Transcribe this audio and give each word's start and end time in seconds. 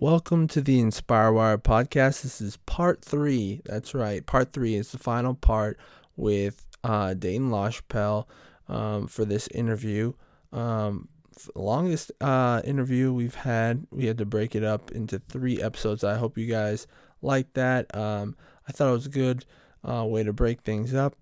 Welcome 0.00 0.46
to 0.48 0.60
the 0.60 0.78
Inspire 0.78 1.32
Wire 1.32 1.58
podcast. 1.58 2.22
This 2.22 2.40
is 2.40 2.56
part 2.56 3.02
three. 3.04 3.62
That's 3.64 3.94
right. 3.94 4.24
Part 4.24 4.52
three 4.52 4.76
is 4.76 4.92
the 4.92 4.98
final 4.98 5.34
part 5.34 5.76
with 6.14 6.64
uh, 6.84 7.14
Daiton 7.14 7.50
Lachapelle 7.50 8.26
um, 8.68 9.08
for 9.08 9.24
this 9.24 9.48
interview. 9.48 10.12
Um, 10.52 11.08
longest 11.56 12.12
uh, 12.20 12.62
interview 12.64 13.12
we've 13.12 13.34
had. 13.34 13.88
We 13.90 14.06
had 14.06 14.18
to 14.18 14.24
break 14.24 14.54
it 14.54 14.62
up 14.62 14.92
into 14.92 15.18
three 15.18 15.60
episodes. 15.60 16.04
I 16.04 16.14
hope 16.14 16.38
you 16.38 16.46
guys 16.46 16.86
like 17.20 17.52
that. 17.54 17.92
Um, 17.92 18.36
I 18.68 18.70
thought 18.70 18.90
it 18.90 18.92
was 18.92 19.06
a 19.06 19.10
good 19.10 19.46
uh, 19.82 20.04
way 20.04 20.22
to 20.22 20.32
break 20.32 20.60
things 20.60 20.94
up. 20.94 21.16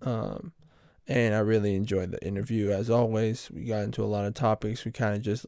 Um, 0.00 0.54
and 1.06 1.34
I 1.34 1.40
really 1.40 1.74
enjoyed 1.74 2.12
the 2.12 2.26
interview 2.26 2.70
as 2.70 2.88
always. 2.88 3.50
We 3.50 3.64
got 3.64 3.84
into 3.84 4.02
a 4.02 4.06
lot 4.06 4.24
of 4.24 4.32
topics. 4.32 4.86
We 4.86 4.92
kind 4.92 5.14
of 5.14 5.20
just 5.20 5.44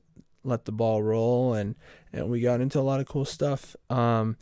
let 0.47 0.65
the 0.65 0.73
ball 0.73 1.03
roll 1.03 1.55
and 1.55 1.75
and 2.13 2.31
we 2.31 2.41
got 2.41 2.61
into 2.61 2.79
a 2.79 2.83
lot 2.83 3.01
of 3.01 3.07
cool 3.07 3.25
stuff 3.25 3.77
um 3.91 4.37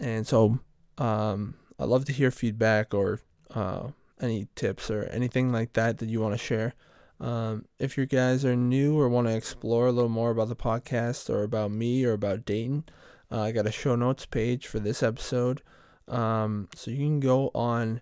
and 0.00 0.26
so 0.26 0.58
um 0.98 1.54
i'd 1.78 1.88
love 1.88 2.04
to 2.04 2.12
hear 2.12 2.30
feedback 2.30 2.92
or 2.92 3.20
uh 3.54 3.88
any 4.20 4.48
tips 4.54 4.90
or 4.90 5.04
anything 5.04 5.52
like 5.52 5.72
that 5.74 5.98
that 5.98 6.08
you 6.08 6.20
want 6.20 6.34
to 6.34 6.38
share. 6.38 6.74
Um 7.20 7.64
if 7.78 7.96
you 7.96 8.06
guys 8.06 8.44
are 8.44 8.56
new 8.56 8.98
or 8.98 9.08
want 9.08 9.26
to 9.26 9.36
explore 9.36 9.88
a 9.88 9.92
little 9.92 10.10
more 10.10 10.30
about 10.30 10.48
the 10.48 10.56
podcast 10.56 11.30
or 11.30 11.42
about 11.42 11.70
me 11.70 12.04
or 12.04 12.12
about 12.12 12.44
daiton 12.44 12.84
uh, 13.30 13.42
i 13.42 13.52
got 13.52 13.66
a 13.66 13.72
show 13.72 13.96
notes 13.96 14.26
page 14.26 14.66
for 14.66 14.78
this 14.78 15.02
episode. 15.02 15.62
Um 16.06 16.68
so 16.74 16.90
you 16.90 16.98
can 16.98 17.20
go 17.20 17.50
on 17.54 18.00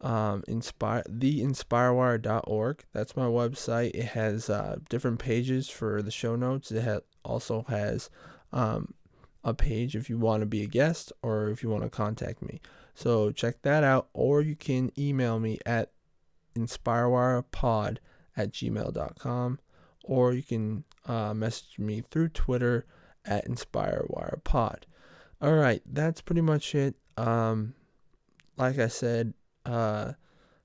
um, 0.00 0.44
inspire 0.46 1.02
theinspirewire.org. 1.08 2.84
That's 2.92 3.16
my 3.16 3.24
website. 3.24 3.90
It 3.94 4.06
has 4.06 4.48
uh, 4.48 4.78
different 4.88 5.18
pages 5.18 5.68
for 5.68 6.02
the 6.02 6.10
show 6.10 6.36
notes. 6.36 6.70
It 6.70 6.84
ha- 6.84 7.00
also 7.24 7.64
has 7.68 8.10
um, 8.52 8.94
a 9.44 9.54
page 9.54 9.96
if 9.96 10.08
you 10.08 10.18
want 10.18 10.40
to 10.40 10.46
be 10.46 10.62
a 10.62 10.66
guest 10.66 11.12
or 11.22 11.48
if 11.50 11.62
you 11.62 11.68
want 11.68 11.82
to 11.84 11.90
contact 11.90 12.42
me. 12.42 12.60
So 12.94 13.30
check 13.30 13.62
that 13.62 13.84
out, 13.84 14.08
or 14.12 14.40
you 14.40 14.56
can 14.56 14.90
email 14.98 15.38
me 15.38 15.58
at 15.64 15.92
inspirewirepod 16.56 17.98
at 18.36 18.52
gmail.com, 18.52 19.58
or 20.02 20.32
you 20.32 20.42
can 20.42 20.84
uh, 21.06 21.32
message 21.32 21.78
me 21.78 22.02
through 22.10 22.30
Twitter 22.30 22.86
at 23.24 23.48
inspirewirepod. 23.48 24.82
All 25.40 25.54
right, 25.54 25.80
that's 25.86 26.20
pretty 26.20 26.40
much 26.40 26.74
it. 26.74 26.96
Um, 27.16 27.74
like 28.56 28.80
I 28.80 28.88
said, 28.88 29.34
uh, 29.68 30.12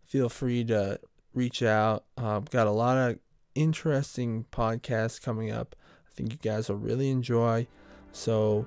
feel 0.06 0.30
free 0.30 0.64
to 0.66 1.00
reach 1.34 1.62
out. 1.62 2.06
Uh, 2.18 2.40
got 2.40 2.68
a 2.68 2.72
lot 2.72 2.98
of 2.98 3.20
interesting 3.56 4.46
podcasts 4.52 5.22
coming 5.22 5.52
up. 5.52 5.76
I 6.08 6.12
think 6.16 6.32
you 6.32 6.40
guys 6.40 6.70
will 6.70 6.78
really 6.78 7.10
enjoy. 7.10 7.68
So 8.12 8.66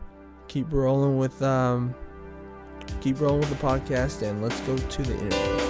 keep 0.49 0.73
rolling 0.73 1.19
with 1.19 1.41
um, 1.43 1.95
keep 3.01 3.21
rolling 3.21 3.41
with 3.41 3.51
the 3.51 3.57
podcast, 3.57 4.23
and 4.23 4.43
let's 4.43 4.61
go 4.61 4.77
to 4.77 5.03
the 5.03 5.15
interview. 5.15 5.66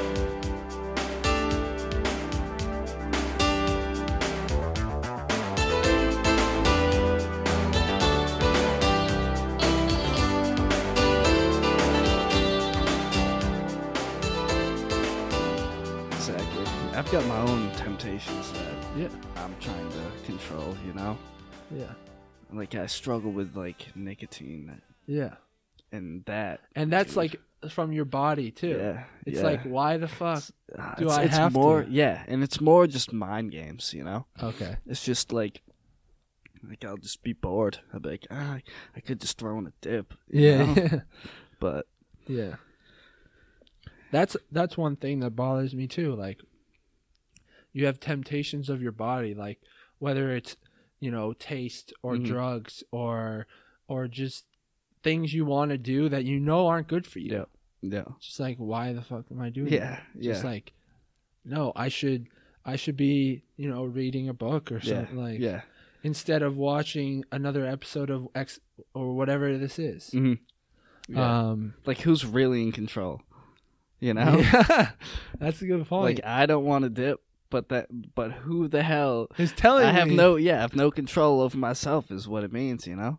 I'm 19.46 19.54
trying 19.60 19.88
to 19.90 20.24
control, 20.24 20.76
you 20.84 20.92
know? 20.94 21.16
yeah, 21.70 21.92
Like 22.52 22.74
I 22.74 22.86
struggle 22.86 23.30
with 23.30 23.56
like 23.56 23.86
nicotine 23.94 24.80
yeah. 25.06 25.34
and 25.92 26.24
that. 26.24 26.60
And 26.74 26.92
that's 26.92 27.10
Dude. 27.10 27.16
like 27.16 27.40
from 27.70 27.92
your 27.92 28.04
body 28.04 28.50
too. 28.50 28.76
Yeah. 28.78 29.04
It's 29.24 29.38
yeah. 29.38 29.44
like, 29.44 29.62
why 29.62 29.98
the 29.98 30.08
fuck? 30.08 30.42
Uh, 30.76 30.94
do 30.96 31.04
it's, 31.06 31.14
I 31.14 31.22
it's 31.24 31.36
have 31.36 31.52
more 31.52 31.84
to? 31.84 31.90
yeah, 31.90 32.24
and 32.26 32.42
it's 32.42 32.60
more 32.60 32.88
just 32.88 33.12
mind 33.12 33.52
games, 33.52 33.94
you 33.94 34.02
know? 34.02 34.26
Okay. 34.42 34.76
It's 34.86 35.04
just 35.04 35.32
like 35.32 35.62
like 36.68 36.84
I'll 36.84 36.96
just 36.96 37.22
be 37.22 37.32
bored. 37.32 37.78
I'll 37.94 38.00
be 38.00 38.08
like, 38.10 38.26
ah, 38.32 38.58
I 38.96 39.00
could 39.00 39.20
just 39.20 39.38
throw 39.38 39.58
in 39.58 39.68
a 39.68 39.72
dip. 39.80 40.12
you 40.28 40.40
Yeah. 40.42 40.74
know? 40.74 41.00
But 41.60 41.86
Yeah. 42.26 42.56
That's 44.10 44.36
that's 44.50 44.76
one 44.76 44.96
thing 44.96 45.20
that 45.20 45.30
bothers 45.36 45.72
me 45.74 45.86
too. 45.86 46.14
Like 46.16 46.40
you 47.76 47.86
have 47.86 48.00
temptations 48.00 48.68
of 48.70 48.80
your 48.82 48.92
body, 48.92 49.34
like 49.34 49.60
whether 49.98 50.34
it's, 50.34 50.56
you 51.00 51.10
know, 51.10 51.32
taste 51.34 51.92
or 52.02 52.16
Mhm. 52.16 52.24
drugs 52.26 52.82
or 52.90 53.46
or 53.88 54.08
just 54.08 54.46
things 55.02 55.32
you 55.32 55.44
want 55.44 55.70
to 55.70 55.78
do 55.78 56.08
that 56.08 56.24
you 56.24 56.40
know 56.40 56.66
aren't 56.66 56.88
good 56.88 57.06
for 57.06 57.20
you. 57.20 57.32
Yeah. 57.32 57.44
yeah. 57.82 58.04
Just 58.20 58.40
like 58.40 58.56
why 58.56 58.92
the 58.92 59.02
fuck 59.02 59.26
am 59.30 59.40
I 59.40 59.50
doing 59.50 59.72
Yeah. 59.72 59.90
that? 59.90 60.02
Yeah. 60.18 60.32
Just 60.32 60.44
like 60.44 60.72
no, 61.44 61.72
I 61.76 61.88
should 61.88 62.26
I 62.64 62.76
should 62.76 62.96
be, 62.96 63.42
you 63.56 63.68
know, 63.70 63.84
reading 63.84 64.28
a 64.28 64.34
book 64.34 64.72
or 64.72 64.78
yeah. 64.78 64.94
something 64.94 65.16
like 65.18 65.38
yeah. 65.38 65.60
instead 66.02 66.42
of 66.42 66.56
watching 66.56 67.24
another 67.30 67.64
episode 67.64 68.10
of 68.10 68.26
X 68.34 68.58
or 68.94 69.14
whatever 69.14 69.56
this 69.58 69.78
is. 69.78 70.10
hmm 70.10 70.34
Yeah. 71.08 71.50
Um 71.50 71.74
like 71.84 72.00
who's 72.00 72.24
really 72.24 72.62
in 72.62 72.72
control? 72.72 73.20
You 74.00 74.12
know? 74.14 74.38
yeah, 74.38 74.90
that's 75.38 75.62
a 75.62 75.66
good 75.66 75.86
point. 75.86 76.16
Like 76.16 76.26
I 76.26 76.46
don't 76.46 76.64
want 76.64 76.82
to 76.84 76.90
dip, 76.90 77.20
but 77.50 77.68
that 77.68 77.88
but 78.14 78.32
who 78.32 78.68
the 78.68 78.82
hell 78.82 79.28
He's 79.36 79.52
telling 79.52 79.84
I 79.86 79.92
have 79.92 80.08
me- 80.08 80.16
no 80.16 80.36
yeah, 80.36 80.58
I 80.58 80.60
have 80.62 80.74
no 80.76 80.90
control 80.90 81.40
over 81.40 81.56
myself 81.56 82.10
is 82.10 82.26
what 82.28 82.44
it 82.44 82.52
means, 82.52 82.86
you 82.86 82.96
know? 82.96 83.18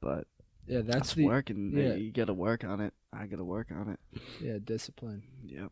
But 0.00 0.26
Yeah, 0.66 0.82
that's, 0.82 1.14
the 1.14 1.24
work 1.26 1.50
and 1.50 1.72
yeah. 1.72 1.94
you 1.94 2.12
gotta 2.12 2.34
work 2.34 2.64
on 2.64 2.80
it. 2.80 2.92
I 3.12 3.26
gotta 3.26 3.44
work 3.44 3.68
on 3.70 3.88
it. 3.90 4.20
yeah 4.40 4.58
discipline. 4.62 5.22
Yep. 5.46 5.70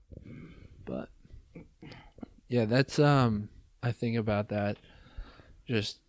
But 0.85 1.09
yeah, 2.49 2.65
that's 2.67 2.99
um 2.99 3.49
I 3.83 3.93
think 3.93 4.17
about 4.17 4.49
that 4.51 4.77
just 5.67 6.01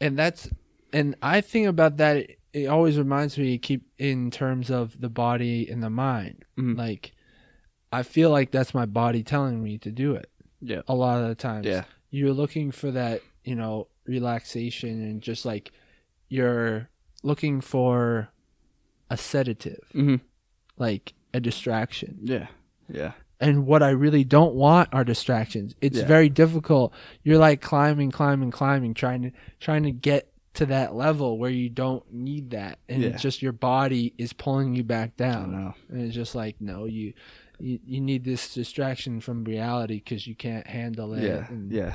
and 0.00 0.18
that's 0.18 0.48
and 0.92 1.14
I 1.22 1.40
think 1.40 1.68
about 1.68 1.96
that 1.98 2.16
it, 2.16 2.38
it 2.52 2.66
always 2.66 2.98
reminds 2.98 3.38
me 3.38 3.52
to 3.52 3.58
keep 3.58 3.82
in 3.98 4.30
terms 4.30 4.70
of 4.70 5.00
the 5.00 5.08
body 5.08 5.68
and 5.68 5.82
the 5.82 5.90
mind. 5.90 6.44
Mhm. 6.58 6.76
Like 6.76 7.12
I 7.92 8.02
feel 8.02 8.30
like 8.30 8.50
that's 8.50 8.74
my 8.74 8.86
body 8.86 9.22
telling 9.22 9.62
me 9.62 9.78
to 9.78 9.90
do 9.90 10.14
it 10.14 10.30
Yeah. 10.60 10.82
a 10.88 10.94
lot 10.94 11.22
of 11.22 11.28
the 11.28 11.34
times. 11.34 11.66
Yeah. 11.66 11.84
You're 12.10 12.32
looking 12.32 12.70
for 12.72 12.90
that, 12.90 13.22
you 13.44 13.54
know, 13.54 13.86
relaxation 14.06 15.02
and 15.02 15.22
just 15.22 15.44
like 15.44 15.72
you're 16.28 16.88
looking 17.22 17.60
for 17.60 18.28
a 19.10 19.16
sedative, 19.16 19.80
hmm 19.92 20.16
like 20.76 21.12
a 21.34 21.40
distraction. 21.40 22.18
Yeah. 22.22 22.46
Yeah. 22.88 23.12
and 23.42 23.66
what 23.66 23.82
I 23.82 23.90
really 23.90 24.24
don't 24.24 24.54
want 24.54 24.90
are 24.92 25.02
distractions. 25.04 25.74
It's 25.80 25.98
Yeah. 25.98 26.06
very 26.06 26.28
difficult. 26.28 26.92
You're 27.22 27.38
like 27.38 27.60
climbing, 27.62 28.10
climbing, 28.10 28.50
climbing, 28.50 28.92
trying 28.94 29.22
to 29.22 29.30
trying 29.60 29.84
to 29.84 29.90
get 29.92 30.30
to 30.54 30.66
that 30.66 30.94
level 30.94 31.38
where 31.38 31.50
you 31.50 31.68
don't 31.70 32.04
need 32.12 32.50
that, 32.50 32.78
and 32.88 33.02
Yeah. 33.02 33.10
it's 33.10 33.22
just 33.22 33.40
your 33.40 33.52
body 33.52 34.12
is 34.18 34.32
pulling 34.34 34.74
you 34.74 34.82
back 34.84 35.16
down. 35.16 35.72
And 35.88 36.02
it's 36.02 36.14
just 36.14 36.34
like 36.34 36.60
no, 36.60 36.84
you 36.86 37.14
you, 37.60 37.78
you 37.84 38.00
need 38.00 38.24
this 38.24 38.52
distraction 38.54 39.20
from 39.20 39.44
reality 39.44 39.96
because 39.96 40.26
you 40.26 40.34
can't 40.34 40.66
handle 40.66 41.14
it. 41.14 41.22
Yeah. 41.24 41.46
and, 41.48 41.70
Yeah. 41.72 41.94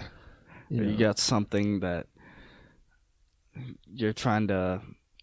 you, 0.70 0.82
Or 0.82 0.86
you 0.86 0.98
got 0.98 1.20
something 1.20 1.80
that 1.82 2.08
you're 3.94 4.14
trying 4.14 4.48
to 4.48 4.82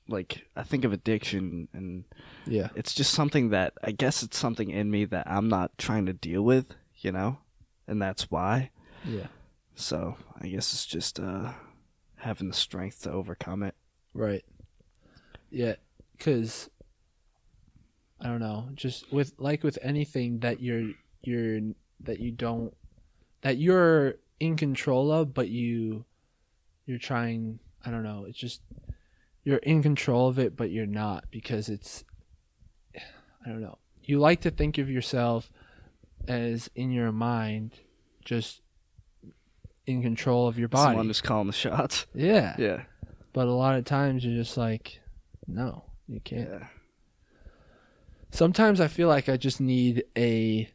like 0.08 0.47
I 0.56 0.62
think 0.62 0.84
of 0.84 0.92
addiction 0.92 1.69
and 1.72 2.04
yeah, 2.47 2.69
it's 2.75 2.94
just 2.94 3.12
something 3.12 3.50
that 3.50 3.75
I 3.84 3.92
guess 3.92 4.22
it's 4.22 4.38
something 4.38 4.70
in 4.70 4.91
me 4.91 5.04
that 5.06 5.26
I'm 5.31 5.48
not 5.48 5.78
trying 5.78 6.06
to 6.06 6.12
deal 6.12 6.42
with, 6.42 6.66
you 6.98 7.12
know? 7.12 7.38
And 7.86 8.00
that's 8.00 8.31
why. 8.31 8.70
yeah, 9.04 9.26
So 9.75 10.16
I 10.41 10.48
guess 10.48 10.72
it's 10.72 10.86
just 10.86 11.20
uh, 11.20 11.52
having 12.16 12.48
the 12.48 12.54
strength 12.54 13.02
to 13.02 13.12
overcome 13.12 13.62
it. 13.62 13.75
right, 14.14 14.44
yeah, 15.50 15.75
because 16.16 16.69
I 18.22 18.28
don't 18.28 18.40
know, 18.40 18.69
just 18.74 19.12
with 19.12 19.34
like 19.38 19.62
with 19.64 19.78
anything 19.82 20.38
that 20.40 20.60
you're 20.60 20.90
you're 21.22 21.60
that 22.04 22.20
you 22.20 22.30
don't 22.30 22.74
that 23.42 23.58
you're 23.58 24.14
in 24.40 24.56
control 24.56 25.10
of, 25.10 25.34
but 25.34 25.48
you 25.48 26.04
you're 26.86 26.98
trying. 26.98 27.58
I 27.84 27.90
don't 27.90 28.04
know. 28.04 28.26
It's 28.28 28.38
just 28.38 28.62
you're 29.44 29.58
in 29.58 29.82
control 29.82 30.28
of 30.28 30.38
it, 30.38 30.56
but 30.56 30.70
you're 30.70 30.86
not 30.86 31.24
because 31.30 31.69
it's. 31.69 32.04
I 32.94 33.48
don't 33.48 33.60
know. 33.60 33.78
You 34.04 34.20
like 34.20 34.42
to 34.42 34.52
think 34.52 34.78
of 34.78 34.88
yourself 34.88 35.50
as 36.28 36.70
in 36.76 36.92
your 36.92 37.10
mind, 37.10 37.72
just 38.25 38.62
in 39.86 40.00
control 40.02 40.46
of 40.46 40.58
your 40.58 40.68
body. 40.68 40.90
Someone 40.90 41.08
just 41.08 41.25
calling 41.25 41.48
the 41.48 41.52
shots. 41.52 42.06
yeah. 42.14 42.54
Yeah. 42.58 42.82
But 43.32 43.48
a 43.48 43.52
lot 43.52 43.76
of 43.76 43.84
times 43.84 44.25
you're 44.25 44.36
just 44.36 44.56
like, 44.56 45.00
no, 45.48 45.84
you 46.06 46.20
can't. 46.20 46.48
Yeah. 46.48 46.66
Sometimes 48.32 48.81
I 48.81 48.88
feel 48.88 49.08
like 49.08 49.29
I 49.29 49.37
just 49.37 49.61
need 49.61 50.05
a, 50.17 50.69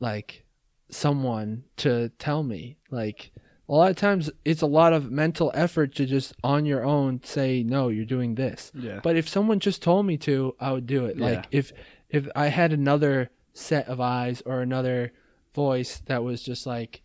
like, 0.00 0.44
someone 0.90 1.64
to 1.76 2.08
tell 2.18 2.42
me, 2.42 2.78
like, 2.90 3.30
a 3.68 3.74
lot 3.74 3.90
of 3.90 3.96
times 3.96 4.28
it's 4.44 4.62
a 4.62 4.66
lot 4.66 4.92
of 4.92 5.12
mental 5.12 5.52
effort 5.54 5.94
to 5.94 6.04
just 6.06 6.34
on 6.42 6.66
your 6.66 6.82
own 6.84 7.20
say 7.22 7.62
no 7.62 7.86
you're 7.86 8.04
doing 8.04 8.34
this 8.34 8.72
Yeah. 8.74 8.98
but 9.00 9.14
if 9.14 9.28
someone 9.28 9.60
just 9.60 9.80
told 9.80 10.06
me 10.06 10.16
to 10.26 10.56
i 10.58 10.72
would 10.72 10.88
do 10.88 11.04
it 11.06 11.16
Yeah. 11.16 11.24
like 11.24 11.46
if 11.52 11.70
if 12.08 12.26
i 12.34 12.48
had 12.48 12.72
another 12.72 13.30
set 13.54 13.86
of 13.86 14.00
eyes 14.00 14.42
or 14.44 14.60
another 14.60 15.12
voice 15.54 16.00
that 16.06 16.24
was 16.24 16.42
just 16.42 16.66
like 16.66 17.02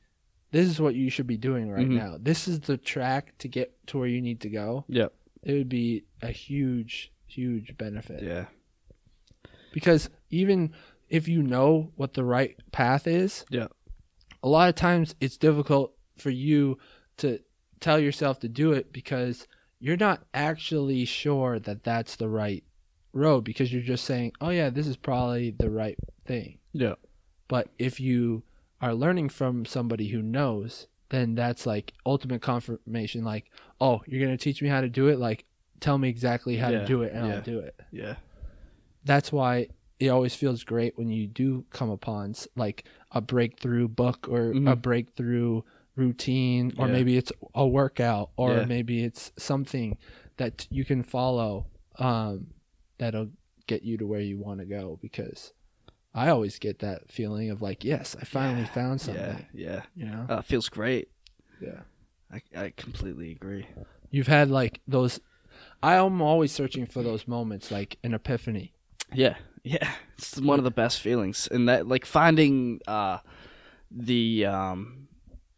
this 0.49 0.65
is 0.67 0.81
what 0.81 0.95
you 0.95 1.11
should 1.11 1.27
be 1.27 1.37
doing 1.37 1.69
right 1.69 1.87
Mhm. 1.87 1.97
now 1.97 2.17
this 2.19 2.47
is 2.47 2.61
the 2.61 2.77
track 2.77 3.37
to 3.37 3.47
get 3.47 3.71
to 3.85 3.99
where 3.99 4.07
you 4.07 4.19
need 4.19 4.39
to 4.41 4.49
go 4.49 4.85
Yep. 4.87 5.13
it 5.43 5.53
would 5.53 5.69
be 5.69 6.05
a 6.23 6.31
huge 6.31 7.11
huge 7.27 7.77
benefit 7.77 8.23
Yeah. 8.23 8.45
Because 9.75 10.09
even 10.29 10.71
if 11.09 11.27
you 11.27 11.43
know 11.43 11.91
what 11.97 12.13
the 12.13 12.23
right 12.23 12.55
path 12.71 13.05
is 13.07 13.45
Yeah. 13.49 13.67
a 14.41 14.47
lot 14.47 14.69
of 14.69 14.75
times 14.75 15.13
it's 15.19 15.37
difficult 15.37 15.93
for 16.17 16.29
you 16.29 16.77
to 17.17 17.39
tell 17.81 17.99
yourself 17.99 18.39
to 18.39 18.47
do 18.49 18.71
it 18.71 18.91
because 18.93 19.47
you're 19.79 19.97
not 19.97 20.23
actually 20.33 21.03
sure 21.05 21.59
that 21.59 21.83
that's 21.83 22.15
the 22.15 22.29
right 22.29 22.63
road 23.13 23.41
because 23.43 23.71
you're 23.71 23.81
just 23.93 24.05
saying 24.05 24.31
oh 24.41 24.49
yeah 24.49 24.69
this 24.69 24.87
is 24.87 24.97
probably 24.97 25.51
the 25.51 25.69
right 25.69 25.97
thing 26.25 26.57
Yeah. 26.73 26.95
but 27.47 27.67
if 27.77 27.99
you 27.99 28.43
are 28.81 28.93
learning 28.93 29.29
from 29.29 29.65
somebody 29.65 30.07
who 30.07 30.21
knows 30.21 30.87
then 31.09 31.35
that's 31.35 31.65
like 31.65 31.93
ultimate 32.05 32.41
confirmation 32.41 33.23
like 33.23 33.45
oh 33.79 34.01
you're 34.07 34.23
going 34.25 34.35
to 34.37 34.43
teach 34.43 34.61
me 34.61 34.69
how 34.69 34.81
to 34.81 34.89
do 34.89 35.07
it 35.07 35.19
like 35.19 35.45
tell 35.81 35.97
me 35.97 36.07
exactly 36.09 36.55
how 36.57 36.69
Yeah, 36.69 36.79
to 36.79 36.85
do 36.85 37.03
it 37.03 37.11
and 37.13 37.27
yeah. 37.27 37.35
i'll 37.35 37.41
do 37.41 37.59
it 37.59 37.75
Yeah. 37.91 38.15
That's 39.05 39.31
why 39.31 39.67
it 39.99 40.09
always 40.09 40.35
feels 40.35 40.63
great 40.63 40.97
when 40.97 41.09
you 41.09 41.25
do 41.27 41.63
come 41.69 41.89
upon 41.89 42.35
like 42.55 42.83
a 43.11 43.21
breakthrough 43.21 43.87
book 43.87 44.27
or 44.29 44.51
a 44.51 44.53
Mhm. 44.53 44.81
breakthrough 44.81 45.61
routine 45.95 46.73
or 46.77 46.87
Yeah. 46.87 46.91
maybe 46.91 47.15
it's 47.17 47.31
a 47.53 47.65
workout 47.65 48.31
or 48.35 48.55
Yeah. 48.57 48.65
maybe 48.65 49.03
it's 49.03 49.31
something 49.37 49.97
that 50.37 50.67
you 50.69 50.83
can 50.83 51.01
follow 51.03 51.67
um, 51.97 52.47
that'll 52.97 53.29
get 53.67 53.83
you 53.83 53.97
to 53.97 54.05
where 54.05 54.19
you 54.19 54.37
want 54.37 54.59
to 54.59 54.65
go 54.65 54.99
because 55.01 55.53
i 56.13 56.27
always 56.29 56.59
get 56.59 56.79
that 56.79 57.09
feeling 57.09 57.49
of 57.49 57.61
like 57.61 57.83
yes 57.85 58.15
i 58.19 58.23
finally 58.25 58.63
Yeah, 58.63 58.73
found 58.73 59.01
something 59.01 59.47
Yeah. 59.53 59.65
Yeah. 59.67 59.81
you 59.95 60.05
know 60.05 60.25
Uh, 60.29 60.41
feels 60.41 60.67
great. 60.69 61.07
yeah 61.61 61.81
I 62.31 62.41
I 62.55 62.69
completely 62.75 63.31
agree. 63.31 63.65
you've 64.11 64.27
had 64.27 64.49
like 64.51 64.81
those 64.87 65.19
i 65.81 65.95
am 65.95 66.21
always 66.21 66.51
searching 66.51 66.85
for 66.85 67.01
those 67.01 67.27
moments 67.27 67.71
like 67.71 67.97
an 68.03 68.13
epiphany 68.13 68.73
Yeah, 69.13 69.35
yeah, 69.63 69.91
it's 70.17 70.39
one 70.39 70.59
of 70.59 70.65
the 70.65 70.71
best 70.71 70.99
feelings, 71.01 71.47
and 71.51 71.67
that 71.69 71.87
like 71.87 72.05
finding 72.05 72.81
uh, 72.87 73.19
the 73.91 74.45
um, 74.45 75.07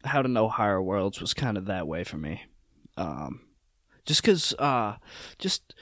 how 0.04 0.22
to 0.22 0.28
know 0.28 0.48
higher 0.48 0.80
worlds 0.82 1.20
was 1.20 1.34
kind 1.34 1.56
of 1.56 1.66
that 1.66 1.86
way 1.86 2.04
for 2.04 2.16
me, 2.16 2.42
um, 2.96 3.40
just 4.04 4.22
because 4.22 4.54
uh, 4.58 4.96
just 5.38 5.74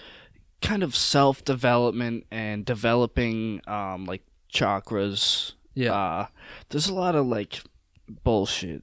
kind 0.63 0.83
of 0.83 0.97
self 0.97 1.45
development 1.45 2.25
and 2.31 2.65
developing 2.65 3.61
um, 3.67 4.07
like 4.07 4.23
chakras. 4.53 5.53
yeah 5.75 5.93
Uh, 5.95 6.27
there's 6.71 6.89
a 6.89 6.95
lot 6.95 7.15
of 7.15 7.27
like 7.27 7.61
bullshit 8.25 8.83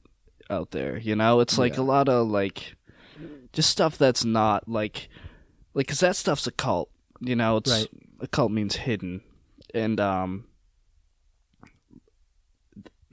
out 0.50 0.72
there, 0.72 0.98
you 0.98 1.16
know. 1.16 1.40
It's 1.40 1.58
like 1.58 1.76
Yeah. 1.78 1.82
a 1.82 1.86
lot 1.86 2.10
of 2.10 2.28
like 2.28 2.76
just 3.54 3.70
stuff 3.72 3.98
that's 3.98 4.24
not 4.24 4.68
like 4.70 5.10
like 5.74 5.88
because 5.88 6.02
that 6.02 6.16
stuff's 6.16 6.46
occult, 6.46 6.90
you 7.20 7.36
know. 7.36 7.58
It's 7.58 7.72
Right. 7.72 7.88
A 8.24 8.28
cult 8.28 8.52
means 8.52 8.78
hidden, 8.78 9.22
and 9.74 10.00
um, 10.00 10.46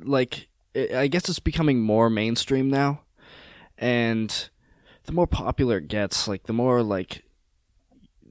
like 0.01 0.49
i 0.75 0.89
I 0.95 1.07
guess 1.09 1.29
it's 1.29 1.41
becoming 1.41 1.81
more 1.81 2.09
mainstream 2.09 2.71
now, 2.71 3.03
and 3.77 4.49
the 5.05 5.13
more 5.13 5.27
popular 5.27 5.79
it 5.79 5.89
gets, 5.89 6.27
like 6.29 6.45
the 6.45 6.53
more 6.55 6.83
like 6.83 7.25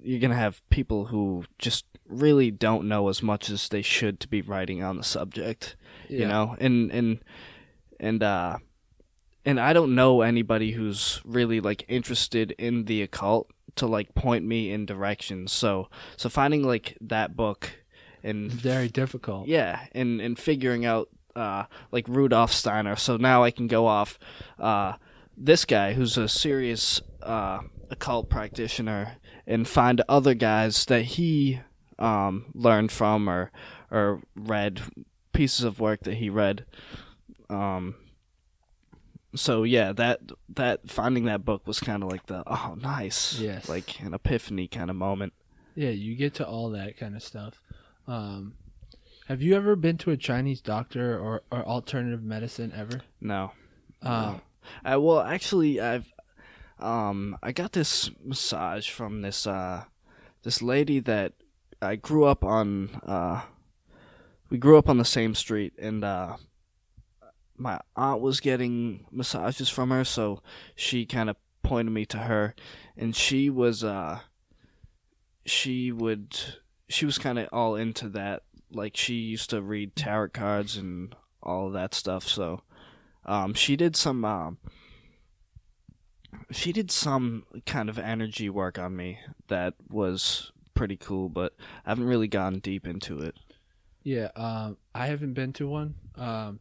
you're 0.01 0.19
gonna 0.21 0.35
have 0.35 0.67
people 0.69 1.05
who 1.05 1.43
just 1.59 1.85
really 2.07 2.49
don't 2.49 2.87
know 2.87 3.09
as 3.09 3.21
much 3.21 3.49
as 3.51 3.67
they 3.67 3.83
should 3.83 4.19
to 4.19 4.27
be 4.27 4.41
writing 4.41 4.81
on 4.81 4.97
the 4.97 5.03
subject 5.03 5.75
you 6.09 6.27
know? 6.27 6.55
And 6.59 6.91
and 6.91 7.19
and 7.99 8.23
uh 8.23 8.57
and 9.45 9.59
i 9.59 9.73
don't 9.73 9.93
know 9.93 10.21
anybody 10.21 10.71
who's 10.71 11.21
really 11.23 11.61
like 11.61 11.85
interested 11.87 12.51
in 12.57 12.85
the 12.85 13.01
occult 13.01 13.49
to 13.79 13.87
like 13.87 14.13
point 14.15 14.45
me 14.45 14.71
in 14.71 14.85
directions. 14.85 15.51
So 15.51 15.89
so 16.17 16.29
finding 16.29 16.63
like 16.63 16.97
that 17.01 17.35
book 17.35 17.71
and 18.23 18.51
very 18.51 18.87
difficult. 18.87 19.47
Yeah 19.47 19.85
and 19.93 20.21
and 20.21 20.37
figuring 20.37 20.85
out 20.85 21.09
uh 21.35 21.65
like 21.91 22.07
rudolf 22.07 22.51
steiner. 22.51 22.95
So 22.95 23.17
now 23.17 23.43
i 23.43 23.51
can 23.51 23.67
go 23.67 23.87
off 23.87 24.19
uh 24.59 24.93
this 25.37 25.65
guy 25.65 25.93
who's 25.93 26.17
a 26.17 26.27
serious 26.27 27.01
uh 27.23 27.59
occult 27.89 28.29
practitioner 28.29 29.17
and 29.47 29.67
find 29.67 30.01
other 30.07 30.33
guys 30.33 30.85
that 30.85 31.03
he 31.03 31.59
um 31.97 32.45
learned 32.53 32.91
from 32.91 33.29
or 33.29 33.51
or 33.91 34.21
read 34.35 34.81
pieces 35.33 35.63
of 35.63 35.79
work 35.79 36.01
that 36.03 36.15
he 36.15 36.29
read 36.29 36.65
um 37.49 37.95
so 39.35 39.63
yeah 39.63 39.91
that 39.93 40.19
that 40.49 40.89
finding 40.89 41.25
that 41.25 41.45
book 41.45 41.67
was 41.67 41.79
kind 41.79 42.01
of 42.03 42.09
like 42.11 42.25
the 42.27 42.43
oh 42.47 42.75
nice 42.81 43.39
Yes. 43.39 43.69
like 43.69 43.99
an 44.01 44.13
epiphany 44.13 44.67
kind 44.67 44.89
of 44.89 44.95
moment 44.95 45.33
Yeah, 45.75 45.89
you 45.91 46.15
get 46.15 46.33
to 46.35 46.47
all 46.47 46.71
that 46.71 46.97
kind 46.97 47.15
of 47.15 47.21
stuff. 47.23 47.61
Um, 48.07 48.55
have 49.27 49.41
you 49.41 49.55
ever 49.55 49.75
been 49.75 49.97
to 49.99 50.09
a 50.11 50.17
Chinese 50.17 50.61
doctor 50.61 51.17
or, 51.19 51.43
or 51.51 51.63
alternative 51.63 52.23
medicine 52.23 52.73
ever? 52.75 53.01
no 53.21 53.51
Um, 54.01 54.41
I 54.83 54.97
well 54.97 55.19
actually 55.21 55.79
I've 55.79 56.11
um 56.79 57.37
I 57.43 57.51
got 57.51 57.73
this 57.73 58.09
massage 58.23 58.89
from 58.89 59.21
this 59.21 59.45
uh 59.45 59.83
this 60.43 60.61
lady 60.61 60.99
that 61.01 61.33
I 61.81 61.95
grew 61.97 62.25
up 62.25 62.43
on 62.43 62.89
uh 63.05 63.41
we 64.49 64.57
grew 64.57 64.77
up 64.77 64.89
on 64.89 64.97
the 64.97 65.05
same 65.05 65.35
street 65.35 65.73
and 65.77 66.03
uh 66.03 66.37
my 67.59 67.79
aunt 67.95 68.21
was 68.21 68.39
getting 68.39 69.05
massages 69.11 69.69
from 69.69 69.89
her 69.89 70.03
so 70.03 70.41
she 70.75 71.05
kind 71.05 71.29
of 71.29 71.35
pointed 71.61 71.91
me 71.91 72.05
to 72.05 72.17
her 72.19 72.55
and 72.97 73.15
she 73.15 73.49
was 73.49 73.83
uh 73.83 74.19
she 75.45 75.91
would 75.91 76.37
she 76.87 77.05
was 77.05 77.17
kind 77.17 77.37
of 77.37 77.47
all 77.51 77.75
into 77.75 78.07
that 78.09 78.43
like 78.71 78.95
she 78.95 79.15
used 79.15 79.49
to 79.49 79.61
read 79.61 79.95
tarot 79.95 80.29
cards 80.29 80.77
and 80.77 81.15
all 81.43 81.69
that 81.69 81.93
stuff 81.93 82.23
so 82.23 82.61
um, 83.29 83.53
she 83.53 83.75
did 83.75 83.95
some. 83.95 84.25
Um, 84.25 84.57
she 86.51 86.71
did 86.71 86.89
some 86.89 87.43
kind 87.67 87.89
of 87.89 87.99
energy 87.99 88.49
work 88.49 88.79
on 88.79 88.95
me 88.95 89.19
that 89.49 89.75
was 89.87 90.51
pretty 90.73 90.97
cool, 90.97 91.29
but 91.29 91.53
I 91.85 91.91
haven't 91.91 92.07
really 92.07 92.27
gone 92.27 92.59
deep 92.59 92.87
into 92.87 93.19
it. 93.19 93.35
yeah, 94.03 94.29
um, 94.35 94.77
I 94.95 95.07
haven't 95.07 95.33
been 95.33 95.53
to 95.53 95.67
one. 95.67 95.95
Um, 96.15 96.59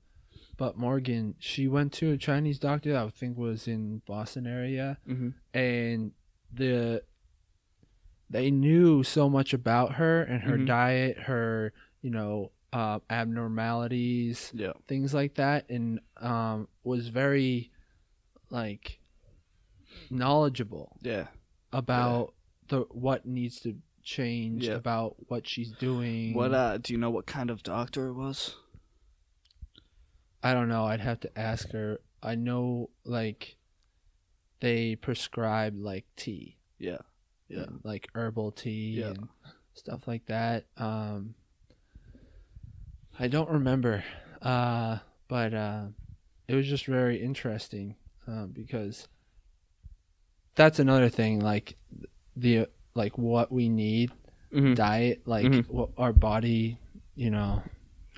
but 0.59 0.77
Morgan, 0.77 1.35
she 1.39 1.67
went 1.69 1.93
to 1.95 2.11
a 2.13 2.19
Chinese 2.19 2.59
doctor. 2.59 2.95
I 2.97 3.09
think 3.09 3.39
was 3.39 3.67
in 3.67 4.03
Boston 4.07 4.47
area, 4.47 4.99
Mm-hmm. 5.09 5.31
and 5.59 6.13
the 6.53 7.03
they 8.31 8.51
knew 8.51 9.03
so 9.03 9.31
much 9.31 9.55
about 9.55 9.95
her 9.95 10.23
and 10.23 10.43
her 10.43 10.59
Mhm. 10.59 10.67
diet, 10.67 11.19
her 11.21 11.73
you 12.03 12.11
know 12.11 12.53
uh, 12.71 12.99
abnormalities, 13.09 14.53
Yeah. 14.55 14.75
things 14.87 15.15
like 15.15 15.37
that 15.37 15.71
and 15.71 16.01
um 16.19 16.69
was 16.85 17.09
very 17.09 17.73
like 18.51 19.01
knowledgeable 20.11 20.97
Yeah. 21.03 21.29
about 21.73 22.35
the 22.69 22.81
what 22.91 23.25
needs 23.25 23.61
to 23.61 23.77
change 24.03 24.67
Yeah. 24.67 24.75
about 24.75 25.17
what 25.31 25.47
she's 25.47 25.73
doing 25.73 26.35
What? 26.35 26.53
Uh, 26.53 26.79
do 26.79 26.93
you 26.93 26.99
know 26.99 27.11
what 27.11 27.27
kind 27.27 27.51
of 27.51 27.63
doctor 27.63 28.09
it 28.09 28.15
was? 28.15 28.57
I 30.43 30.53
don't 30.55 30.69
know 30.69 30.85
i'd 30.87 31.01
have 31.01 31.21
to 31.21 31.39
ask 31.39 31.71
her 31.73 32.01
i 32.23 32.35
know 32.35 32.91
like 33.05 33.57
they 34.61 34.97
prescribe 34.97 35.75
like 35.77 36.05
tea 36.17 36.57
Yeah. 36.79 36.99
Yeah. 37.49 37.63
and, 37.65 37.81
like 37.85 38.09
herbal 38.15 38.53
tea 38.53 39.01
Yeah. 39.01 39.11
and 39.11 39.29
stuff 39.75 40.07
like 40.09 40.27
that 40.27 40.67
um 40.77 41.35
i 43.19 43.29
don't 43.29 43.51
remember 43.51 44.03
uh 44.43 44.99
but 45.29 45.55
uh 45.55 45.85
it 46.49 46.55
was 46.55 46.67
just 46.67 46.87
very 46.87 47.21
interesting 47.23 47.95
uh, 48.27 48.47
because 48.47 49.07
that's 50.55 50.79
another 50.79 51.09
thing 51.09 51.41
like 51.41 51.77
the 52.37 52.67
like 52.95 53.17
what 53.19 53.51
we 53.53 53.69
need 53.69 54.11
Mm-hmm. 54.53 54.75
diet 54.75 55.21
like 55.27 55.45
Mhm. 55.47 55.69
what 55.69 55.91
our 55.99 56.13
body 56.15 56.79
you 57.15 57.31
know 57.31 57.63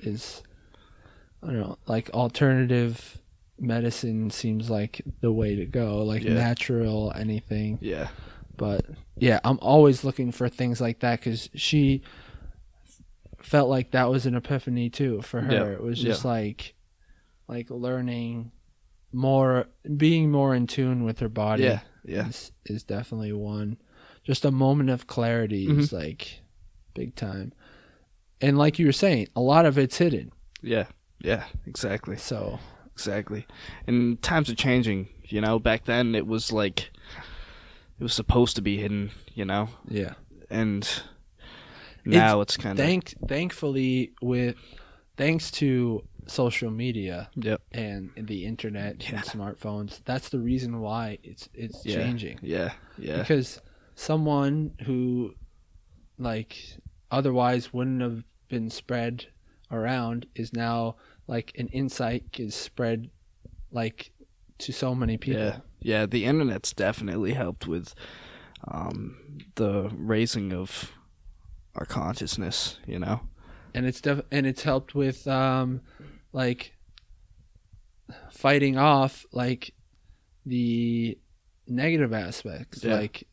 is 0.01 0.41
i 1.43 1.47
don't 1.47 1.59
know 1.59 1.77
like 1.87 2.09
alternative 2.11 3.19
medicine 3.59 4.29
seems 4.31 4.69
like 4.69 5.01
the 5.21 5.31
way 5.31 5.55
to 5.55 5.65
go 5.65 6.03
like 6.03 6.23
Yeah. 6.23 6.33
natural 6.33 7.11
anything 7.15 7.77
Yeah. 7.81 8.07
but 8.57 8.85
yeah 9.17 9.39
i'm 9.43 9.59
always 9.61 10.03
looking 10.03 10.31
for 10.31 10.49
things 10.49 10.81
like 10.81 10.99
that 10.99 11.19
because 11.19 11.49
she 11.55 12.01
felt 13.41 13.69
like 13.69 13.91
that 13.91 14.09
was 14.09 14.25
an 14.25 14.35
epiphany 14.35 14.89
too 14.89 15.21
for 15.21 15.41
her 15.41 15.53
Yeah, 15.53 15.65
it 15.73 15.81
was 15.83 15.99
just 15.99 16.23
like 16.25 16.73
like 17.47 17.69
learning 17.69 18.51
more 19.11 19.67
being 19.97 20.31
more 20.31 20.55
in 20.55 20.67
tune 20.67 21.03
with 21.03 21.19
her 21.19 21.29
body 21.29 21.63
Yeah, 21.63 21.79
yeah, 22.05 22.27
is, 22.29 22.51
is 22.65 22.83
definitely 22.83 23.33
one. 23.33 23.77
Just 24.23 24.45
a 24.45 24.51
moment 24.51 24.89
of 24.89 25.07
clarity 25.07 25.67
Mm-hmm. 25.67 25.79
is 25.81 25.91
like 25.91 26.41
big 26.93 27.15
time. 27.15 27.51
And 28.39 28.57
like 28.57 28.79
you 28.79 28.85
were 28.85 28.91
saying, 28.93 29.27
a 29.35 29.41
lot 29.41 29.65
of 29.65 29.77
it's 29.77 29.97
hidden. 29.97 30.31
yeah, 30.61 30.85
yeah. 31.23 31.45
Exactly. 31.65 32.17
So 32.17 32.59
Exactly. 32.93 33.47
And 33.87 34.21
times 34.21 34.49
are 34.49 34.55
changing, 34.55 35.07
you 35.25 35.41
know. 35.41 35.57
Back 35.59 35.85
then 35.85 36.13
it 36.13 36.27
was 36.27 36.51
like 36.51 36.91
it 37.99 38.03
was 38.03 38.13
supposed 38.13 38.55
to 38.57 38.61
be 38.61 38.77
hidden, 38.77 39.11
you 39.33 39.45
know. 39.45 39.69
yeah. 39.87 40.13
And 40.49 40.87
now 42.05 42.41
it's, 42.41 42.57
kind 42.57 42.77
of 42.79 42.85
Thank 42.85 43.13
thankfully 43.27 44.11
with 44.21 44.55
thanks 45.17 45.49
to 45.51 46.03
social 46.27 46.69
media 46.71 47.29
Yep. 47.35 47.61
and 47.71 48.09
the 48.17 48.45
internet 48.45 49.01
Yeah. 49.09 49.15
and 49.17 49.23
smartphones, 49.25 50.01
that's 50.05 50.29
the 50.29 50.39
reason 50.39 50.79
why 50.81 51.17
it's 51.23 51.47
it's 51.53 51.85
Yeah. 51.85 51.95
changing. 51.95 52.39
Yeah. 52.41 52.73
Yeah. 52.97 53.19
because 53.19 53.61
someone 53.95 54.73
who 54.85 55.35
like 56.17 56.55
otherwise 57.09 57.73
wouldn't 57.73 58.01
have 58.01 58.23
been 58.49 58.69
spread 58.69 59.27
around 59.71 60.25
is 60.35 60.51
now 60.53 60.95
like 61.31 61.47
an 61.57 61.67
insight 61.79 62.23
is 62.37 62.53
spread 62.53 63.09
like 63.71 64.11
to 64.59 64.71
so 64.73 64.93
many 64.93 65.17
people 65.17 65.41
Yeah. 65.41 65.57
Yeah, 65.91 66.05
the 66.05 66.25
internet's 66.25 66.73
definitely 66.73 67.33
helped 67.33 67.65
with 67.67 67.95
um 68.67 69.17
the 69.55 69.89
raising 69.95 70.53
of 70.53 70.91
our 71.75 71.85
consciousness, 71.85 72.77
you 72.85 72.99
know. 72.99 73.21
and 73.73 73.85
it's 73.89 74.01
def- 74.01 74.25
and 74.35 74.45
it's 74.45 74.63
helped 74.63 74.93
with 74.93 75.25
um 75.27 75.81
like 76.33 76.73
fighting 78.29 78.77
off 78.77 79.25
like 79.31 79.73
the 80.45 81.17
negative 81.67 82.13
aspects 82.13 82.83
Yeah. 82.83 82.95
like 82.95 83.27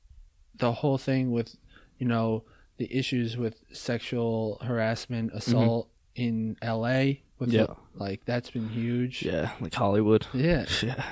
the 0.56 0.72
whole 0.72 0.98
thing 0.98 1.30
with 1.30 1.56
you 1.98 2.06
know 2.06 2.44
the 2.76 2.88
issues 2.96 3.36
with 3.36 3.56
sexual 3.72 4.58
harassment 4.62 5.32
assault 5.34 5.90
in 6.14 6.56
LA 6.62 7.04
with. 7.38 7.50
Yeah. 7.50 7.66
the- 7.66 7.76
like 7.95 8.25
that's 8.25 8.50
been 8.50 8.68
huge 8.68 9.23
Yeah, 9.23 9.50
like 9.61 9.75
Hollywood. 9.75 10.26
yeah 10.33 10.66
Yeah. 10.83 11.04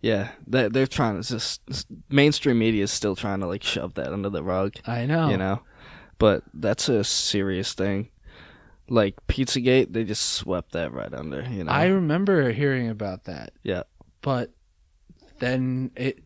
Yeah, 0.00 0.28
they 0.46 0.68
they're 0.68 0.86
trying 0.86 1.20
to 1.20 1.28
just 1.28 1.60
mainstream 2.08 2.58
media 2.60 2.84
is 2.84 2.92
still 2.92 3.16
trying 3.16 3.40
to 3.40 3.46
like 3.46 3.64
shove 3.64 3.94
that 3.94 4.12
under 4.12 4.30
the 4.30 4.44
rug. 4.44 4.74
I 4.86 5.06
know 5.06 5.28
you 5.30 5.36
know 5.36 5.62
but 6.18 6.42
that's 6.54 6.88
a 6.88 7.02
serious 7.04 7.72
thing 7.74 8.10
like 8.88 9.14
pizzagate 9.28 9.92
they 9.92 10.04
just 10.04 10.22
swept 10.34 10.72
that 10.72 10.92
right 10.92 11.12
under 11.12 11.42
you 11.42 11.62
know 11.64 11.70
I 11.72 11.86
remember 11.86 12.50
hearing 12.52 12.88
about 12.88 13.24
that 13.24 13.52
yeah 13.62 13.82
but 14.22 14.50
then 15.40 15.90
it 15.96 16.20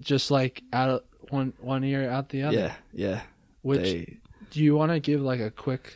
just 0.00 0.30
like 0.30 0.62
out 0.72 1.04
one 1.28 1.52
one 1.60 1.84
ear 1.84 2.10
out 2.10 2.30
the 2.30 2.42
other 2.44 2.56
yeah 2.56 2.74
yeah 2.92 3.20
which 3.62 3.82
they, 3.82 4.16
Do 4.50 4.60
you 4.62 4.74
want 4.76 4.92
to 4.92 4.98
give 5.00 5.20
like 5.20 5.40
a 5.40 5.50
quick? 5.50 5.94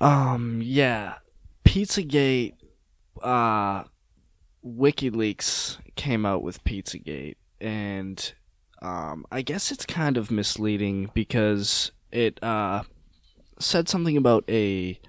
um 0.00 0.60
yeah 0.62 1.14
pizzagate 1.74 2.54
uh 3.22 3.82
wikileaks 4.64 5.76
came 5.96 6.24
out 6.24 6.40
with 6.40 6.62
pizzagate 6.62 7.34
and 7.60 8.32
um 8.80 9.26
i 9.32 9.42
guess 9.42 9.72
it's 9.72 9.84
kind 9.84 10.16
of 10.16 10.30
misleading 10.30 11.10
because 11.14 11.90
it 12.12 12.40
uh 12.44 12.84
said 13.58 13.88
something 13.88 14.16
about 14.16 14.44
a 14.48 15.00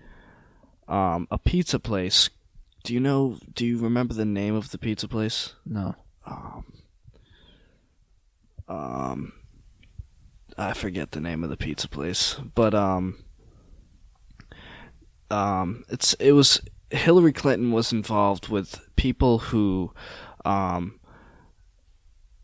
um 0.88 1.28
a 1.30 1.38
pizza 1.38 1.78
place 1.78 2.32
do 2.84 2.96
you 2.96 3.00
know 3.00 3.38
do 3.54 3.64
you 3.64 3.78
remember 3.78 4.16
the 4.16 4.26
name 4.26 4.56
of 4.56 4.72
the 4.72 4.80
pizza 4.80 5.08
place 5.08 5.54
No. 5.68 5.94
um, 6.26 6.66
um 8.68 9.34
I 10.58 10.74
forget 10.74 11.12
the 11.12 11.20
name 11.20 11.44
of 11.44 11.50
the 11.50 11.58
pizza 11.58 11.90
place, 11.90 12.36
but 12.56 12.74
um 12.74 13.25
um 15.32 15.84
it's 15.90 16.14
it 16.16 16.32
was 16.34 16.62
Hillary 16.92 17.34
Clinton 17.34 17.72
was 17.72 17.92
involved 17.92 18.48
with 18.50 18.80
people 18.96 19.40
who 19.40 19.92
um 20.46 21.00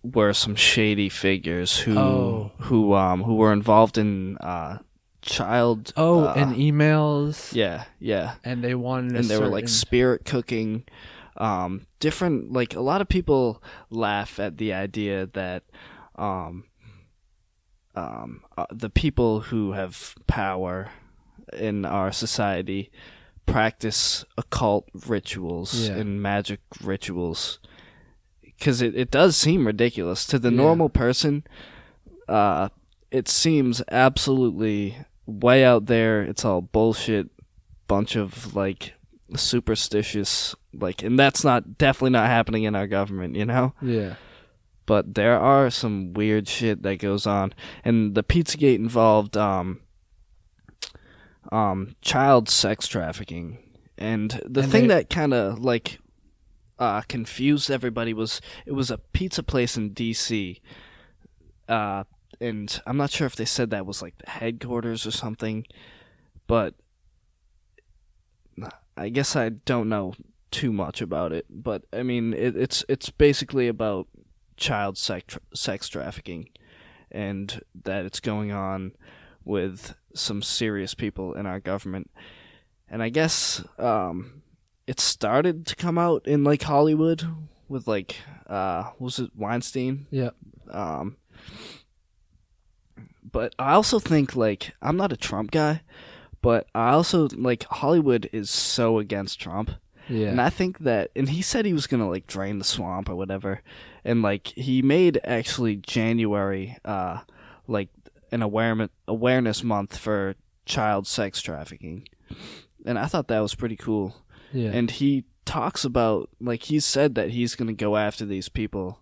were 0.04 0.34
some 0.34 0.56
shady 0.56 1.10
figures 1.10 1.80
who 1.80 1.98
Oh. 1.98 2.52
who 2.60 2.94
um 2.94 3.24
who 3.24 3.36
were 3.36 3.54
involved 3.54 3.98
in 3.98 4.38
uh 4.40 4.80
child 5.22 5.94
Oh, 5.96 6.26
uh, 6.26 6.34
and 6.36 6.56
emails. 6.56 7.54
yeah 7.54 7.84
yeah 8.00 8.36
And 8.44 8.64
they 8.64 8.74
wanted. 8.74 9.16
and 9.18 9.26
they 9.26 9.38
were 9.38 9.48
like 9.48 9.70
spirit 9.70 10.26
cooking 10.26 10.84
um 11.38 11.86
different 12.00 12.52
like 12.52 12.76
a 12.76 12.82
lot 12.82 13.02
of 13.02 13.08
people 13.08 13.62
laugh 13.92 14.40
at 14.40 14.58
the 14.58 14.74
idea 14.74 15.28
that 15.34 15.64
um 16.16 16.64
um 17.96 18.42
uh, 18.58 18.66
the 18.72 18.90
people 18.90 19.42
who 19.42 19.74
have 19.74 20.16
power 20.26 20.90
in 21.54 21.86
our 21.86 22.12
society 22.12 22.92
practice 23.46 24.24
occult 24.38 24.88
rituals 25.08 25.88
Yeah. 25.90 25.98
and 25.98 26.22
magic 26.22 26.60
rituals 26.84 27.60
because 28.42 28.82
it, 28.82 28.96
it 28.96 29.10
does 29.12 29.36
seem 29.36 29.66
ridiculous 29.66 30.26
to 30.28 30.38
the 30.40 30.52
Yeah. 30.52 30.58
normal 30.58 30.90
person 30.90 31.44
uh 32.30 32.70
it 33.10 33.28
seems 33.28 33.82
absolutely 33.92 34.96
way 35.26 35.66
out 35.66 35.88
there 35.88 36.22
it's 36.22 36.46
all 36.46 36.62
bullshit 36.62 37.30
bunch 37.88 38.16
of 38.16 38.56
like 38.56 38.94
superstitious 39.36 40.56
like 40.74 41.04
and 41.04 41.20
that's 41.20 41.44
not 41.44 41.78
definitely 41.78 42.12
not 42.12 42.28
happening 42.28 42.64
in 42.64 42.76
our 42.76 42.88
government 42.88 43.36
you 43.36 43.46
know 43.46 43.74
Yeah. 43.82 44.16
but 44.86 45.16
there 45.16 45.38
are 45.40 45.70
some 45.70 46.14
weird 46.14 46.48
shit 46.48 46.84
that 46.84 46.98
goes 47.00 47.26
on 47.28 47.54
and 47.84 48.16
the 48.16 48.24
pizzagate 48.24 48.76
involved 48.76 49.36
um 49.36 49.82
um 51.52 51.96
child 52.02 52.50
sex 52.50 52.88
trafficking. 52.88 53.58
And 53.98 54.32
the 54.46 54.62
And 54.62 54.72
thing 54.72 54.82
they- 54.88 54.96
that 54.96 55.10
kind 55.10 55.34
of 55.34 55.60
like 55.60 56.00
uh 56.80 57.02
confused 57.02 57.70
everybody 57.70 58.14
was 58.14 58.42
it 58.66 58.72
was 58.74 58.90
a 58.92 58.98
pizza 58.98 59.44
place 59.44 59.78
in 59.78 59.92
DC 59.94 60.60
uh 61.70 62.04
and 62.40 62.82
I'm 62.88 62.98
not 62.98 63.12
sure 63.12 63.28
if 63.28 63.36
they 63.36 63.46
said 63.46 63.70
that 63.70 63.86
was 63.86 64.02
like 64.02 64.18
the 64.18 64.30
headquarters 64.32 65.06
or 65.06 65.12
something 65.12 65.66
but 66.48 66.74
I 68.98 69.10
guess 69.10 69.36
I 69.36 69.50
don't 69.50 69.90
know 69.90 70.14
too 70.50 70.74
much 70.74 71.02
about 71.02 71.32
it 71.32 71.46
but 71.50 71.84
I 71.94 72.04
mean 72.04 72.34
it, 72.34 72.56
it's 72.58 72.84
it's 72.90 73.10
basically 73.10 73.68
about 73.68 74.08
child 74.58 74.98
sex 74.98 75.38
sex 75.54 75.88
trafficking 75.88 76.50
and 77.12 77.62
that 77.84 78.06
it's 78.06 78.20
going 78.20 78.52
on 78.52 78.92
with 79.46 79.96
some 80.14 80.42
serious 80.42 80.94
people 80.94 81.34
in 81.34 81.46
our 81.46 81.60
government 81.60 82.10
and 82.90 83.02
i 83.02 83.10
guess 83.10 83.64
um 83.80 84.42
it 84.88 85.00
started 85.00 85.66
to 85.66 85.76
come 85.76 85.98
out 85.98 86.26
in 86.28 86.44
like 86.44 86.62
hollywood 86.64 87.24
with 87.70 87.88
like 87.88 88.18
uh 88.48 88.90
was 89.00 89.20
it 89.20 89.32
weinstein 89.36 90.06
Yeah. 90.12 90.32
um 90.70 91.16
but 93.32 93.54
i 93.60 93.74
also 93.74 94.00
think 94.00 94.36
like 94.36 94.74
i'm 94.82 94.98
not 94.98 95.14
a 95.14 95.18
trump 95.18 95.52
guy 95.52 95.82
but 96.42 96.68
i 96.76 96.92
also 96.92 97.28
like 97.36 97.64
hollywood 97.66 98.30
is 98.34 98.50
so 98.50 99.00
against 99.00 99.40
trump 99.40 99.72
Yeah. 100.10 100.30
and 100.30 100.42
I 100.42 100.50
think 100.50 100.80
that, 100.80 101.12
and 101.16 101.30
he 101.30 101.42
said 101.42 101.66
he 101.66 101.74
was 101.74 101.88
gonna 101.88 102.10
like 102.10 102.28
drain 102.28 102.58
the 102.58 102.66
swamp 102.66 103.08
or 103.08 103.16
whatever, 103.16 103.62
and 104.04 104.22
like 104.22 104.48
he 104.48 104.82
made 104.82 105.22
actually 105.24 105.78
January, 105.78 106.76
uh, 106.84 107.20
like 107.68 107.88
an 108.32 108.42
awareness 108.42 108.90
awareness 109.08 109.64
month 109.64 109.98
for 109.98 110.36
child 110.66 111.08
sex 111.08 111.42
trafficking, 111.42 112.08
and 112.86 112.98
I 112.98 113.06
thought 113.06 113.28
that 113.28 113.40
was 113.40 113.56
pretty 113.56 113.76
cool. 113.76 114.16
yeah. 114.54 114.70
And 114.70 114.90
he 114.90 115.26
talks 115.46 115.84
about 115.84 116.30
like 116.40 116.64
he 116.64 116.80
said 116.80 117.16
that 117.16 117.32
he's 117.32 117.56
gonna 117.56 117.74
go 117.74 117.98
after 117.98 118.26
these 118.26 118.50
people, 118.50 119.00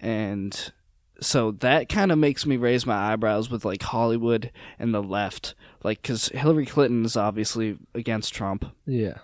and 0.00 0.72
so 1.20 1.52
that 1.52 1.88
kind 1.88 2.12
of 2.12 2.18
makes 2.18 2.44
me 2.44 2.56
raise 2.56 2.84
my 2.84 3.12
eyebrows 3.12 3.50
with 3.50 3.64
like 3.64 3.82
Hollywood 3.82 4.50
and 4.78 4.92
the 4.92 5.02
left, 5.02 5.54
like 5.82 6.02
because 6.02 6.28
Hillary 6.28 6.66
Clinton 6.66 7.04
is 7.04 7.16
obviously 7.16 7.78
against 7.94 8.34
Trump. 8.34 8.64
yeah. 8.86 9.18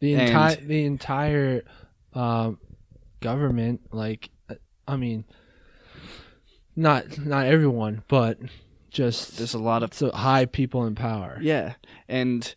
The 0.00 0.14
entire 0.14 0.56
the 0.56 0.84
entire 0.84 1.62
um, 2.12 2.58
government, 3.20 3.80
like, 3.92 4.30
uh, 4.48 4.56
I 4.86 4.96
mean, 4.96 5.24
not 6.80 7.18
not 7.18 7.46
everyone, 7.46 8.02
but 8.08 8.38
just 8.90 9.36
There's 9.36 9.54
a 9.54 9.58
lot 9.58 9.82
of 9.82 9.94
so 9.94 10.10
high 10.10 10.46
people 10.46 10.84
in 10.86 10.94
power. 10.94 11.38
Yeah, 11.40 11.74
and 12.08 12.52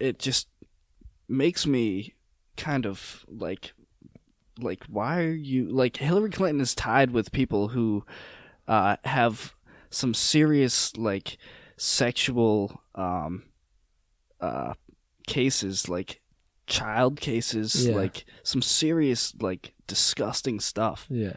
it 0.00 0.18
just 0.18 0.48
makes 1.28 1.66
me 1.66 2.14
kind 2.56 2.86
of 2.86 3.24
like 3.28 3.72
like 4.58 4.84
why 4.88 5.22
are 5.22 5.32
you 5.32 5.68
like 5.68 5.98
Hillary 5.98 6.30
Clinton 6.30 6.60
is 6.60 6.74
tied 6.74 7.10
with 7.10 7.30
people 7.30 7.68
who 7.68 8.04
uh 8.66 8.96
have 9.04 9.54
some 9.90 10.14
serious 10.14 10.96
like 10.96 11.36
sexual 11.76 12.80
um 12.94 13.44
uh 14.40 14.72
cases 15.26 15.88
like 15.88 16.20
child 16.66 17.20
cases, 17.20 17.86
Yeah. 17.86 17.94
like 17.96 18.24
some 18.42 18.62
serious, 18.62 19.34
like 19.40 19.72
disgusting 19.86 20.60
stuff. 20.60 21.06
Yeah. 21.10 21.34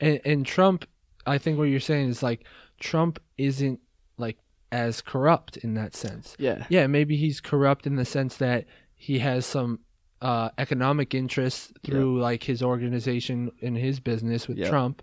And 0.00 0.20
and 0.24 0.46
Trump 0.46 0.84
I 1.26 1.36
think 1.38 1.58
what 1.58 1.64
you're 1.64 1.80
saying 1.80 2.08
is 2.08 2.22
like 2.22 2.44
Trump 2.80 3.18
isn't 3.36 3.80
like 4.16 4.38
as 4.72 5.00
corrupt 5.00 5.56
in 5.58 5.74
that 5.74 5.94
sense. 5.96 6.36
Yeah, 6.38 6.64
Yeah, 6.68 6.86
maybe 6.86 7.16
he's 7.16 7.40
corrupt 7.40 7.86
in 7.86 7.96
the 7.96 8.04
sense 8.04 8.36
that 8.38 8.64
he 8.94 9.18
has 9.18 9.44
some 9.46 9.80
uh, 10.20 10.50
economic 10.58 11.14
interests 11.14 11.72
through 11.84 12.20
like 12.20 12.42
his 12.44 12.62
organization 12.62 13.50
and 13.62 13.76
his 13.78 14.00
business 14.00 14.48
with. 14.48 14.64
Trump, 14.66 15.02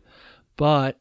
but 0.58 1.00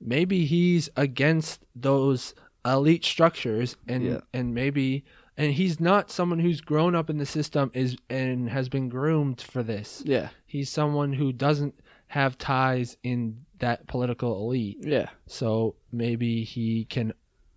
maybe 0.00 0.44
he's 0.44 0.88
against 0.96 1.64
those 1.74 2.34
elite 2.64 3.04
structures 3.04 3.76
and 3.86 4.04
Yeah. 4.04 4.20
and 4.32 4.54
maybe 4.54 5.04
and 5.38 5.52
he's 5.54 5.80
not 5.80 6.10
someone 6.10 6.40
who's 6.40 6.60
grown 6.60 6.94
up 6.94 7.08
in 7.08 7.16
the 7.16 7.24
system 7.24 7.70
is 7.72 7.96
and 8.10 8.50
has 8.50 8.68
been 8.68 8.90
groomed 8.90 9.40
for 9.40 9.62
this. 9.62 10.02
yeah, 10.04 10.28
He's 10.44 10.68
someone 10.68 11.14
who 11.14 11.32
doesn't 11.32 11.74
have 12.08 12.36
ties 12.36 12.96
in 13.02 13.44
that 13.60 13.86
political 13.86 14.38
elite. 14.44 14.78
yeah, 14.82 15.08
So 15.26 15.76
maybe 15.92 16.44
he 16.44 16.84
can 16.84 17.12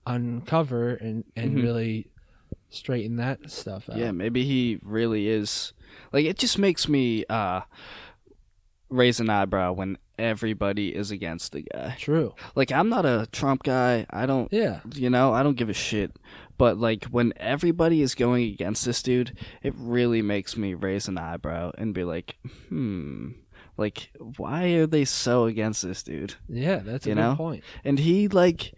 uncover 0.06 0.92
and, 0.96 1.24
and 1.36 1.58
Mhm. 1.58 1.64
really 1.64 2.08
straighten 2.70 3.18
that 3.18 3.50
stuff 3.52 3.90
out. 3.90 3.98
yeah. 3.98 4.12
Maybe 4.12 4.44
he 4.46 4.80
really 4.82 5.28
is. 5.28 5.74
Like, 6.14 6.26
it 6.26 6.38
just 6.38 6.58
makes 6.58 6.88
me 6.88 7.26
uh 7.30 7.62
raise 8.90 9.20
an 9.20 9.30
eyebrow 9.30 9.72
when 9.72 9.98
everybody 10.20 10.94
is 10.96 11.12
against 11.12 11.54
the 11.54 11.62
guy. 11.64 11.96
True. 11.98 12.34
Like, 12.56 12.72
I'm 12.72 12.90
not 12.90 13.06
a 13.06 13.28
Trump 13.32 13.64
guy. 13.64 14.06
I 14.10 14.26
don't. 14.26 14.52
Yeah. 14.52 14.82
You 14.94 15.10
know, 15.10 15.34
I 15.34 15.44
don't 15.44 15.56
give 15.58 15.70
a 15.70 15.74
shit. 15.74 16.12
But 16.62 16.78
like 16.78 17.06
when 17.06 17.34
everybody 17.38 18.04
is 18.04 18.14
going 18.14 18.44
against 18.52 18.86
this 18.86 19.02
dude, 19.02 19.36
it 19.64 19.74
really 19.76 20.22
makes 20.22 20.56
me 20.56 20.76
raise 20.76 21.08
an 21.08 21.18
eyebrow 21.18 21.72
and 21.76 21.92
be 21.92 22.04
like, 22.04 22.36
hmm, 22.70 23.32
like 23.78 24.12
why 24.38 24.66
are 24.74 24.86
they 24.86 25.04
so 25.06 25.46
against 25.46 25.82
this 25.82 26.04
dude? 26.04 26.36
Yeah, 26.48 26.76
that's 26.86 27.08
a 27.08 27.10
You 27.10 27.16
good 27.16 27.22
know? 27.22 27.36
point. 27.36 27.64
And 27.84 27.98
he 27.98 28.28
like, 28.28 28.76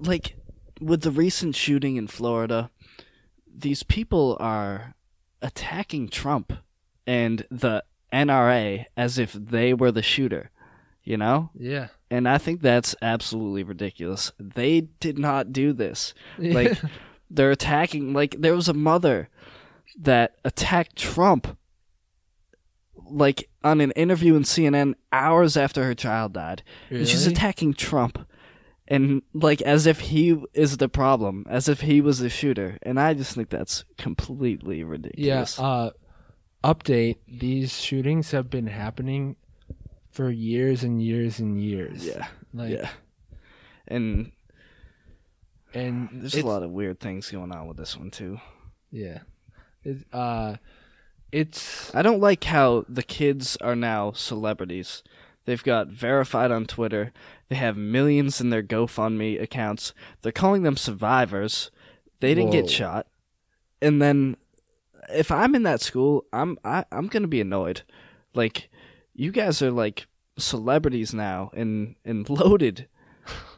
like 0.00 0.34
with 0.80 1.02
the 1.02 1.12
recent 1.12 1.54
shooting 1.54 1.94
in 1.94 2.08
Florida, 2.08 2.68
these 3.46 3.84
people 3.84 4.36
are 4.40 4.96
attacking 5.40 6.08
Trump 6.08 6.52
and 7.06 7.46
the 7.48 7.84
NRA 8.12 8.86
as 8.96 9.18
if 9.18 9.32
they 9.34 9.72
were 9.72 9.92
the 9.92 10.02
shooter. 10.02 10.50
You 11.04 11.18
know, 11.18 11.50
Yeah. 11.54 11.88
and 12.10 12.26
I 12.26 12.38
think 12.38 12.62
that's 12.62 12.96
absolutely 13.02 13.62
ridiculous. 13.62 14.32
They 14.38 14.82
did 15.00 15.18
not 15.18 15.52
do 15.52 15.72
this. 15.74 16.14
Like 16.38 16.78
they're 17.30 17.50
attacking 17.50 18.12
like 18.14 18.36
there 18.38 18.54
was 18.54 18.68
a 18.68 18.74
mother 18.74 19.28
that 20.00 20.36
attacked 20.44 20.96
Trump 20.96 21.58
like 23.10 23.48
on 23.62 23.80
an 23.80 23.90
interview 23.92 24.34
in 24.34 24.42
CNN 24.42 24.94
hours 25.12 25.56
after 25.56 25.84
her 25.84 25.94
child 25.94 26.32
died. 26.32 26.62
And 26.90 27.06
she's 27.06 27.26
attacking 27.26 27.74
Trump 27.74 28.26
and 28.88 29.22
like 29.32 29.62
as 29.62 29.86
if 29.86 30.00
he 30.00 30.36
is 30.52 30.76
the 30.76 30.88
problem, 30.88 31.46
as 31.48 31.68
if 31.68 31.80
he 31.82 32.00
was 32.00 32.18
the 32.18 32.28
shooter. 32.30 32.78
And 32.82 33.00
I 33.00 33.14
just 33.14 33.34
think 33.34 33.50
that's 33.50 33.84
completely 33.98 34.78
yeah. 34.78 34.84
ridiculous. 34.86 35.58
Uh, 35.58 35.90
update: 36.62 37.16
These 37.28 37.80
shootings 37.80 38.30
have 38.32 38.50
been 38.50 38.66
happening 38.66 39.36
for 40.14 40.30
years 40.30 40.84
and 40.84 41.02
years 41.02 41.40
and 41.40 41.60
years. 41.60 42.06
yeah. 42.06 42.28
Like, 42.54 42.70
yeah. 42.70 42.88
And 43.88 44.30
And 45.74 46.08
there's 46.12 46.36
a 46.36 46.46
lot 46.46 46.62
of 46.62 46.70
weird 46.70 47.00
things 47.00 47.30
going 47.30 47.52
on 47.52 47.66
with 47.66 47.76
this 47.76 47.96
one 47.96 48.10
too. 48.10 48.38
Yeah. 48.92 49.18
It, 49.82 50.06
uh, 50.12 50.56
it's 51.32 51.92
I 51.94 52.02
don't 52.02 52.20
like 52.20 52.44
how 52.44 52.84
the 52.88 53.02
kids 53.02 53.56
are 53.56 53.74
now 53.74 54.12
celebrities. 54.12 55.02
They've 55.46 55.62
got 55.62 55.88
verified 55.88 56.52
on 56.52 56.64
Twitter. 56.64 57.12
They 57.48 57.56
have 57.56 57.76
millions 57.76 58.40
in 58.40 58.50
their 58.50 58.62
GoFundMe 58.62 59.42
accounts. 59.42 59.92
They're 60.22 60.32
calling 60.32 60.62
them 60.62 60.76
survivors. 60.76 61.70
They 62.20 62.34
didn't 62.34 62.46
Whoa. 62.54 62.62
get 62.62 62.70
shot. 62.70 63.08
And 63.82 64.00
then 64.00 64.36
if 65.10 65.30
I'm 65.30 65.54
in 65.54 65.64
that 65.64 65.82
school, 65.82 66.24
I'm 66.32 66.56
I, 66.64 66.84
I'm 66.92 67.08
going 67.08 67.24
to 67.24 67.28
be 67.28 67.40
annoyed. 67.40 67.82
Like 68.32 68.70
you 69.14 69.30
guys 69.30 69.62
are 69.62 69.70
like 69.70 70.06
celebrities 70.38 71.14
now 71.14 71.50
and 71.54 71.94
and 72.04 72.28
loaded. 72.40 72.88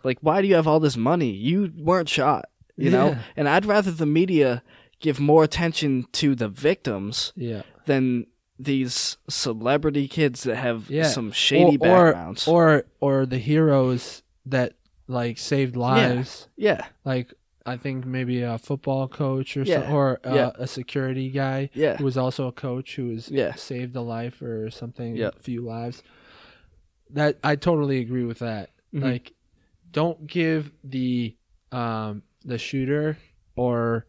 Like 0.04 0.18
why 0.20 0.40
do 0.42 0.48
you 0.48 0.54
have 0.54 0.66
all 0.68 0.80
this 0.80 0.96
money? 0.96 1.30
You 1.30 1.72
weren't 1.76 2.08
shot, 2.08 2.46
you 2.76 2.90
know? 2.90 3.16
And 3.36 3.48
I'd 3.48 3.66
rather 3.66 3.90
the 3.90 4.06
media 4.06 4.62
give 5.00 5.18
more 5.20 5.42
attention 5.44 6.06
to 6.12 6.34
the 6.34 6.48
victims 6.48 7.32
yeah. 7.36 7.62
than 7.86 8.26
these 8.58 9.18
celebrity 9.28 10.08
kids 10.08 10.44
that 10.44 10.56
have 10.56 10.88
Yeah. 10.88 11.08
some 11.08 11.32
shady 11.32 11.76
or, 11.76 11.78
backgrounds. 12.12 12.46
Or, 12.48 12.84
or 13.00 13.20
or 13.20 13.26
the 13.26 13.38
heroes 13.38 14.22
that 14.46 14.74
like 15.08 15.38
saved 15.38 15.76
lives. 15.76 16.48
yeah, 16.56 16.86
Like 17.04 17.32
I 17.66 17.76
think 17.76 18.06
maybe 18.06 18.42
a 18.42 18.58
football 18.58 19.08
coach 19.08 19.56
or 19.56 19.62
Yeah. 19.64 19.86
so, 19.88 19.92
or 19.92 20.20
uh, 20.24 20.34
Yeah. 20.34 20.50
a 20.54 20.66
security 20.66 21.30
guy 21.30 21.70
yeah, 21.74 21.96
who 21.96 22.04
was 22.04 22.16
also 22.16 22.46
a 22.46 22.52
coach 22.52 22.96
who 22.96 23.08
was 23.08 23.28
Yeah. 23.30 23.54
saved 23.54 23.94
a 23.96 24.00
life 24.00 24.40
or 24.40 24.70
something, 24.70 25.16
Yep. 25.16 25.34
a 25.36 25.38
few 25.40 25.60
lives. 25.62 26.02
That 27.10 27.38
I 27.44 27.56
totally 27.56 27.98
agree 27.98 28.24
with 28.24 28.38
that. 28.40 28.70
Mhm. 28.94 29.02
Like, 29.02 29.32
don't 29.90 30.26
give 30.26 30.72
the 30.84 31.36
um 31.72 32.22
the 32.44 32.58
shooter 32.58 33.18
or 33.56 34.06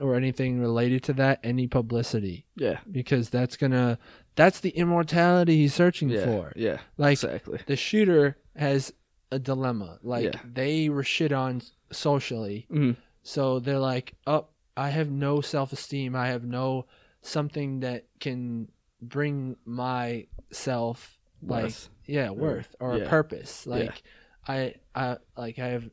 or 0.00 0.16
anything 0.16 0.58
related 0.60 1.02
to 1.04 1.12
that 1.14 1.38
any 1.44 1.66
publicity 1.68 2.46
yeah, 2.56 2.80
because 2.90 3.30
that's 3.30 3.56
gonna 3.56 3.98
that's 4.34 4.60
the 4.60 4.70
immortality 4.70 5.56
he's 5.58 5.72
searching 5.74 6.10
for. 6.10 6.52
yeah, 6.56 6.78
Like 6.98 7.12
exactly. 7.12 7.60
the 7.66 7.76
shooter 7.76 8.36
has 8.56 8.92
a 9.34 9.38
dilemma. 9.38 9.98
Like 10.02 10.24
Yeah. 10.34 10.40
they 10.60 10.88
were 10.88 11.02
shit 11.16 11.32
on 11.32 11.62
socially, 11.90 12.66
Mhm. 12.70 12.96
so 13.22 13.58
they're 13.64 13.78
like, 13.92 14.14
"Oh, 14.26 14.46
I 14.76 14.90
have 14.90 15.10
no 15.10 15.40
self-esteem. 15.40 16.14
I 16.16 16.28
have 16.34 16.44
no 16.44 16.86
something 17.22 17.80
that 17.80 18.00
can 18.20 18.68
bring 19.00 19.56
myself 19.64 21.18
like 21.42 21.64
Worth. 21.64 21.90
yeah, 22.06 22.30
worth 22.30 22.74
or 22.80 22.96
yeah. 22.96 23.04
a 23.04 23.08
purpose. 23.08 23.66
Yeah. 23.66 23.74
Like 23.76 24.02
I 24.46 24.74
I 24.94 25.18
like 25.36 25.58
I 25.58 25.68
have 25.68 25.90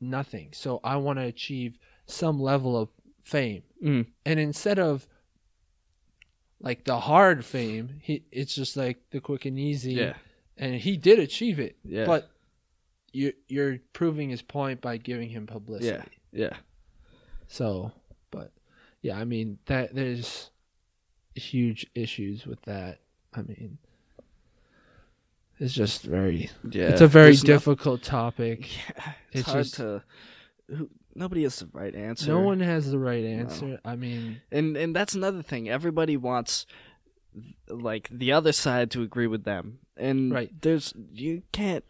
nothing. 0.00 0.48
So 0.52 0.80
I 0.84 0.96
want 0.96 1.18
to 1.18 1.24
achieve 1.24 1.78
some 2.06 2.40
level 2.40 2.76
of 2.76 2.88
fame. 3.22 3.62
Mhm. 3.82 4.06
And 4.24 4.40
instead 4.40 4.78
of 4.78 5.06
like 6.60 6.84
the 6.84 6.98
hard 7.00 7.44
fame, 7.44 8.00
he 8.02 8.24
it's 8.32 8.54
just 8.54 8.76
like 8.76 8.98
the 9.10 9.20
quick 9.20 9.44
and 9.44 9.58
easy 9.58 9.94
Yeah, 9.94 10.14
and 10.56 10.74
he 10.76 10.96
did 10.96 11.18
achieve 11.18 11.58
it. 11.60 11.76
Yeah. 11.84 12.06
But 12.06 12.30
you 13.18 13.32
you're 13.48 13.78
proving 13.92 14.28
his 14.30 14.42
point 14.42 14.80
by 14.80 14.96
giving 14.96 15.28
him 15.28 15.46
publicity. 15.46 16.08
yeah, 16.32 16.46
Yeah. 16.50 16.56
So, 17.48 17.92
but 18.30 18.52
yeah, 19.02 19.18
I 19.18 19.24
mean 19.24 19.58
that 19.66 19.94
there's 19.94 20.50
huge 21.34 21.86
issues 21.94 22.46
with 22.46 22.60
that. 22.62 23.00
I 23.34 23.42
mean, 23.42 23.78
it's 25.58 25.74
just 25.74 26.02
very. 26.02 26.50
yeah. 26.70 26.88
it's 26.88 27.00
a 27.00 27.06
very 27.08 27.26
There's 27.26 27.44
no- 27.44 27.54
difficult 27.54 28.02
topic. 28.02 28.76
yeah, 28.76 29.12
it's 29.32 29.40
it's, 29.40 29.48
hard 29.50 29.64
just- 29.64 29.74
to. 29.76 30.02
Who, 30.70 30.90
nobody 31.14 31.42
has 31.44 31.58
the 31.60 31.68
right 31.72 31.94
answer. 31.94 32.28
No 32.30 32.40
one 32.40 32.60
has 32.60 32.90
the 32.90 32.98
right 32.98 33.24
answer. 33.24 33.80
I 33.84 33.96
mean, 33.96 34.42
and 34.52 34.76
and 34.76 34.94
that's 34.94 35.14
another 35.14 35.42
thing. 35.42 35.68
Everybody 35.68 36.16
wants 36.16 36.66
like 37.68 38.08
the 38.12 38.32
other 38.32 38.52
side 38.52 38.90
to 38.92 39.02
agree 39.02 39.26
with 39.26 39.44
them, 39.44 39.78
and 39.96 40.30
Right. 40.32 40.50
there's 40.60 40.92
you 41.12 41.42
can't. 41.52 41.84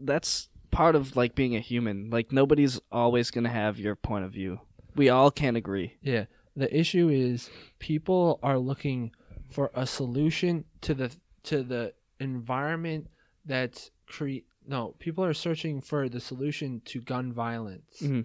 That's 0.00 0.48
part 0.70 0.94
of 0.96 1.16
like 1.16 1.34
being 1.34 1.56
a 1.56 1.60
human. 1.60 2.10
Like 2.10 2.32
nobody's 2.32 2.80
always 2.92 3.30
gonna 3.30 3.48
have 3.48 3.78
your 3.78 3.94
point 3.96 4.24
of 4.24 4.32
view. 4.32 4.60
We 4.94 5.08
all 5.08 5.30
can't 5.30 5.56
agree. 5.56 5.96
yeah. 6.02 6.26
The 6.58 6.74
issue 6.74 7.10
is 7.10 7.50
people 7.78 8.38
are 8.42 8.58
looking 8.58 9.12
for 9.50 9.70
a 9.74 9.86
solution 9.86 10.64
to 10.80 10.94
the 10.94 11.14
to 11.44 11.62
the 11.62 11.92
environment 12.18 13.08
that's 13.44 13.90
create 14.06 14.46
no, 14.66 14.94
people 14.98 15.22
are 15.24 15.34
searching 15.34 15.80
for 15.82 16.08
the 16.08 16.18
solution 16.20 16.80
to 16.86 17.00
gun 17.00 17.32
violence. 17.32 18.00
Mhm. 18.02 18.24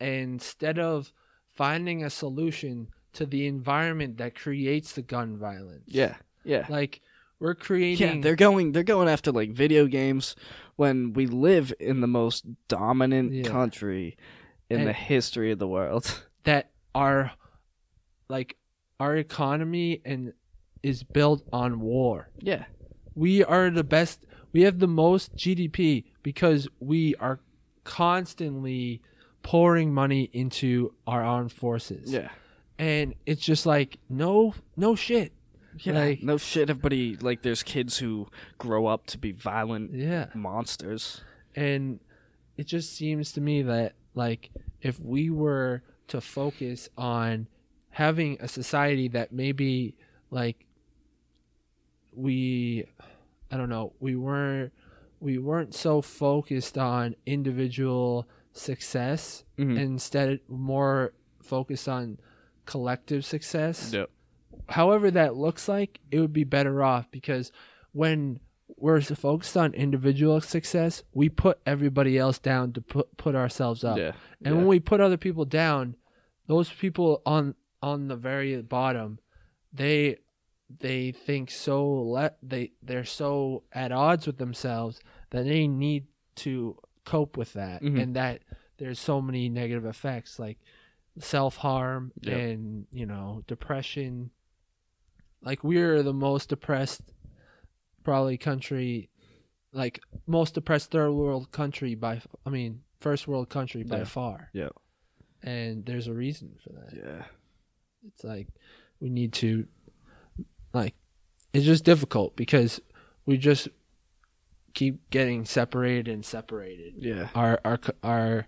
instead 0.00 0.78
of 0.78 1.12
finding 1.54 2.04
a 2.04 2.10
solution 2.10 2.88
to 3.12 3.26
the 3.26 3.46
environment 3.46 4.16
that 4.18 4.34
creates 4.34 4.92
the 4.92 5.02
gun 5.02 5.36
violence. 5.36 5.84
Yeah, 5.86 6.16
yeah. 6.44 6.66
Like 6.68 7.00
we're 7.40 7.54
creating 7.54 8.16
Yeah, 8.16 8.20
they're 8.22 8.36
going 8.36 8.72
they're 8.72 8.82
going 8.82 9.08
after 9.08 9.30
like 9.32 9.52
video 9.52 9.86
games 9.86 10.34
when 10.76 11.12
we 11.12 11.26
live 11.26 11.72
in 11.80 12.00
the 12.00 12.06
most 12.06 12.44
dominant 12.68 13.32
Yeah. 13.32 13.42
country 13.44 14.16
in 14.70 14.80
And- 14.80 14.88
the 14.88 14.92
history 14.92 15.50
of 15.52 15.58
the 15.58 15.68
world. 15.68 16.22
that 16.44 16.70
our 16.94 17.32
like 18.28 18.56
our 19.00 19.16
economy 19.16 20.00
and 20.04 20.32
is 20.82 21.02
built 21.02 21.42
on 21.52 21.80
war. 21.80 22.28
yeah. 22.40 22.64
We 23.14 23.42
are 23.44 23.68
the 23.70 23.84
best 23.84 24.24
we 24.52 24.62
have 24.62 24.78
the 24.78 24.86
most 24.88 25.34
GDP 25.36 26.04
because 26.22 26.68
we 26.80 27.14
are 27.16 27.40
constantly 27.84 29.02
pouring 29.42 29.92
money 29.92 30.30
into 30.32 30.92
our 31.06 31.22
armed 31.24 31.52
forces. 31.52 32.12
Yeah. 32.12 32.28
and 32.78 33.14
it's 33.26 33.42
just 33.42 33.66
like 33.66 33.98
no 34.08 34.54
no 34.76 34.94
shit 34.94 35.32
Yeah, 35.80 35.92
Like- 35.94 36.22
no 36.22 36.36
shit. 36.38 36.70
Everybody 36.70 37.16
like, 37.16 37.42
there's 37.42 37.62
kids 37.62 37.98
who 37.98 38.28
grow 38.58 38.86
up 38.86 39.06
to 39.08 39.18
be 39.18 39.32
violent 39.32 39.94
yeah 39.94 40.26
monsters. 40.34 41.20
and 41.56 42.00
it 42.56 42.66
just 42.66 42.92
seems 42.94 43.32
to 43.32 43.40
me 43.40 43.62
that 43.62 43.94
like 44.14 44.50
if 44.82 44.98
we 45.00 45.30
were 45.30 45.82
to 46.08 46.20
focus 46.20 46.88
on 46.98 47.46
having 47.90 48.36
a 48.40 48.48
society 48.48 49.08
that 49.08 49.32
maybe 49.32 49.94
like 50.30 50.66
we 52.12 52.84
i 53.50 53.56
don't 53.56 53.68
know 53.68 53.92
we 54.00 54.16
weren't 54.16 54.72
we 55.20 55.38
weren't 55.38 55.74
so 55.74 56.00
focused 56.00 56.78
on 56.78 57.14
individual 57.26 58.28
success 58.52 59.44
Mhm. 59.58 59.78
instead 59.78 60.40
more 60.48 61.12
focused 61.40 61.88
on 61.88 62.18
collective 62.66 63.24
success 63.24 63.92
Yep. 63.92 64.10
However 64.68 65.10
that 65.10 65.34
looks 65.36 65.68
like, 65.68 66.00
it 66.10 66.20
would 66.20 66.32
be 66.32 66.44
better 66.44 66.82
off 66.82 67.10
because 67.10 67.52
when 67.92 68.40
we're 68.76 69.00
focused 69.00 69.56
on 69.56 69.72
individual 69.74 70.40
success, 70.40 71.02
we 71.12 71.28
put 71.28 71.58
everybody 71.66 72.16
else 72.18 72.38
down 72.38 72.72
to 72.74 72.80
put 72.80 73.16
put 73.16 73.34
ourselves 73.34 73.82
up. 73.84 73.96
Yeah. 73.98 74.12
And 74.44 74.56
when 74.56 74.66
we 74.66 74.78
put 74.80 75.00
other 75.00 75.16
people 75.16 75.44
down, 75.44 75.96
those 76.46 76.70
people 76.70 77.22
on 77.26 77.54
on 77.82 78.08
the 78.08 78.16
very 78.16 78.60
bottom, 78.62 79.18
they 79.72 80.18
they 80.80 81.12
think 81.12 81.50
so 81.50 81.90
let 82.02 82.36
they 82.42 82.72
they're 82.82 83.04
so 83.04 83.62
at 83.72 83.90
odds 83.90 84.26
with 84.26 84.36
themselves 84.38 85.00
that 85.30 85.44
they 85.44 85.66
need 85.66 86.06
to 86.36 86.76
cope 87.04 87.36
with 87.38 87.54
that 87.54 87.82
Mhm. 87.82 88.02
and 88.02 88.16
that 88.16 88.42
there's 88.76 88.98
so 89.00 89.20
many 89.22 89.48
negative 89.48 89.86
effects 89.86 90.38
like 90.38 90.58
self-harm 91.18 92.12
Yep. 92.20 92.36
and 92.38 92.86
you 92.92 93.06
know 93.06 93.42
depression 93.46 94.30
like 95.42 95.62
we're 95.64 96.02
the 96.02 96.12
most 96.12 96.48
depressed 96.48 97.00
probably 98.04 98.36
country 98.38 99.08
like 99.72 100.00
most 100.26 100.54
depressed 100.54 100.90
third 100.90 101.12
world 101.12 101.50
country 101.52 101.94
by 101.94 102.20
I 102.46 102.50
mean 102.50 102.80
first 103.00 103.28
world 103.28 103.48
country 103.48 103.82
by 103.84 103.98
Yeah. 103.98 104.04
far 104.04 104.50
Yeah. 104.52 104.68
and 105.42 105.84
there's 105.84 106.06
a 106.08 106.14
reason 106.14 106.56
for 106.62 106.70
that 106.72 106.96
yeah. 106.96 107.24
it's 108.06 108.24
like 108.24 108.48
we 109.00 109.10
need 109.10 109.32
to 109.34 109.66
like 110.72 110.94
it's 111.52 111.64
just 111.66 111.84
difficult 111.84 112.34
because 112.36 112.80
we 113.26 113.36
just 113.36 113.68
keep 114.74 115.08
getting 115.10 115.44
separated 115.44 116.08
and 116.08 116.24
separated 116.24 116.94
Yeah. 116.98 117.28
our 117.34 117.60
our 117.64 117.78
our 118.02 118.46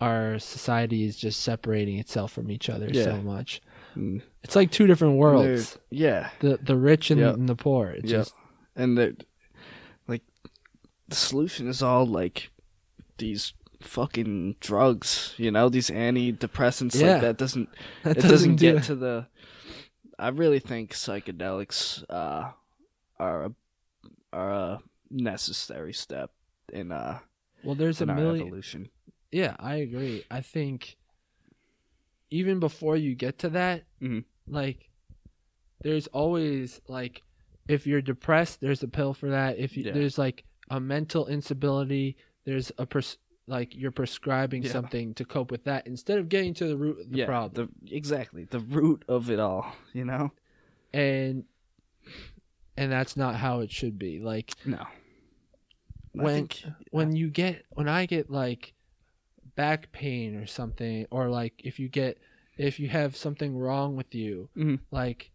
our 0.00 0.38
society 0.38 1.04
is 1.04 1.16
just 1.16 1.40
separating 1.40 1.98
itself 1.98 2.32
from 2.32 2.50
each 2.52 2.68
other 2.70 2.92
so 2.94 3.20
much. 3.20 3.60
It's 3.96 4.54
like 4.56 4.70
two 4.70 4.86
different 4.86 5.16
worlds 5.16 5.78
Yeah. 5.90 6.30
the 6.40 6.58
the 6.62 6.76
rich 6.76 7.10
and, 7.10 7.20
Yeah. 7.20 7.32
and 7.32 7.48
the 7.48 7.56
poor 7.56 7.90
it's 7.90 8.10
Yeah. 8.10 8.18
just 8.18 8.34
and 8.76 8.96
the 8.96 9.16
like 10.06 10.22
the 11.08 11.16
solution 11.16 11.68
is 11.68 11.82
all 11.82 12.06
like 12.06 12.50
these 13.18 13.52
fucking 13.80 14.56
drugs, 14.60 15.34
you 15.36 15.50
know, 15.50 15.68
these 15.68 15.88
antidepressants 15.90 17.00
Yeah. 17.00 17.12
like 17.14 17.20
that 17.22 17.36
doesn't 17.38 17.68
that 18.04 18.18
it 18.18 18.22
doesn't 18.22 18.56
do 18.56 18.74
get 18.74 18.84
to 18.84 18.94
the 18.94 19.26
I 20.18 20.28
really 20.28 20.58
think 20.60 20.92
psychedelics 20.92 22.04
uh 22.10 22.52
are 23.18 23.44
a 23.46 23.52
are 24.32 24.50
a 24.52 24.78
necessary 25.10 25.92
step 25.94 26.30
in 26.72 26.92
uh 26.92 27.20
well 27.64 27.74
there's 27.74 28.00
a 28.00 28.04
in 28.04 28.10
our 28.10 28.16
million 28.16 28.46
evolution. 28.46 28.90
Yeah, 29.32 29.56
I 29.58 29.76
agree. 29.76 30.24
I 30.30 30.40
think 30.40 30.96
even 32.30 32.60
before 32.60 32.96
you 32.96 33.14
get 33.14 33.38
to 33.40 33.48
that, 33.50 33.84
Mhm. 34.00 34.24
like 34.46 34.90
there's 35.82 36.06
always 36.08 36.80
like 36.88 37.22
if 37.68 37.86
you're 37.86 38.00
depressed, 38.00 38.60
there's 38.60 38.82
a 38.82 38.88
pill 38.88 39.12
for 39.12 39.28
that. 39.30 39.58
If 39.58 39.76
you, 39.76 39.84
Yeah. 39.84 39.92
there's 39.92 40.16
like 40.18 40.44
a 40.70 40.80
mental 40.80 41.26
instability, 41.26 42.16
there's 42.44 42.72
a 42.78 42.86
pres- 42.86 43.18
like 43.46 43.74
you're 43.74 43.90
prescribing 43.90 44.62
Yeah. 44.62 44.72
something 44.72 45.14
to 45.14 45.24
cope 45.24 45.50
with 45.50 45.64
that 45.64 45.86
instead 45.86 46.18
of 46.18 46.28
getting 46.28 46.54
to 46.54 46.66
the 46.66 46.76
root 46.76 46.98
of 47.00 47.10
the 47.10 47.18
yeah, 47.18 47.26
problem. 47.26 47.70
the 47.84 47.94
exactly 47.94 48.44
the 48.44 48.60
root 48.60 49.04
of 49.08 49.30
it 49.30 49.38
all, 49.38 49.74
you 49.92 50.04
know? 50.04 50.32
and 50.94 51.44
and 52.76 52.90
that's 52.92 53.16
not 53.16 53.34
how 53.34 53.60
it 53.60 53.70
should 53.70 53.98
be. 53.98 54.18
Like 54.20 54.52
No. 54.66 54.78
I 54.78 54.88
when 56.12 56.46
think- 56.48 56.64
when 56.90 57.14
you 57.16 57.28
get 57.30 57.64
when 57.70 57.88
I 57.88 58.06
get 58.06 58.30
like 58.30 58.72
back 59.58 59.90
pain 59.90 60.36
or 60.36 60.46
something 60.46 61.04
or 61.10 61.28
like 61.28 61.52
if 61.64 61.80
you 61.80 61.88
get 61.88 62.16
if 62.56 62.78
you 62.78 62.88
have 62.88 63.16
something 63.16 63.56
wrong 63.58 63.96
with 63.96 64.14
you 64.14 64.48
Mhm. 64.56 64.78
like 64.92 65.32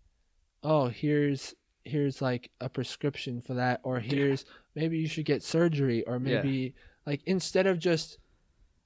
oh 0.64 0.88
here's 0.88 1.54
here's 1.84 2.22
like 2.22 2.50
a 2.62 2.70
prescription 2.70 3.42
for 3.42 3.56
that 3.56 3.82
or 3.84 4.00
here's 4.00 4.46
maybe 4.76 4.98
you 4.98 5.10
should 5.10 5.26
get 5.26 5.44
surgery 5.44 6.04
or 6.08 6.14
Yeah. 6.16 6.20
maybe 6.42 6.74
like 7.06 7.22
instead 7.26 7.68
of 7.68 7.80
just 7.80 8.18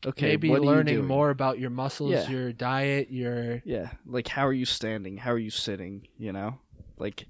okay, 0.03 0.25
maybe 0.29 0.49
what 0.49 0.61
are 0.61 0.63
you 0.63 0.69
learning 0.71 1.05
more 1.05 1.29
about 1.29 1.59
your 1.59 1.69
muscles 1.69 2.11
Yeah. 2.13 2.29
your 2.29 2.51
diet 2.51 3.11
your 3.11 3.61
Yeah, 3.63 3.91
like 4.07 4.27
how 4.29 4.47
are 4.47 4.53
you 4.53 4.65
standing? 4.65 5.17
How 5.17 5.31
are 5.33 5.37
you 5.37 5.51
sitting? 5.51 6.07
You 6.17 6.31
know, 6.33 6.59
like 6.97 7.27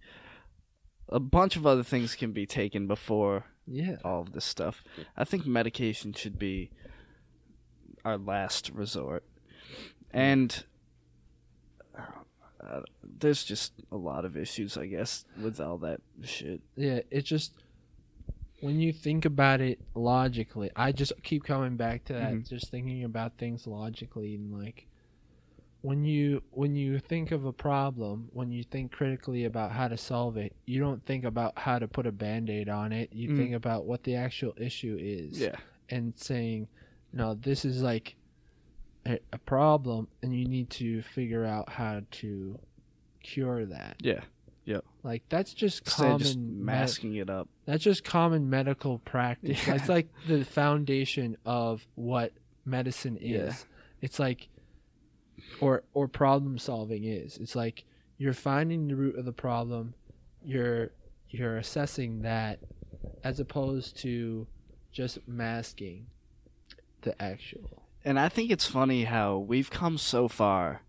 a 1.09 1.19
bunch 1.19 1.57
of 1.57 1.65
other 1.65 1.83
things 1.83 2.15
can 2.15 2.31
be 2.31 2.45
taken 2.45 2.87
before 2.87 3.43
yeah 3.65 3.97
all 4.05 4.21
of 4.21 4.31
this 4.31 4.45
stuff. 4.45 4.81
I 5.17 5.25
think 5.25 5.45
medication 5.45 6.13
should 6.13 6.39
be 6.39 6.71
our 8.07 8.17
last 8.17 8.69
resort, 8.73 9.23
and 10.11 10.63
uh, 12.61 12.81
there's 13.03 13.43
just 13.43 13.73
a 13.91 13.97
lot 13.97 14.23
of 14.23 14.37
issues, 14.37 14.77
I 14.77 14.87
guess, 14.87 15.25
with 15.41 15.59
all 15.59 15.77
that 15.79 15.99
shit. 16.23 16.61
yeah 16.75 16.99
it 17.11 17.21
just 17.23 17.51
when 18.61 18.79
you 18.79 18.91
think 18.91 19.23
about 19.25 19.61
it 19.61 19.79
logically 19.93 20.71
i 20.75 20.91
just 20.91 21.13
keep 21.21 21.43
coming 21.43 21.75
back 21.77 22.03
to 22.05 22.13
that 22.13 22.33
Mhm. 22.33 22.47
just 22.49 22.71
thinking 22.71 23.03
about 23.03 23.37
things 23.37 23.67
logically 23.67 24.33
and 24.33 24.51
like 24.51 24.87
when 25.81 26.03
you 26.03 26.41
when 26.49 26.75
you 26.75 26.97
think 26.97 27.31
of 27.31 27.45
a 27.45 27.53
problem 27.53 28.29
when 28.33 28.51
you 28.51 28.63
think 28.63 28.91
critically 28.91 29.45
about 29.45 29.71
how 29.71 29.87
to 29.87 29.95
solve 29.95 30.37
it 30.37 30.55
you 30.65 30.79
don't 30.79 31.05
think 31.05 31.23
about 31.23 31.53
how 31.59 31.77
to 31.77 31.87
put 31.87 32.07
a 32.07 32.11
band-aid 32.11 32.67
on 32.67 32.91
it 32.91 33.13
you 33.13 33.29
Mhm. 33.29 33.37
think 33.37 33.53
about 33.53 33.85
what 33.85 34.01
the 34.03 34.15
actual 34.15 34.53
issue 34.57 34.97
is 34.99 35.39
Yeah, 35.39 35.55
and 35.89 36.17
saying 36.17 36.67
no 37.13 37.33
this 37.33 37.65
is 37.65 37.81
like 37.81 38.15
a, 39.05 39.19
a 39.33 39.37
problem 39.39 40.07
and 40.21 40.33
you 40.33 40.47
need 40.47 40.69
to 40.69 41.01
figure 41.01 41.45
out 41.45 41.69
how 41.69 42.01
to 42.11 42.59
cure 43.23 43.65
that 43.65 43.95
yeah. 43.99 44.21
Yep. 44.65 44.83
Like 45.01 45.23
that's 45.29 45.53
just 45.53 45.79
Instead 45.85 46.03
common 46.03 46.19
just 46.19 46.37
med- 46.37 46.65
masking 46.65 47.15
it 47.15 47.29
up. 47.29 47.47
that's 47.65 47.81
just 47.81 48.03
common 48.03 48.49
medical 48.49 48.99
practice. 48.99 49.65
Yeah. 49.65 49.77
That's 49.77 49.87
like 49.87 50.09
the 50.27 50.43
foundation 50.43 51.37
of 51.45 51.87
what 51.95 52.33
medicine 52.65 53.17
is. 53.17 53.23
Yeah. 53.23 53.53
It's 54.01 54.19
like 54.19 54.49
or 55.61 55.83
or 55.93 56.09
problem 56.09 56.57
solving 56.57 57.05
is. 57.05 57.37
It's 57.37 57.55
like 57.55 57.85
you're 58.17 58.33
finding 58.33 58.89
the 58.89 58.95
root 58.97 59.17
of 59.17 59.23
the 59.23 59.31
problem, 59.31 59.93
you're 60.43 60.91
you're 61.29 61.57
assessing 61.57 62.23
that 62.23 62.59
as 63.23 63.39
opposed 63.39 63.97
to 63.99 64.47
just 64.91 65.19
masking 65.27 66.07
the 67.07 67.21
actual. 67.21 67.83
And 68.05 68.19
I 68.19 68.29
think 68.29 68.51
it's 68.51 68.65
funny 68.65 69.03
how 69.05 69.37
we've 69.37 69.69
come 69.69 69.97
so 69.97 70.27
far 70.27 70.81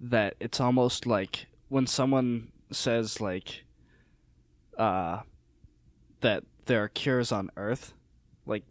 that 0.00 0.34
it's 0.40 0.60
almost 0.60 1.06
like 1.06 1.46
when 1.68 1.86
someone 1.86 2.52
says 2.70 3.20
like 3.20 3.64
uh 4.76 5.20
that 6.20 6.44
there 6.66 6.82
are 6.82 6.88
cures 6.88 7.30
on 7.32 7.50
earth, 7.56 7.94
like 8.44 8.64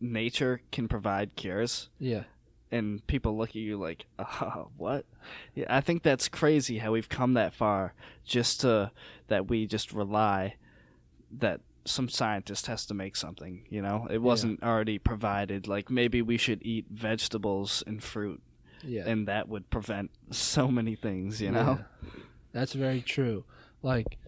nature 0.00 0.60
can 0.70 0.88
provide 0.88 1.34
cures 1.36 1.88
Yeah. 1.98 2.24
and 2.70 3.04
people 3.06 3.36
look 3.36 3.50
at 3.50 3.56
you 3.56 3.76
like, 3.76 4.06
uh, 4.18 4.64
what? 4.76 5.04
Yeah, 5.54 5.66
I 5.68 5.80
think 5.80 6.02
that's 6.02 6.28
crazy 6.28 6.78
how 6.78 6.92
we've 6.92 7.08
come 7.08 7.34
that 7.34 7.54
far 7.54 7.94
just 8.24 8.60
to 8.62 8.90
that 9.28 9.48
we 9.48 9.66
just 9.66 9.92
rely 9.92 10.56
that 11.38 11.60
some 11.84 12.08
scientist 12.08 12.66
has 12.66 12.86
to 12.86 12.94
make 12.94 13.16
something, 13.16 13.64
you 13.68 13.82
know? 13.82 14.06
It 14.10 14.18
wasn't 14.22 14.62
already 14.62 14.98
provided. 14.98 15.66
Like 15.66 15.90
maybe 15.90 16.22
we 16.22 16.36
should 16.36 16.62
eat 16.62 16.86
vegetables 16.90 17.82
and 17.86 18.02
fruit 18.02 18.40
Yeah. 18.82 19.04
and 19.06 19.26
that 19.28 19.48
would 19.48 19.68
prevent 19.70 20.10
so 20.30 20.68
many 20.68 20.94
things, 20.94 21.40
you 21.40 21.50
know? 21.50 21.78
Yeah. 22.02 22.08
That's 22.52 22.72
very 22.74 23.00
true. 23.00 23.44
Like 23.82 24.18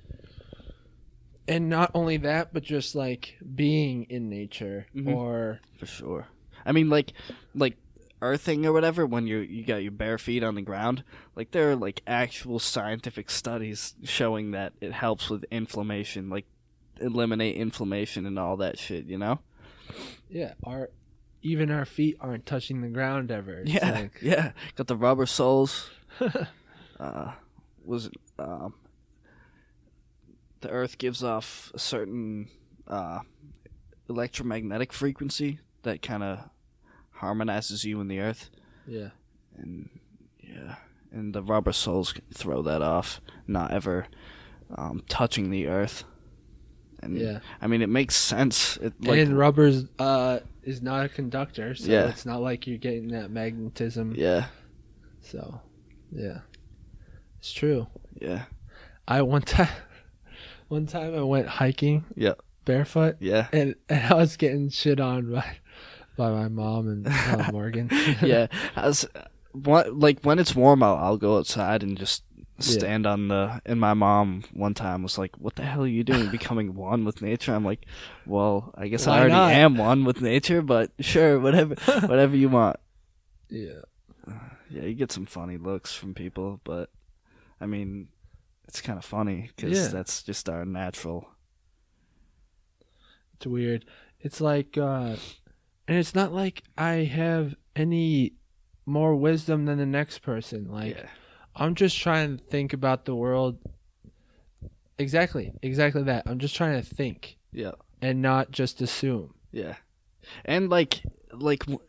and 1.46 1.68
not 1.68 1.90
only 1.94 2.16
that, 2.18 2.52
but 2.52 2.62
just 2.62 2.94
like 2.94 3.36
being 3.54 4.04
in 4.04 4.28
nature 4.30 4.86
Mhm. 4.94 5.14
or 5.14 5.60
For 5.78 5.86
sure. 5.86 6.26
I 6.64 6.72
mean 6.72 6.88
like 6.88 7.12
like 7.54 7.76
earthing 8.22 8.64
or 8.64 8.72
whatever 8.72 9.04
when 9.04 9.26
you 9.26 9.38
you 9.38 9.62
got 9.64 9.82
your 9.82 9.92
bare 9.92 10.16
feet 10.18 10.42
on 10.42 10.54
the 10.54 10.62
ground, 10.62 11.04
like 11.36 11.50
there 11.50 11.70
are 11.70 11.76
like 11.76 12.00
actual 12.06 12.58
scientific 12.58 13.28
studies 13.30 13.94
showing 14.02 14.52
that 14.52 14.72
it 14.80 14.92
helps 14.92 15.28
with 15.28 15.44
inflammation, 15.50 16.30
like 16.30 16.46
eliminate 17.00 17.56
inflammation 17.56 18.26
and 18.26 18.38
all 18.38 18.56
that 18.58 18.78
shit, 18.78 19.06
you 19.06 19.18
know? 19.18 19.40
Yeah, 20.28 20.54
our 20.64 20.90
even 21.42 21.70
our 21.70 21.84
feet 21.84 22.16
aren't 22.20 22.46
touching 22.46 22.80
the 22.80 22.88
ground 22.88 23.30
ever. 23.30 23.58
It's 23.60 23.72
yeah. 23.72 23.90
like- 23.92 24.18
yeah. 24.22 24.52
Got 24.76 24.86
the 24.86 24.96
rubber 24.96 25.26
soles. 25.26 25.90
uh, 27.00 27.32
was 27.84 28.08
um, 28.38 28.74
the 30.60 30.70
Earth 30.70 30.96
gives 30.98 31.22
off 31.22 31.70
a 31.74 31.78
certain 31.78 32.48
uh, 32.88 33.20
electromagnetic 34.08 34.92
frequency 34.92 35.58
that 35.82 36.00
kind 36.02 36.22
of 36.22 36.38
harmonizes 37.10 37.84
you 37.84 38.00
and 38.00 38.10
the 38.10 38.20
Earth, 38.20 38.48
Yeah. 38.86 39.10
and 39.56 39.88
yeah, 40.40 40.76
and 41.12 41.34
the 41.34 41.42
rubber 41.42 41.72
soles 41.72 42.12
can 42.12 42.24
throw 42.32 42.62
that 42.62 42.80
off, 42.82 43.20
not 43.46 43.70
ever 43.70 44.06
um, 44.74 45.02
touching 45.08 45.50
the 45.50 45.66
Earth. 45.66 46.04
And 47.04 47.16
Yeah. 47.16 47.40
I 47.60 47.66
mean, 47.66 47.82
it 47.82 47.88
makes 47.88 48.16
sense. 48.16 48.76
It, 48.78 48.92
like, 49.00 49.18
and 49.18 49.36
rubber's 49.38 49.84
uh 49.98 50.40
is 50.62 50.80
not 50.82 51.04
a 51.04 51.08
conductor, 51.08 51.74
so 51.74 51.90
Yeah. 51.90 52.08
it's 52.08 52.24
not 52.26 52.40
like 52.40 52.66
you're 52.66 52.78
getting 52.78 53.08
that 53.08 53.30
magnetism. 53.30 54.14
yeah, 54.16 54.46
So, 55.20 55.60
yeah, 56.10 56.38
it's 57.38 57.52
true. 57.52 57.86
yeah, 58.20 58.44
I 59.06 59.20
one 59.22 59.42
time, 59.42 59.68
one 60.68 60.86
time 60.86 61.14
I 61.14 61.22
went 61.22 61.46
hiking. 61.48 62.04
Yeah. 62.16 62.34
Barefoot, 62.64 63.16
yeah. 63.20 63.48
and, 63.52 63.74
and 63.90 64.12
I 64.12 64.14
was 64.14 64.36
getting 64.38 64.70
shit 64.70 64.98
on 65.00 65.30
by 65.32 65.44
by 66.16 66.30
my 66.30 66.48
mom 66.48 66.88
and 66.88 67.06
uh, 67.08 67.48
Morgan. 67.52 67.90
yeah, 68.22 68.46
as 68.76 69.04
what 69.52 69.94
like 69.94 70.20
when 70.22 70.38
it's 70.38 70.54
warm 70.54 70.82
out, 70.82 70.98
I'll 70.98 71.18
go 71.18 71.36
outside 71.36 71.82
and 71.82 71.98
just 71.98 72.22
Yeah. 72.58 72.78
stand 72.78 73.06
on 73.06 73.28
the. 73.28 73.60
And 73.66 73.80
my 73.80 73.94
mom 73.94 74.44
one 74.52 74.74
time 74.74 75.02
was 75.02 75.18
like, 75.18 75.36
"What 75.38 75.56
the 75.56 75.64
hell 75.64 75.82
are 75.82 75.86
you 75.88 76.04
doing? 76.04 76.30
Becoming 76.38 76.74
one 76.74 77.04
with 77.04 77.20
nature?" 77.22 77.54
I'm 77.54 77.64
like, 77.64 77.84
"Well, 78.26 78.72
I 78.76 78.88
guess 78.88 79.06
Why 79.06 79.14
I 79.14 79.18
already 79.20 79.32
not? 79.34 79.52
am 79.52 79.76
one 79.76 80.04
with 80.04 80.20
nature, 80.20 80.62
but 80.62 80.92
sure, 81.00 81.40
whatever, 81.40 81.74
whatever 82.06 82.36
you 82.36 82.48
want." 82.48 82.76
yeah. 83.50 83.80
Yeah, 84.70 84.82
you 84.82 84.94
get 84.94 85.12
some 85.12 85.26
funny 85.26 85.56
looks 85.56 85.94
from 85.94 86.14
people, 86.14 86.60
but 86.64 86.90
I 87.60 87.66
mean, 87.66 88.08
it's 88.66 88.80
kind 88.80 88.98
of 88.98 89.04
funny 89.04 89.50
because 89.54 89.78
Yeah. 89.78 89.88
that's 89.88 90.22
just 90.22 90.48
our 90.48 90.64
natural. 90.64 91.28
It's 93.34 93.46
weird. 93.46 93.84
It's 94.20 94.40
like, 94.40 94.76
uh, 94.78 95.16
and 95.86 95.98
it's 95.98 96.14
not 96.14 96.32
like 96.32 96.62
I 96.78 97.04
have 97.04 97.54
any 97.76 98.32
more 98.86 99.14
wisdom 99.14 99.66
than 99.66 99.78
the 99.78 99.86
next 99.86 100.20
person. 100.20 100.68
Like, 100.70 100.96
yeah, 100.96 101.08
I'm 101.56 101.74
just 101.74 101.98
trying 101.98 102.38
to 102.38 102.44
think 102.44 102.72
about 102.72 103.04
the 103.04 103.14
world. 103.14 103.58
Exactly, 104.98 105.52
exactly 105.62 106.02
that. 106.04 106.24
I'm 106.26 106.38
just 106.38 106.54
trying 106.54 106.80
to 106.80 106.86
think 106.86 107.36
yeah, 107.52 107.72
and 108.00 108.22
not 108.22 108.50
just 108.50 108.80
assume. 108.80 109.34
yeah, 109.52 109.74
and 110.44 110.68
like, 110.70 111.02
like. 111.32 111.60
w- 111.60 111.80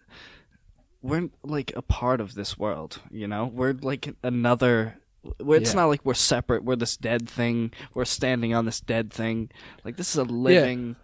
We're 1.04 1.30
like 1.44 1.72
a 1.76 1.84
part 1.84 2.20
of 2.20 2.34
this 2.34 2.58
world, 2.58 3.00
you 3.12 3.28
know. 3.28 3.46
We're 3.46 3.74
like 3.74 4.16
another. 4.24 4.98
we 5.40 5.58
It's 5.58 5.70
Yeah. 5.74 5.82
not 5.82 5.86
like 5.86 6.04
we're 6.04 6.16
separate. 6.16 6.64
We're 6.64 6.76
this 6.78 6.98
dead 6.98 7.30
thing. 7.30 7.72
We're 7.94 8.06
standing 8.06 8.56
on 8.56 8.66
this 8.66 8.82
dead 8.82 9.14
thing. 9.14 9.52
Like 9.84 9.98
this 9.98 10.10
is 10.10 10.18
a 10.18 10.24
living 10.24 10.96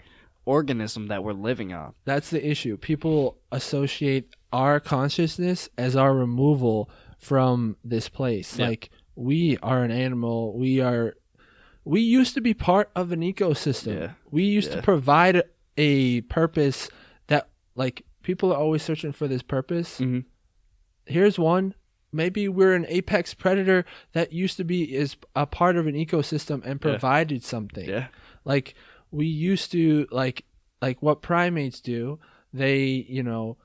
organism 0.46 1.06
that 1.10 1.24
we're 1.24 1.34
living 1.34 1.72
on. 1.72 1.94
That's 2.06 2.32
the 2.32 2.44
issue. 2.44 2.78
People 2.78 3.38
associate 3.52 4.36
our 4.52 4.80
consciousness 4.80 5.70
as 5.78 5.96
our 5.96 6.16
removal 6.16 6.90
from 7.22 7.78
this 7.84 8.10
place. 8.10 8.58
Yeah. 8.58 8.68
Like 8.68 8.90
we 9.16 9.58
are 9.62 9.84
an 9.84 9.92
animal. 9.92 10.58
We 10.58 10.82
are. 10.82 11.16
We 11.86 12.02
used 12.02 12.34
to 12.36 12.42
be 12.42 12.54
part 12.54 12.92
of 12.96 13.12
an 13.12 13.22
ecosystem. 13.22 13.94
Yeah. 14.00 14.12
We 14.30 14.44
used 14.44 14.70
Yeah. 14.72 14.78
to 14.78 14.82
provide 14.84 15.44
a 15.78 16.22
purpose 16.22 16.90
that, 17.28 17.50
like, 17.76 18.04
people 18.22 18.52
are 18.54 18.58
always 18.60 18.84
searching 18.84 19.12
for 19.12 19.28
this 19.28 19.42
purpose. 19.42 20.00
Mhm. 20.00 20.26
Here's 21.06 21.40
one. 21.40 21.74
Maybe 22.14 22.48
we're 22.48 22.76
an 22.76 22.86
apex 22.88 23.34
predator 23.34 23.86
that 24.14 24.32
used 24.34 24.58
to 24.58 24.64
be 24.64 24.94
is 24.94 25.16
a 25.36 25.46
part 25.48 25.76
of 25.78 25.88
an 25.88 25.96
ecosystem 25.96 26.62
and 26.66 26.80
provided 26.82 27.42
something 27.44 27.88
Yeah, 27.88 28.08
like 28.46 28.76
we 29.12 29.26
used 29.26 29.72
to 29.72 30.08
like 30.12 30.44
like 30.82 31.02
what 31.02 31.22
primates 31.22 31.80
do 31.82 32.20
they 32.54 32.84
you 32.86 33.24
know 33.24 33.58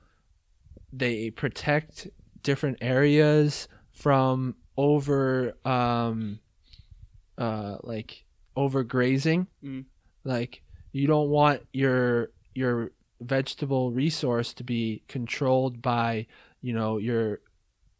they 0.93 1.29
protect 1.29 2.07
different 2.47 2.77
areas 2.81 3.67
from 3.91 4.55
over 4.77 5.53
um 5.65 6.39
uh 7.37 7.75
like 7.83 8.23
overgrazing 8.55 9.47
Mhm. 9.63 9.85
like 10.23 10.61
you 10.93 11.07
don't 11.07 11.29
want 11.29 11.61
your 11.73 12.31
your 12.55 12.91
vegetable 13.19 13.91
resource 13.91 14.53
to 14.53 14.63
be 14.63 15.03
controlled 15.07 15.81
by 15.81 16.25
you 16.61 16.73
know 16.73 16.97
your 16.97 17.41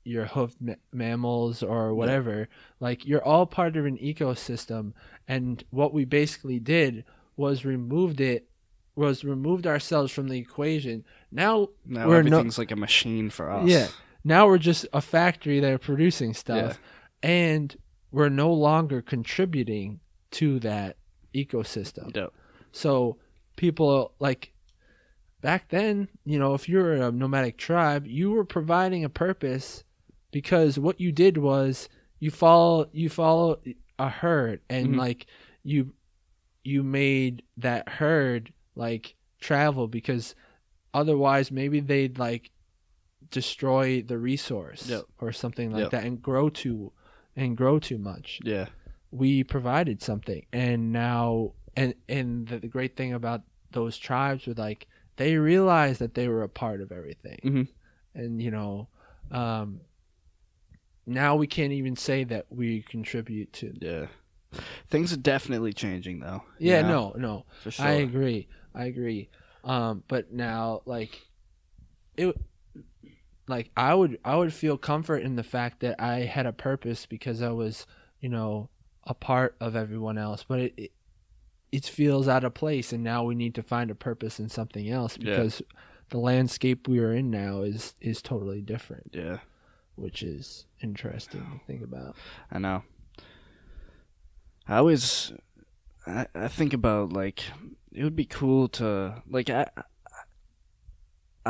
your 0.04 0.26
hoofed 0.26 0.62
ma- 0.62 0.82
mammals 0.94 1.62
or 1.62 1.94
whatever 1.94 2.48
like 2.80 3.06
you're 3.06 3.24
all 3.32 3.46
part 3.46 3.76
of 3.76 3.86
an 3.86 3.98
ecosystem 3.98 4.94
and 5.28 5.64
what 5.72 5.94
we 5.94 6.06
basically 6.06 6.60
did 6.60 7.04
was 7.36 7.66
removed 7.66 8.22
it 8.22 8.48
was 8.96 9.24
removed 9.24 9.68
ourselves 9.68 10.12
from 10.12 10.28
the 10.30 10.40
equation 10.40 11.04
now 11.32 11.68
now 11.86 12.08
We're 12.08 12.24
no- 12.24 12.38
everything's 12.38 12.58
like 12.58 12.72
a 12.72 12.76
machine 12.88 13.30
for 13.30 13.52
us. 13.52 13.68
Yeah. 13.70 13.88
Now 14.24 14.48
we're 14.48 14.58
just 14.58 14.86
a 14.94 15.02
factory 15.02 15.60
that 15.60 15.72
are 15.72 15.78
producing 15.78 16.34
stuff 16.34 16.80
and 17.24 17.76
we're 18.12 18.30
no 18.30 18.52
longer 18.52 19.02
contributing 19.02 20.00
to 20.32 20.60
that 20.60 20.98
ecosystem 21.34 22.16
Yeah. 22.16 22.28
so 22.72 23.18
people 23.56 24.14
like 24.20 24.52
back 25.42 25.70
then, 25.70 26.08
you 26.26 26.40
know, 26.40 26.54
if 26.56 26.68
you're 26.68 26.94
a 26.94 27.12
nomadic 27.12 27.58
tribe, 27.58 28.08
you 28.08 28.32
were 28.32 28.44
providing 28.44 29.04
a 29.04 29.10
purpose 29.10 29.84
because 30.32 30.80
what 30.80 31.00
you 31.00 31.12
did 31.12 31.38
was 31.38 31.88
you 32.20 32.32
follow 32.32 32.90
you 32.92 33.08
follow 33.10 33.60
a 34.00 34.10
herd 34.10 34.62
and 34.70 34.96
Mhm. 34.96 34.98
like 34.98 35.28
you 35.64 35.94
you 36.64 36.84
made 36.84 37.44
that 37.58 37.88
herd 37.88 38.52
like 38.76 39.16
travel 39.40 39.88
because 39.88 40.36
otherwise 40.94 41.52
maybe 41.52 41.80
they'd 41.80 42.18
like 42.20 42.52
destroy 43.32 44.02
the 44.02 44.18
resource 44.18 44.88
Yep. 44.90 45.06
or 45.20 45.32
something 45.32 45.72
like 45.72 45.82
Yep. 45.84 45.92
that 45.92 46.04
and 46.06 46.22
grow 46.22 46.50
too 46.50 46.92
and 47.36 47.56
grow 47.58 47.80
too 47.80 47.98
much 47.98 48.40
Yeah. 48.44 48.68
we 49.12 49.44
provided 49.44 50.02
something 50.02 50.46
and 50.54 50.92
now 50.92 51.54
and 51.76 51.94
and 52.10 52.48
the, 52.48 52.60
the 52.60 52.68
great 52.68 52.96
thing 52.96 53.14
about 53.14 53.42
those 53.72 53.98
tribes 53.98 54.48
were 54.48 54.54
like 54.56 54.88
they 55.18 55.38
realized 55.38 56.00
that 56.00 56.14
they 56.14 56.28
were 56.28 56.44
a 56.44 56.50
part 56.50 56.82
of 56.82 56.92
everything 56.92 57.40
Mhm. 57.44 57.68
and 58.16 58.42
you 58.42 58.52
know 58.52 58.88
um 59.32 59.82
now 61.06 61.36
we 61.36 61.48
can't 61.48 61.72
even 61.74 61.96
say 61.96 62.24
that 62.26 62.46
we 62.50 62.82
contribute 62.82 63.52
to 63.54 63.74
Yeah. 63.82 64.08
Things 64.88 65.12
are 65.14 65.18
definitely 65.18 65.74
changing 65.74 66.20
though. 66.20 66.44
yeah 66.60 66.82
know, 66.82 67.14
no 67.16 67.20
no 67.20 67.46
For 67.64 67.72
sure. 67.72 67.86
i 67.86 67.92
agree 67.92 68.48
i 68.74 68.86
agree 68.86 69.30
um 69.64 70.04
but 70.08 70.32
now 70.32 70.82
like 70.86 71.28
it 72.16 72.36
like 73.48 73.70
i 73.78 73.94
would 73.94 74.18
i 74.26 74.36
would 74.36 74.54
feel 74.54 74.78
comfort 74.78 75.18
in 75.24 75.36
the 75.36 75.44
fact 75.44 75.80
that 75.80 76.00
i 76.02 76.20
had 76.20 76.46
a 76.46 76.54
purpose 76.54 77.06
because 77.06 77.42
i 77.42 77.50
was 77.50 77.86
you 78.20 78.30
know 78.30 78.70
a 79.06 79.14
part 79.14 79.56
of 79.60 79.76
everyone 79.76 80.18
else 80.18 80.44
but 80.48 80.60
it 80.60 80.74
it, 80.78 80.92
it 81.72 81.86
feels 81.86 82.28
out 82.28 82.44
of 82.44 82.54
place 82.54 82.92
and 82.94 83.04
now 83.04 83.24
we 83.24 83.36
need 83.36 83.54
to 83.56 83.64
find 83.64 83.90
a 83.92 83.96
purpose 83.96 84.40
in 84.40 84.50
something 84.50 84.90
else 84.90 85.18
Yeah. 85.20 85.32
because 85.32 85.62
the 86.10 86.18
landscape 86.18 86.88
we 86.88 87.00
are 87.00 87.14
in 87.14 87.30
now 87.32 87.62
is 87.64 87.94
is 88.02 88.22
totally 88.22 88.62
different 88.62 89.12
Yeah. 89.14 89.40
which 89.96 90.24
is 90.24 90.66
interesting 90.82 91.42
to 91.42 91.66
think 91.66 91.84
about 91.84 92.16
I 92.52 92.60
know. 92.60 92.84
I 94.68 94.78
always, 94.78 95.32
I, 96.06 96.26
I 96.36 96.48
think 96.50 96.74
about 96.74 97.14
like 97.14 97.44
it 97.94 98.04
would 98.04 98.16
be 98.18 98.26
cool 98.26 98.68
to 98.70 99.22
like 99.30 99.50
I, 99.50 99.68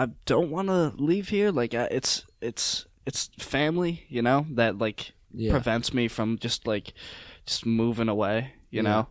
I- 0.04 0.12
don't 0.26 0.50
want 0.52 0.68
to 0.68 0.94
leave 0.98 1.30
here. 1.30 1.52
Like 1.52 1.74
I, 1.74 1.84
it's 1.86 2.26
it's 2.42 2.86
it's 3.06 3.30
family, 3.40 4.04
you 4.10 4.22
know, 4.22 4.46
that 4.52 4.78
like 4.78 5.14
yeah 5.34 5.52
prevents 5.52 5.94
me 5.94 6.08
from 6.08 6.38
just 6.40 6.68
like 6.68 6.94
just 7.46 7.66
moving 7.66 8.10
away, 8.10 8.54
you 8.70 8.78
Yeah. 8.84 8.90
know. 8.90 9.08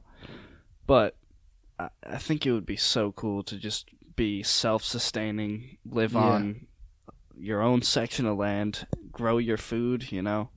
But 0.86 1.16
I, 1.78 1.88
I 2.06 2.18
think 2.18 2.46
it 2.46 2.52
would 2.52 2.66
be 2.66 2.76
so 2.76 3.12
cool 3.12 3.42
to 3.44 3.56
just 3.56 3.88
be 4.16 4.42
self-sustaining, 4.42 5.78
live 5.84 6.12
Yeah. 6.12 6.20
on 6.20 6.66
your 7.38 7.60
own 7.62 7.82
section 7.82 8.24
of 8.26 8.38
land, 8.38 8.86
grow 9.12 9.38
your 9.38 9.58
food, 9.58 10.10
you 10.12 10.22
know 10.22 10.50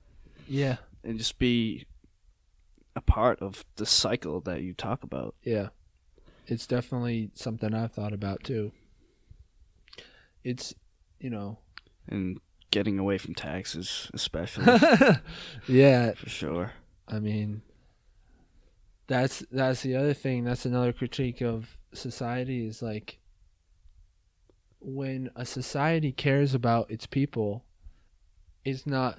yeah 0.48 0.76
and 1.04 1.16
just 1.18 1.38
be 1.38 1.86
a 2.96 3.00
part 3.00 3.38
of 3.40 3.64
the 3.76 3.86
cycle 3.86 4.40
that 4.40 4.62
you 4.62 4.74
talk 4.74 5.02
about. 5.04 5.34
Yeah. 5.44 5.68
It's 6.46 6.66
definitely 6.66 7.30
something 7.34 7.72
I've 7.72 7.92
thought 7.92 8.12
about 8.12 8.42
too. 8.42 8.72
It's, 10.44 10.74
you 11.18 11.30
know, 11.30 11.58
And 12.08 12.38
getting 12.70 12.98
away 12.98 13.18
from 13.18 13.34
taxes, 13.34 14.10
especially 14.14 14.64
yeah, 15.68 16.12
for 16.12 16.28
sure. 16.28 16.72
I 17.08 17.18
mean 17.18 17.62
that's 19.06 19.44
that's 19.50 19.82
the 19.82 19.96
other 19.96 20.14
thing, 20.14 20.44
that's 20.44 20.64
another 20.64 20.92
critique 20.92 21.40
of 21.40 21.76
society 21.92 22.66
is 22.66 22.80
like 22.80 23.18
when 24.78 25.30
a 25.36 25.44
society 25.44 26.12
cares 26.12 26.54
about 26.54 26.90
its 26.90 27.06
people, 27.06 27.64
it's 28.64 28.86
not 28.86 29.18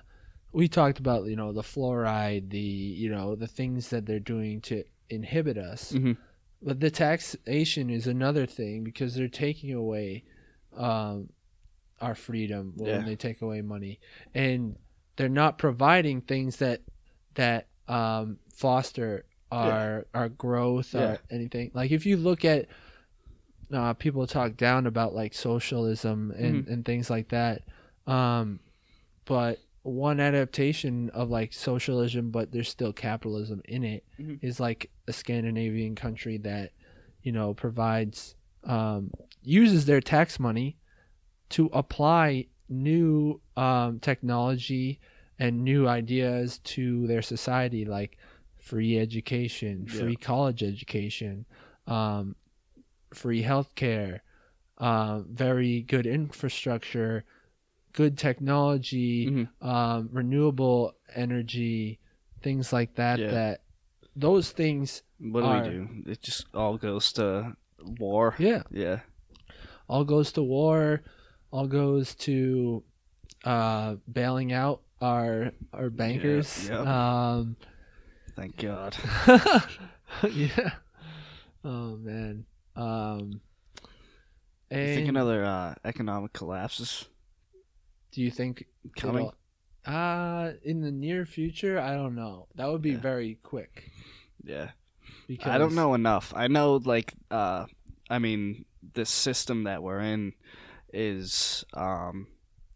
we 0.54 0.68
talked 0.68 1.00
about 1.00 1.26
you 1.26 1.36
know 1.36 1.52
the 1.54 1.62
fluoride, 1.62 2.50
the 2.50 2.60
you 2.60 3.10
know 3.10 3.36
the 3.36 3.48
things 3.48 3.90
that 3.90 4.06
they're 4.06 4.20
doing 4.20 4.62
to 4.62 4.84
inhibit 5.10 5.58
us. 5.58 5.92
Mhm. 5.92 6.18
But 6.64 6.80
the 6.80 6.92
taxation 6.92 7.90
is 7.90 8.08
another 8.08 8.46
thing 8.46 8.84
because 8.84 9.16
they're 9.16 9.28
taking 9.28 9.74
away 9.74 10.24
um, 10.76 11.30
our 12.00 12.16
freedom 12.16 12.74
when 12.76 12.88
Yeah. 12.88 13.02
they 13.02 13.16
take 13.16 13.42
away 13.42 13.62
money, 13.62 14.00
and 14.34 14.78
they're 15.16 15.30
not 15.30 15.58
providing 15.58 16.22
things 16.22 16.58
that 16.58 16.82
that 17.36 17.68
um, 17.88 18.38
foster 18.54 19.26
our 19.52 20.08
our 20.14 20.30
growth 20.30 20.94
Yeah. 20.94 21.02
or 21.02 21.20
anything. 21.30 21.72
Like 21.74 21.92
if 21.92 22.06
you 22.06 22.18
look 22.18 22.46
at 22.46 22.68
uh, 23.74 23.94
people 23.94 24.28
talk 24.28 24.58
down 24.58 24.86
about 24.86 25.14
like 25.16 25.34
socialism 25.34 26.32
and, 26.32 26.64
Mm-hmm. 26.64 26.74
and 26.74 26.86
things 26.86 27.10
like 27.10 27.30
that, 27.30 27.62
um, 28.06 28.60
but 29.26 29.60
one 29.84 30.20
adaptation 30.20 31.10
of 31.12 31.30
like 31.30 31.54
socialism, 31.54 32.32
but 32.32 32.52
there's 32.52 32.70
still 32.70 32.94
capitalism 32.94 33.62
in 33.66 33.84
it, 33.84 34.04
is 34.42 34.58
Mhm. 34.58 34.60
like 34.60 34.90
a 35.08 35.14
Scandinavian 35.14 35.96
country 35.96 36.38
that 36.40 36.72
you 37.24 37.32
know 37.32 37.54
provides 37.54 38.36
um, 38.64 39.12
uses 39.44 39.86
their 39.86 40.02
tax 40.02 40.40
money 40.40 40.78
to 41.50 41.70
apply 41.74 42.48
new 42.70 43.42
um, 43.58 44.00
technology 44.00 45.00
and 45.40 45.64
new 45.64 45.88
ideas 45.88 46.60
to 46.60 47.08
their 47.08 47.22
society, 47.22 47.84
like 47.86 48.18
free 48.58 48.98
education, 49.00 49.86
Yeah. 49.92 50.00
free 50.02 50.16
college 50.16 50.62
education, 50.64 51.46
um, 51.88 52.36
free 53.14 53.44
healthcare, 53.44 54.20
uh, 54.78 55.22
very 55.28 55.82
good 55.82 56.06
infrastructure, 56.06 57.24
good 57.94 58.18
technology, 58.18 59.28
Mhm. 59.28 59.50
um, 59.68 60.10
renewable 60.12 60.96
energy, 61.16 62.00
things 62.42 62.72
like 62.72 62.96
that. 62.96 63.20
Yeah. 63.20 63.32
That 63.32 63.62
those 64.16 64.52
things, 64.52 65.04
What 65.20 65.42
do 65.42 65.48
are- 65.48 65.64
we 65.64 65.70
do? 65.70 65.90
It 66.12 66.22
just 66.22 66.46
all 66.54 66.78
goes 66.78 67.12
to 67.14 67.56
war. 68.00 68.36
yeah, 68.40 68.64
Yeah. 68.72 69.02
All 69.92 70.06
goes 70.06 70.32
to 70.32 70.42
war, 70.42 71.02
all 71.52 71.68
goes 71.68 72.16
to 72.16 72.82
uh, 73.44 73.96
bailing 74.12 74.54
out 74.54 74.82
our 75.02 75.52
our 75.74 75.90
bankers. 75.90 76.70
yep. 76.70 76.88
Um, 76.88 77.58
Thank 78.38 78.56
God. 78.56 78.96
yeah. 80.32 80.72
Oh 81.66 81.98
man. 81.98 82.46
Um, 82.76 83.42
You 84.72 84.96
think 84.96 85.10
another 85.10 85.44
uh, 85.44 85.76
economic 85.84 86.32
collapses 86.32 87.06
do 88.14 88.22
you 88.22 88.32
think 88.32 88.66
coming? 88.96 89.30
Uh, 89.86 90.52
in 90.64 90.82
the 90.82 90.92
near 90.92 91.26
future, 91.26 91.80
I 91.80 91.94
don't 91.96 92.16
know. 92.16 92.48
That 92.56 92.68
would 92.70 92.82
be 92.82 92.92
Yeah. 92.92 93.00
very 93.00 93.40
quick. 93.44 93.92
Yeah. 94.44 94.72
Because 95.28 95.52
I 95.52 95.58
don't 95.58 95.76
know 95.76 95.94
enough. 95.94 96.34
I 96.36 96.48
know, 96.48 96.76
like, 96.76 97.14
uh, 97.32 97.66
I 98.10 98.20
mean, 98.20 98.66
the 98.94 99.06
system 99.06 99.63
that 99.65 99.84
we're 99.84 100.00
in 100.02 100.34
is 100.94 101.63
um, 101.74 102.28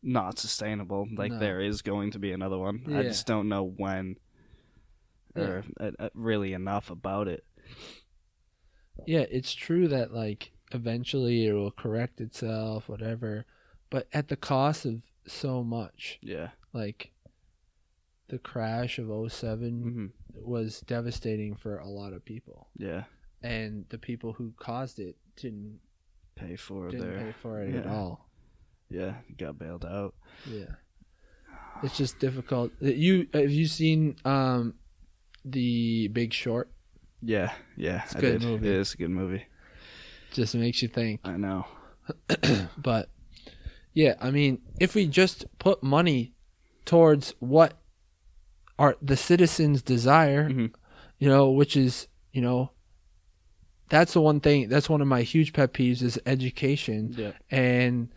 not 0.04 0.38
sustainable. 0.40 1.08
Like, 1.16 1.32
No. 1.34 1.40
there 1.40 1.62
is 1.62 1.82
going 1.82 2.12
to 2.12 2.20
be 2.20 2.32
another 2.32 2.58
one. 2.58 2.86
I 2.94 3.04
just 3.04 3.28
don't 3.28 3.50
know 3.50 3.64
when 3.64 4.18
or 5.36 5.64
uh, 5.80 5.92
uh, 6.00 6.10
really 6.14 6.54
enough 6.54 6.90
about 6.90 7.28
it. 7.28 7.44
Yeah, 9.06 9.26
it's 9.30 9.54
true 9.54 9.88
that 9.90 10.14
like 10.14 10.52
eventually 10.72 11.46
it 11.48 11.54
will 11.54 11.72
correct 11.72 12.22
itself, 12.22 12.88
whatever, 12.88 13.46
but 13.90 14.08
at 14.14 14.30
the 14.30 14.38
cost 14.38 14.86
of 14.86 15.02
so 15.28 15.64
much. 15.64 16.20
Yeah. 16.22 16.50
Like 16.72 17.12
the 18.30 18.38
crash 18.40 18.98
of 18.98 19.32
7 19.32 19.82
hmm 19.82 20.06
was 20.38 20.82
devastating 20.82 21.56
for 21.56 21.78
a 21.80 21.88
lot 21.88 22.12
of 22.14 22.24
people, 22.26 22.68
Yeah. 22.78 23.06
and 23.42 23.86
the 23.90 23.98
people 23.98 24.34
who 24.34 24.54
caused 24.58 25.00
it 25.00 25.16
didn't 25.38 25.80
Pay 26.36 26.56
for 26.58 26.90
didn't 26.90 27.08
their. 27.10 27.18
pay 27.26 27.32
for 27.32 27.62
it 27.62 27.76
at 27.76 27.86
yeah. 27.86 27.92
all. 27.94 28.28
Yeah. 28.90 29.14
Got 29.38 29.58
bailed 29.58 29.86
out. 29.86 30.14
Yeah, 30.50 30.76
it's 31.82 31.98
just 31.98 32.20
difficult. 32.20 32.72
Uh, 32.84 32.88
You 32.88 33.28
have 33.34 33.50
you 33.52 33.68
seen 33.68 34.18
um 34.26 34.76
the 35.46 36.08
Big 36.10 36.34
Short? 36.34 36.70
Yeah. 37.22 37.52
Yeah. 37.78 38.04
It's 38.04 38.16
a 38.16 38.20
good 38.20 38.40
did. 38.42 38.48
movie. 38.48 38.68
It 38.68 38.76
is 38.76 38.94
a 38.94 38.98
good 38.98 39.10
movie. 39.10 39.46
Just 40.34 40.56
makes 40.56 40.82
you 40.82 40.88
think. 40.90 41.22
I 41.24 41.38
know. 41.38 41.66
but 42.78 43.10
yeah, 43.94 44.16
I 44.20 44.30
mean, 44.32 44.62
if 44.80 44.94
we 44.94 45.08
just 45.08 45.46
put 45.58 45.82
money 45.82 46.34
towards 46.84 47.34
what 47.40 47.80
are 48.78 48.98
the 49.02 49.16
citizens 49.16 49.82
desire, 49.82 50.50
Mhm. 50.50 50.74
you 51.18 51.30
know, 51.30 51.50
which 51.50 51.78
is 51.78 52.08
you 52.34 52.42
know, 52.42 52.72
that's 53.90 54.14
the 54.14 54.22
one 54.22 54.40
thing. 54.40 54.68
That's 54.70 54.90
one 54.90 55.02
of 55.02 55.08
my 55.08 55.22
huge 55.22 55.54
pet 55.54 55.74
peeves 55.74 56.02
is 56.02 56.20
education 56.26 57.14
Yeah. 57.18 57.32
and 57.52 58.10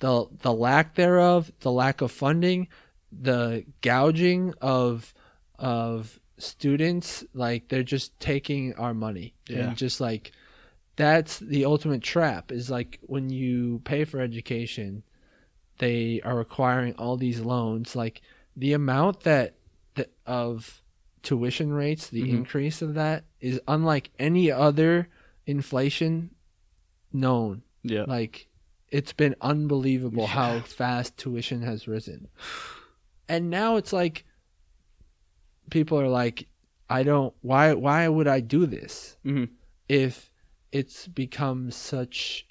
the 0.00 0.26
the 0.42 0.52
lack 0.52 0.94
thereof, 0.94 1.50
the 1.60 1.72
lack 1.72 2.00
of 2.00 2.10
funding, 2.12 2.68
the 3.12 3.64
gouging 3.80 4.54
of 4.60 5.12
of 5.58 6.20
students. 6.38 7.24
Like 7.34 7.68
they're 7.68 7.82
just 7.82 8.18
taking 8.20 8.74
our 8.74 8.94
money 8.94 9.34
Yeah. 9.48 9.68
and 9.68 9.76
just 9.76 10.00
like 10.00 10.32
that's 10.96 11.38
the 11.38 11.64
ultimate 11.64 12.02
trap 12.02 12.50
is 12.52 12.70
like 12.70 12.98
when 13.02 13.30
you 13.30 13.80
pay 13.84 14.04
for 14.04 14.20
education 14.20 15.02
they 15.78 16.20
are 16.24 16.36
requiring 16.36 16.92
all 16.94 17.16
these 17.16 17.38
loans 17.38 17.94
like 17.94 18.20
the 18.56 18.72
amount 18.72 19.20
that, 19.20 19.54
that 19.94 20.10
of 20.26 20.82
tuition 21.22 21.72
rates 21.72 22.08
the 22.08 22.22
Mhm. 22.22 22.30
increase 22.30 22.82
of 22.82 22.94
that 22.94 23.22
is 23.40 23.60
unlike 23.68 24.10
any 24.18 24.50
other 24.50 25.08
inflation 25.46 26.30
known. 27.12 27.62
Yeah. 27.82 28.04
like 28.06 28.48
it's 28.90 29.12
been 29.12 29.34
unbelievable 29.40 30.26
how 30.26 30.60
fast 30.60 31.16
tuition 31.16 31.62
has 31.62 31.86
risen. 31.88 32.28
And 33.28 33.50
now 33.50 33.76
it's 33.76 33.92
like 33.92 34.24
people 35.70 36.00
are 36.00 36.08
like 36.08 36.48
i 36.88 37.02
don't 37.02 37.34
why 37.42 37.74
why 37.74 38.08
would 38.08 38.26
i 38.26 38.40
do 38.40 38.64
this 38.66 39.16
hmm 39.22 39.44
if 39.88 40.30
it's 40.72 41.06
become 41.08 41.70
such 41.70 42.46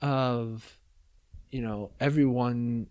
of 0.00 0.78
you 1.50 1.60
know 1.60 1.90
everyone 2.00 2.86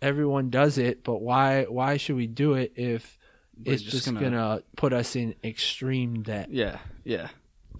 everyone 0.00 0.50
does 0.50 0.78
it 0.78 1.04
but 1.04 1.20
why 1.22 1.64
why 1.64 1.96
should 1.96 2.16
we 2.16 2.26
do 2.26 2.54
it 2.54 2.72
if 2.76 3.18
it's 3.64 3.82
just, 3.82 4.12
gonna, 4.12 4.62
put 4.76 4.92
us 4.92 5.14
in 5.16 5.34
extreme 5.44 6.22
debt 6.22 6.48
Yeah, 6.50 6.78
yeah. 7.04 7.28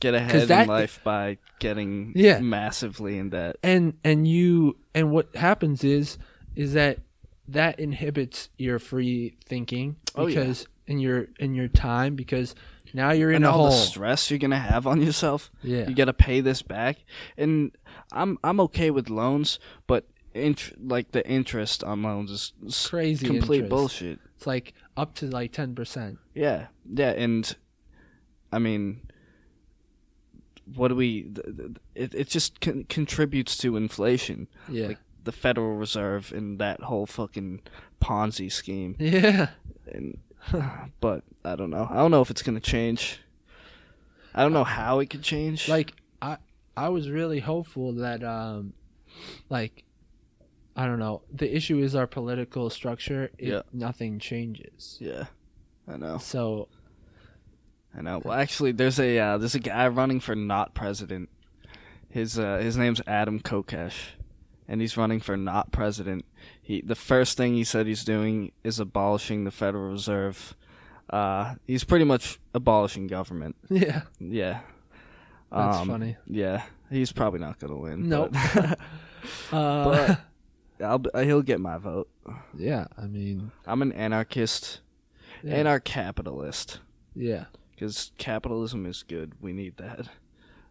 Get 0.01 0.15
ahead 0.15 0.49
that- 0.49 0.63
in 0.63 0.69
life 0.69 1.01
by 1.05 1.39
getting 1.61 2.13
Yeah. 2.17 2.41
massively 2.41 3.19
in 3.19 3.31
debt. 3.31 3.57
and 3.63 3.95
and 4.05 4.27
you 4.27 4.77
and 4.95 5.11
what 5.11 5.35
happens 5.37 5.85
is 5.85 6.19
is 6.57 6.73
that 6.75 6.99
that 7.49 7.79
inhibits 7.81 8.49
your 8.59 8.79
free 8.79 9.37
thinking 9.45 9.97
Oh, 10.15 10.27
yeah. 10.27 10.41
because 10.41 10.67
in 10.87 10.99
your 10.99 11.29
in 11.39 11.55
your 11.55 11.69
time 11.69 12.17
because 12.17 12.55
now 12.95 13.11
you're 13.13 13.31
in 13.31 13.37
and 13.37 13.45
a 13.47 13.51
all 13.51 13.59
hole 13.59 13.71
the 13.71 13.77
stress 13.77 14.31
you're 14.31 14.39
gonna 14.39 14.59
have 14.59 14.87
on 14.87 15.01
yourself. 15.01 15.51
yeah 15.63 15.89
You 15.89 15.95
gotta 15.95 16.13
pay 16.13 16.41
this 16.41 16.63
back, 16.63 16.99
and 17.37 17.71
I'm 18.13 18.39
I'm 18.45 18.61
okay 18.61 18.91
with 18.91 19.09
loans, 19.09 19.59
but 19.87 20.07
int- 20.35 20.73
like 20.89 21.13
the 21.13 21.27
interest 21.29 21.83
on 21.85 22.03
loans 22.03 22.31
is 22.31 22.53
crazy 22.89 23.27
complete 23.27 23.59
interest. 23.65 23.71
bullshit. 23.71 24.19
It's 24.43 24.47
like 24.47 24.75
up 24.97 25.15
to 25.15 25.27
like 25.27 25.53
10% 25.53 26.19
Yeah, 26.35 26.67
yeah, 26.93 27.11
and 27.11 27.55
I 28.53 28.59
mean, 28.59 29.01
what 30.75 30.89
do 30.89 30.97
we? 30.97 31.31
It 31.95 32.15
it 32.15 32.29
just 32.29 32.61
con- 32.61 32.85
contributes 32.89 33.57
to 33.59 33.77
inflation. 33.77 34.49
yeah 34.69 34.89
Like 34.89 34.99
the 35.25 35.33
Federal 35.33 35.77
Reserve 35.77 36.33
and 36.33 36.59
that 36.59 36.81
whole 36.83 37.07
fucking 37.07 37.61
Ponzi 38.01 38.51
scheme. 38.51 38.97
yeah 38.99 39.51
And 39.93 40.19
but 41.01 41.23
I 41.45 41.55
don't 41.57 41.71
know. 41.71 41.87
I 41.91 41.97
don't 41.97 42.11
know 42.11 42.21
if 42.23 42.31
it's 42.31 42.43
gonna 42.43 42.61
change. 42.61 43.21
I 44.35 44.43
don't 44.43 44.53
know 44.53 44.65
how 44.65 44.99
it 45.01 45.11
could 45.11 45.23
change. 45.23 45.69
like 45.69 45.93
i 46.23 46.37
i 46.77 46.89
was 46.89 47.11
really 47.11 47.39
hopeful 47.41 47.93
that 47.93 48.25
um 48.25 48.73
like 49.51 49.85
i 50.77 50.87
don't 50.87 50.99
know 50.99 51.23
the 51.33 51.55
issue 51.55 51.79
is 51.79 51.95
our 51.95 52.07
political 52.07 52.71
structure 52.71 53.31
it, 53.39 53.49
Yeah. 53.49 53.63
nothing 53.73 54.19
changes 54.19 54.97
yeah, 55.01 55.27
I 55.89 55.97
know. 55.97 56.19
so 56.19 56.69
I 57.95 58.01
know. 58.01 58.23
Well, 58.25 58.33
actually, 58.39 58.73
there's 58.73 58.99
a 58.99 59.19
uh, 59.19 59.37
there's 59.37 59.55
a 59.55 59.59
guy 59.61 59.87
running 59.89 60.19
for 60.21 60.35
not 60.35 60.73
president. 60.75 61.29
His 62.09 62.39
uh, 62.39 62.57
his 62.57 62.75
name's 62.79 63.03
Adam 63.07 63.39
Kokesh, 63.39 64.13
and 64.67 64.81
he's 64.81 64.97
running 64.97 65.21
for 65.21 65.37
not 65.37 65.73
president. 65.73 66.25
He 66.63 66.81
the 66.81 66.95
first 66.95 67.37
thing 67.37 67.53
he 67.53 67.65
said 67.65 67.87
he's 67.87 68.03
doing 68.03 68.53
is 68.65 68.81
abolishing 68.81 69.45
the 69.45 69.51
Federal 69.51 69.91
Reserve. 69.91 70.55
Uh, 71.11 71.57
he's 71.67 71.85
pretty 71.85 72.07
much 72.07 72.41
abolishing 72.55 73.09
government. 73.09 73.57
yeah 73.69 74.03
Yeah. 74.19 74.61
that's 75.51 75.77
Um, 75.77 75.89
funny 75.89 76.17
Yeah, 76.27 76.63
he's 76.89 77.13
probably 77.13 77.41
not 77.41 77.59
gonna 77.59 77.77
win. 77.77 78.09
Nope. 78.09 78.31
but- 78.33 78.79
uh 79.53 79.85
But 79.85 80.21
I'll 80.83 81.03
he'll 81.23 81.43
get 81.43 81.61
my 81.61 81.79
vote. 81.79 82.09
Yeah, 82.57 82.87
I 82.97 83.07
mean, 83.07 83.51
I'm 83.67 83.83
an 83.83 83.93
anarchist, 83.93 84.81
yeah, 85.43 85.63
anar-capitalist, 85.63 86.81
yeah, 87.15 87.47
because 87.71 88.13
capitalism 88.19 88.87
is 88.87 89.03
good. 89.03 89.33
We 89.41 89.53
need 89.53 89.77
that. 89.79 90.09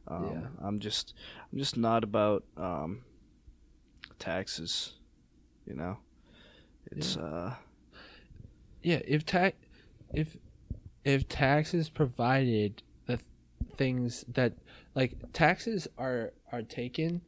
Um, 0.08 0.32
Yeah. 0.32 0.48
I'm 0.68 0.80
just, 0.80 1.14
I'm 1.52 1.60
just 1.60 1.78
not 1.78 2.04
about 2.04 2.44
um, 2.58 3.02
taxes. 4.20 4.94
You 5.66 5.76
know, 5.76 5.98
it's 6.92 7.18
uh, 7.18 7.54
yeah. 8.82 9.00
If 9.08 9.26
tax, 9.26 9.56
if 10.14 10.38
if 11.06 11.28
taxes 11.28 11.90
provided 11.90 12.82
the 13.06 13.18
th- 13.18 13.28
things 13.78 14.26
that 14.34 14.54
like 14.96 15.14
taxes 15.34 15.88
are 15.98 16.34
are 16.52 16.64
taken, 16.64 17.22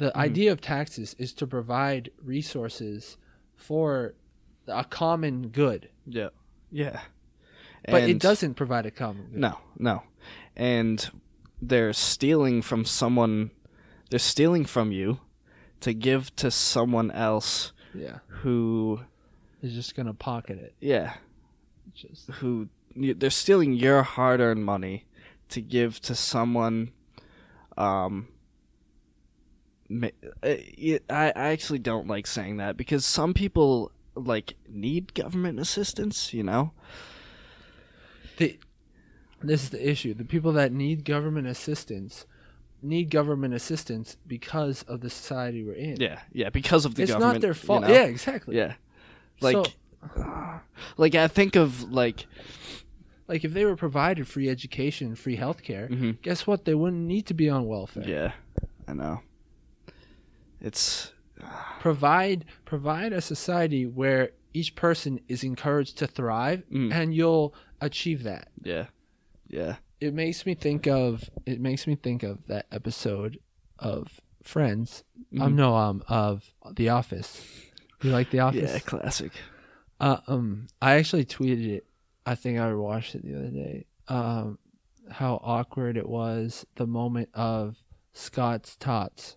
the 0.00 0.10
Mhm. 0.12 0.16
idea 0.28 0.50
of 0.52 0.60
taxes 0.60 1.14
is 1.18 1.32
to 1.34 1.46
provide 1.46 2.10
resources 2.22 3.16
for 3.54 4.14
a 4.66 4.84
common 4.84 5.48
good, 5.48 5.88
yeah, 6.06 6.30
yeah. 6.72 7.00
but 7.84 8.02
it 8.08 8.18
doesn't 8.18 8.54
provide 8.54 8.86
a 8.86 8.90
common 8.90 9.26
good. 9.30 9.38
No, 9.40 9.58
no. 9.78 10.02
And 10.56 10.96
they're 11.62 11.92
stealing 11.92 12.62
from 12.62 12.84
someone 12.84 13.50
they're 14.10 14.18
stealing 14.18 14.64
from 14.64 14.90
you 14.90 15.20
to 15.80 15.92
give 15.94 16.34
to 16.36 16.50
someone 16.50 17.10
else 17.12 17.72
Yeah, 17.94 18.18
who 18.42 19.00
it's 19.62 19.74
just 19.74 19.94
gonna 19.94 20.14
pocket 20.14 20.58
it. 20.58 20.74
yeah, 20.80 21.14
Just 21.94 22.28
who 22.40 22.68
they're 22.96 23.30
stealing 23.30 23.72
your 23.74 24.02
hard-earned 24.02 24.64
money 24.64 25.06
to 25.50 25.60
give 25.60 26.00
to 26.08 26.14
someone 26.14 26.90
um 27.76 28.28
I 30.42 31.00
I 31.10 31.32
actually 31.34 31.78
don't 31.80 32.06
like 32.06 32.26
saying 32.26 32.58
that 32.58 32.76
because 32.76 33.04
some 33.04 33.34
people 33.34 33.90
like 34.14 34.54
need 34.68 35.14
government 35.14 35.58
assistance, 35.60 36.32
you 36.34 36.42
know? 36.42 36.72
the 38.36 38.58
this 39.42 39.62
is 39.64 39.70
the 39.70 39.88
issue. 39.90 40.14
The 40.14 40.24
people 40.24 40.52
that 40.52 40.72
need 40.72 41.04
government 41.04 41.46
assistance 41.46 42.26
need 42.82 43.10
government 43.10 43.52
assistance 43.54 44.16
because 44.26 44.82
of 44.84 45.00
the 45.00 45.10
society 45.10 45.64
we're 45.64 45.74
in. 45.74 45.96
Yeah, 46.00 46.20
yeah, 46.32 46.50
because 46.50 46.84
of 46.84 46.94
the 46.94 47.02
it's 47.02 47.12
government. 47.12 47.36
It's 47.36 47.42
not 47.42 47.42
their 47.42 47.50
you 47.50 47.54
fault. 47.54 47.82
know? 47.82 47.88
Yeah, 47.92 48.04
exactly. 48.04 48.56
Yeah. 48.56 48.74
Like 49.40 49.66
So- 50.16 50.60
like 50.96 51.14
I 51.14 51.28
think 51.28 51.56
of 51.56 51.90
like 51.90 52.26
Like 53.28 53.44
if 53.44 53.52
they 53.52 53.64
were 53.64 53.76
provided 53.76 54.26
free 54.28 54.48
education, 54.48 55.14
free 55.14 55.36
healthcare, 55.36 55.88
mhm, 55.90 56.20
guess 56.22 56.46
what? 56.46 56.64
They 56.64 56.74
wouldn't 56.74 57.06
need 57.06 57.26
to 57.26 57.34
be 57.34 57.48
on 57.48 57.66
welfare. 57.66 58.04
yeah, 58.06 58.32
I 58.88 58.92
know. 58.94 59.20
It's 60.60 61.12
Provide 61.78 62.44
provide 62.66 63.12
a 63.14 63.20
society 63.20 63.86
where 63.86 64.32
each 64.52 64.74
person 64.74 65.20
is 65.28 65.42
encouraged 65.42 65.96
to 65.98 66.06
thrive 66.06 66.64
Mm. 66.70 66.92
and 66.92 67.14
you'll 67.14 67.54
achieve 67.80 68.22
that. 68.24 68.48
yeah. 68.62 68.86
Yeah. 69.48 69.76
It 70.00 70.14
makes 70.14 70.44
me 70.46 70.54
think 70.54 70.86
of 70.86 71.28
it 71.46 71.60
makes 71.60 71.86
me 71.86 71.94
think 71.96 72.22
of 72.22 72.46
that 72.46 72.66
episode 72.70 73.38
of 73.78 74.20
Friends. 74.42 75.02
Um 75.40 75.52
Mhm. 75.52 75.54
no 75.56 75.76
um 75.76 76.02
of 76.08 76.52
The 76.74 76.88
Office. 76.90 77.42
You 78.02 78.10
like 78.10 78.30
The 78.30 78.40
Office? 78.40 78.72
Yeah, 78.72 78.78
classic. 78.80 79.32
Uh, 80.00 80.18
um, 80.26 80.66
I 80.80 80.94
actually 80.94 81.26
tweeted 81.26 81.66
it. 81.68 81.86
I 82.24 82.34
think 82.34 82.58
I 82.58 82.72
watched 82.74 83.14
it 83.14 83.22
the 83.22 83.34
other 83.36 83.50
day. 83.50 83.84
Um, 84.08 84.58
how 85.10 85.38
awkward 85.42 85.98
it 85.98 86.08
was 86.08 86.64
the 86.76 86.86
moment 86.86 87.28
of 87.34 87.76
Scott's 88.14 88.76
tots 88.76 89.36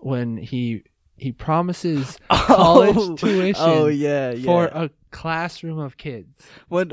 when 0.00 0.36
he 0.36 0.82
he 1.16 1.32
promises 1.32 2.18
oh. 2.30 2.44
college 2.46 2.96
Oh, 2.98 3.16
tuition 3.16 3.62
Oh 3.64 3.86
yeah, 3.86 4.32
yeah. 4.32 4.44
for 4.44 4.64
a 4.66 4.90
classroom 5.10 5.78
of 5.78 5.96
kids. 5.96 6.28
when 6.68 6.92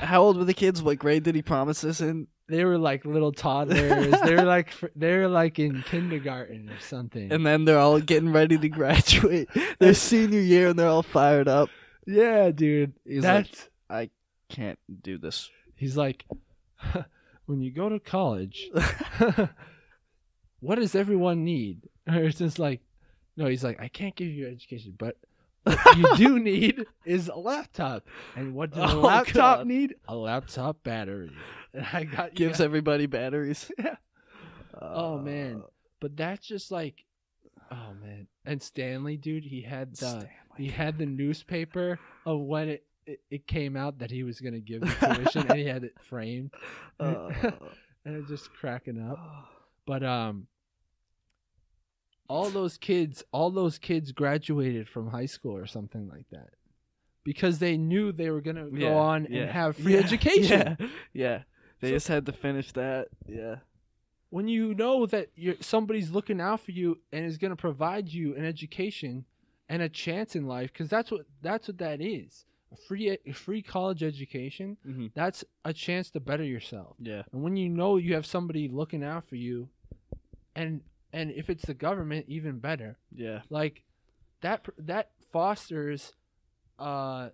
how 0.00 0.22
old 0.22 0.36
were 0.36 0.44
the 0.44 0.54
kids? 0.54 0.82
What 0.82 0.98
grade 0.98 1.22
did 1.22 1.34
he 1.34 1.42
promise 1.42 1.80
this 1.82 2.00
in? 2.00 2.26
They 2.48 2.64
were 2.64 2.78
like 2.78 3.04
little 3.04 3.30
toddlers. 3.32 4.20
they 4.22 4.34
were 4.34 4.42
like 4.44 4.72
they 4.96 5.16
were 5.18 5.28
like 5.28 5.58
in 5.58 5.82
kindergarten 5.82 6.70
or 6.70 6.80
something. 6.80 7.30
And 7.30 7.46
then 7.46 7.64
they're 7.66 7.78
all 7.78 8.00
getting 8.00 8.32
ready 8.32 8.56
to 8.58 8.68
graduate 8.68 9.48
their 9.78 9.94
senior 10.08 10.40
year, 10.40 10.68
and 10.68 10.78
they're 10.78 10.88
all 10.88 11.02
fired 11.02 11.46
up. 11.46 11.68
yeah, 12.06 12.50
dude, 12.50 12.94
He's 13.04 13.22
like- 13.22 13.48
that's 13.50 13.68
Can't 14.48 14.78
do 15.02 15.18
this. 15.18 15.50
he's 15.76 15.94
like 15.96 16.24
when 17.44 17.60
you 17.60 17.70
go 17.70 17.88
to 17.90 18.00
college 18.00 18.70
what 20.60 20.76
does 20.76 20.94
everyone 20.94 21.44
need? 21.44 21.82
Or 22.08 22.14
it's 22.24 22.38
just 22.38 22.58
like, 22.58 22.80
no, 23.36 23.46
he's 23.46 23.62
like, 23.64 23.80
I 23.80 23.88
can't 23.88 24.16
give 24.16 24.28
you 24.28 24.46
education, 24.48 24.94
but 24.98 25.16
what 25.64 25.96
you 25.98 26.16
do 26.16 26.38
need 26.40 26.84
is 27.04 27.28
a 27.28 27.36
laptop. 27.38 28.06
And 28.36 28.54
what 28.54 28.70
does 28.72 28.92
a 28.92 28.96
Oh, 28.96 29.00
laptop 29.00 29.58
God. 29.58 29.66
need? 29.66 29.94
A 30.08 30.16
laptop 30.16 30.82
battery. 30.82 31.30
And 31.74 31.86
I 31.92 32.04
got 32.04 32.32
you 32.38 32.46
Gives 32.46 32.60
everybody 32.60 33.06
batteries. 33.06 33.70
Yeah. 33.78 33.96
Oh, 34.80 35.18
man. 35.18 35.62
Uh, 35.64 35.68
but 36.00 36.16
that's 36.16 36.46
just 36.46 36.70
like, 36.70 37.04
oh 37.70 37.92
man. 38.00 38.28
And 38.44 38.62
Stanley, 38.62 39.16
dude, 39.16 39.44
he 39.44 39.60
had 39.60 39.94
the 39.96 40.28
he 40.56 40.68
had 40.68 40.98
the 40.98 41.06
newspaper 41.06 41.98
of 42.24 42.40
when 42.40 42.68
it. 42.68 42.84
It, 43.06 43.20
it 43.30 43.46
came 43.46 43.74
out 43.76 43.98
that 44.00 44.10
he 44.10 44.22
was 44.22 44.38
gonna 44.40 44.60
give 44.60 44.82
the 44.82 44.86
tuition, 45.14 45.46
and 45.48 45.58
he 45.58 45.64
had 45.64 45.82
it 45.82 45.94
framed, 46.02 46.50
Uh, 47.00 47.30
and 48.04 48.16
it 48.16 48.26
just 48.28 48.52
cracking 48.52 49.00
up. 49.00 49.18
But 49.86 50.02
um 50.04 50.46
all 52.28 52.50
those 52.50 52.76
kids 52.76 53.24
all 53.32 53.50
those 53.50 53.78
kids 53.78 54.12
graduated 54.12 54.88
from 54.88 55.08
high 55.10 55.26
school 55.26 55.56
or 55.56 55.66
something 55.66 56.08
like 56.08 56.26
that. 56.30 56.50
Because 57.24 57.58
they 57.58 57.76
knew 57.76 58.12
they 58.12 58.30
were 58.30 58.40
gonna 58.40 58.68
Yeah, 58.72 58.88
go 58.90 58.96
on 58.98 59.26
yeah, 59.30 59.42
and 59.42 59.50
have 59.50 59.76
free 59.76 59.94
yeah, 59.94 59.98
education. 60.04 60.76
Yeah, 60.80 60.86
yeah. 61.12 61.42
They 61.80 61.88
So- 61.88 61.94
just 61.94 62.08
had 62.08 62.26
to 62.26 62.32
finish 62.32 62.72
that. 62.72 63.08
Yeah. 63.26 63.56
When 64.30 64.46
you 64.48 64.74
know 64.74 65.06
that 65.06 65.30
you're 65.36 65.54
somebody's 65.60 66.10
looking 66.10 66.40
out 66.40 66.60
for 66.60 66.72
you 66.72 66.98
and 67.12 67.24
is 67.24 67.38
gonna 67.38 67.56
provide 67.56 68.08
you 68.08 68.34
an 68.36 68.44
education 68.44 69.24
and 69.70 69.82
a 69.82 69.88
chance 69.88 70.34
in 70.36 70.46
life, 70.46 70.72
because 70.72 70.88
that's 70.90 71.10
what 71.10 71.26
that's 71.42 71.68
what 71.68 71.78
that 71.78 72.00
is. 72.00 72.44
A 72.72 72.76
free 72.76 73.16
a 73.26 73.32
free 73.32 73.62
college 73.62 74.02
education, 74.02 74.76
Mm-hmm. 74.86 75.06
that's 75.14 75.44
a 75.64 75.72
chance 75.72 76.10
to 76.10 76.20
better 76.20 76.44
yourself. 76.44 76.96
Yeah. 76.98 77.22
And 77.32 77.42
when 77.42 77.56
you 77.56 77.68
know 77.70 77.96
you 77.96 78.14
have 78.14 78.26
somebody 78.26 78.68
looking 78.68 79.02
out 79.02 79.26
for 79.26 79.36
you 79.36 79.68
and 80.54 80.82
and 81.12 81.30
if 81.30 81.48
it's 81.50 81.64
the 81.66 81.74
government, 81.74 82.26
even 82.28 82.58
better. 82.58 82.98
Yeah. 83.14 83.42
like 83.50 83.82
that 84.40 84.66
that 84.78 85.10
fosters 85.32 86.12
uh 86.78 87.30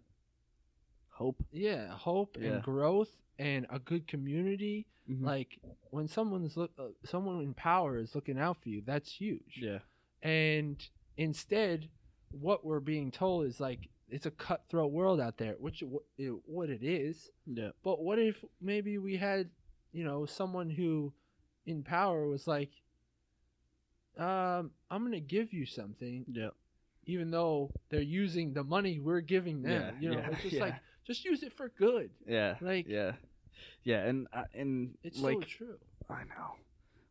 Hope. 1.11 1.45
yeah 1.53 1.89
hope 1.91 2.37
Yeah. 2.41 2.55
and 2.55 2.63
growth 2.63 3.11
and 3.39 3.67
a 3.71 3.79
good 3.79 4.07
community 4.09 4.87
Mhm. 5.09 5.23
like 5.23 5.61
when 5.91 6.09
someone's 6.09 6.57
look 6.57 6.73
uh, 6.79 6.89
someone 7.05 7.41
in 7.43 7.55
power 7.55 7.99
is 7.99 8.15
looking 8.17 8.39
out 8.39 8.57
for 8.63 8.69
you 8.69 8.81
that's 8.85 9.13
huge 9.13 9.59
Yeah. 9.61 9.79
and 10.23 10.77
instead 11.17 11.89
what 12.33 12.65
we're 12.65 12.81
being 12.81 13.11
told 13.13 13.47
is 13.47 13.61
like 13.61 13.91
it's 14.09 14.27
a 14.27 14.31
cutthroat 14.33 14.91
world 14.91 15.21
out 15.21 15.37
there 15.37 15.55
which 15.61 15.83
it, 16.19 16.31
what 16.47 16.69
it 16.71 16.83
is 16.83 17.31
Yeah. 17.47 17.71
but 17.85 18.03
what 18.03 18.19
if 18.19 18.43
maybe 18.61 18.99
we 18.99 19.17
had 19.17 19.51
you 19.93 20.03
know 20.05 20.27
someone 20.27 20.71
who 20.71 21.13
in 21.67 21.85
power 21.85 22.27
was 22.27 22.49
like 22.49 22.71
um 24.19 24.71
i'm 24.91 25.03
gonna 25.05 25.21
give 25.21 25.53
you 25.53 25.67
something 25.67 26.25
Yeah. 26.31 26.51
even 27.07 27.31
though 27.31 27.71
they're 27.91 28.01
using 28.01 28.53
the 28.53 28.63
money 28.65 28.99
we're 29.01 29.21
giving 29.21 29.63
them. 29.63 29.73
Yeah, 29.73 30.01
you 30.01 30.11
know, 30.15 30.19
yeah, 30.21 30.29
it's 30.31 30.43
just 30.43 30.55
yeah. 30.59 30.61
like 30.63 30.75
just 31.07 31.25
use 31.25 31.43
it 31.43 31.53
for 31.53 31.69
good. 31.69 32.11
Yeah. 32.27 32.55
Like- 32.61 32.87
yeah. 32.89 33.13
Yeah, 33.83 33.99
and 34.05 34.27
uh, 34.33 34.45
and 34.55 34.95
It's 35.03 35.21
like 35.21 35.37
so 35.43 35.47
true. 35.47 35.79
I 36.09 36.23
know. 36.25 36.57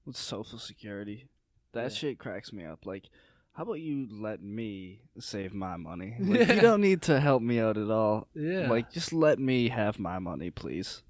With 0.06 0.18
social 0.18 0.58
security. 0.60 1.28
That 1.74 1.94
shit 1.94 2.18
cracks 2.20 2.52
me 2.52 2.66
up. 2.66 2.86
Like 2.86 3.06
how 3.54 3.64
about 3.64 3.82
you 3.82 4.08
let 4.10 4.42
me 4.42 5.02
save 5.20 5.54
my 5.54 5.78
money? 5.78 6.16
Like, 6.20 6.48
Yeah. 6.48 6.54
You 6.56 6.62
don't 6.62 6.82
need 6.82 7.02
to 7.04 7.20
help 7.20 7.42
me 7.44 7.60
out 7.60 7.78
at 7.78 7.90
all. 7.92 8.28
Yeah, 8.34 8.68
Like 8.70 8.92
just 8.92 9.14
let 9.14 9.38
me 9.40 9.70
have 9.70 10.00
my 10.00 10.18
money, 10.20 10.50
please. 10.50 11.04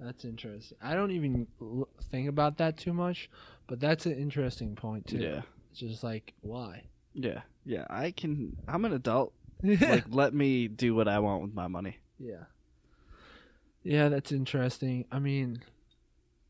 that's 0.00 0.24
interesting. 0.24 0.78
I 0.82 0.94
don't 0.94 1.10
even 1.10 1.46
l- 1.60 1.88
think 2.10 2.28
about 2.28 2.56
that 2.58 2.76
too 2.78 2.92
much, 2.94 3.28
but 3.66 3.80
that's 3.80 4.06
an 4.06 4.12
interesting 4.16 4.74
point 4.76 5.06
too. 5.08 5.18
Yeah. 5.18 5.42
it's 5.70 5.80
just 5.80 6.02
like 6.04 6.34
why? 6.40 6.84
Yeah. 7.14 7.40
Yeah, 7.64 7.84
I 7.90 8.10
can 8.12 8.56
I'm 8.68 8.84
an 8.84 8.92
adult. 8.92 9.32
Like 9.62 10.04
let 10.10 10.34
me 10.34 10.68
do 10.68 10.94
what 10.94 11.08
I 11.08 11.18
want 11.18 11.42
with 11.42 11.54
my 11.54 11.66
money. 11.66 11.98
yeah, 12.18 12.44
yeah. 13.82 14.08
That's 14.10 14.30
interesting. 14.30 15.06
I 15.10 15.18
mean, 15.18 15.62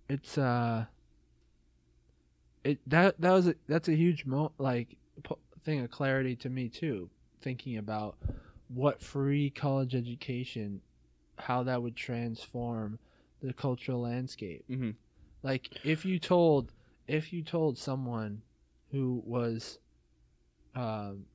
it's 0.09 0.37
uh, 0.37 0.87
it 2.65 2.79
that 2.89 3.21
that 3.21 3.31
was 3.33 3.49
a, 3.49 3.55
that's 3.69 3.89
a 3.89 3.95
huge 3.95 4.27
mo 4.27 4.53
like 4.59 4.97
po- 5.23 5.39
thing 5.65 5.81
of 5.81 5.91
clarity 5.91 6.35
to 6.37 6.51
me 6.51 6.69
too. 6.69 7.09
Thinking 7.41 7.77
about 7.79 8.17
what 8.69 9.01
free 9.01 9.51
college 9.51 9.95
education, 9.95 10.81
how 11.39 11.63
that 11.63 11.81
would 11.83 11.95
transform 11.95 12.99
the 13.41 13.53
cultural 13.53 14.01
landscape. 14.03 14.65
Mm-hmm. 14.69 14.91
Like 15.43 15.79
if 15.85 16.05
you 16.05 16.19
told 16.19 16.73
if 17.07 17.33
you 17.33 17.43
told 17.43 17.79
someone 17.79 18.43
who 18.91 19.23
was 19.25 19.79
um 20.75 21.27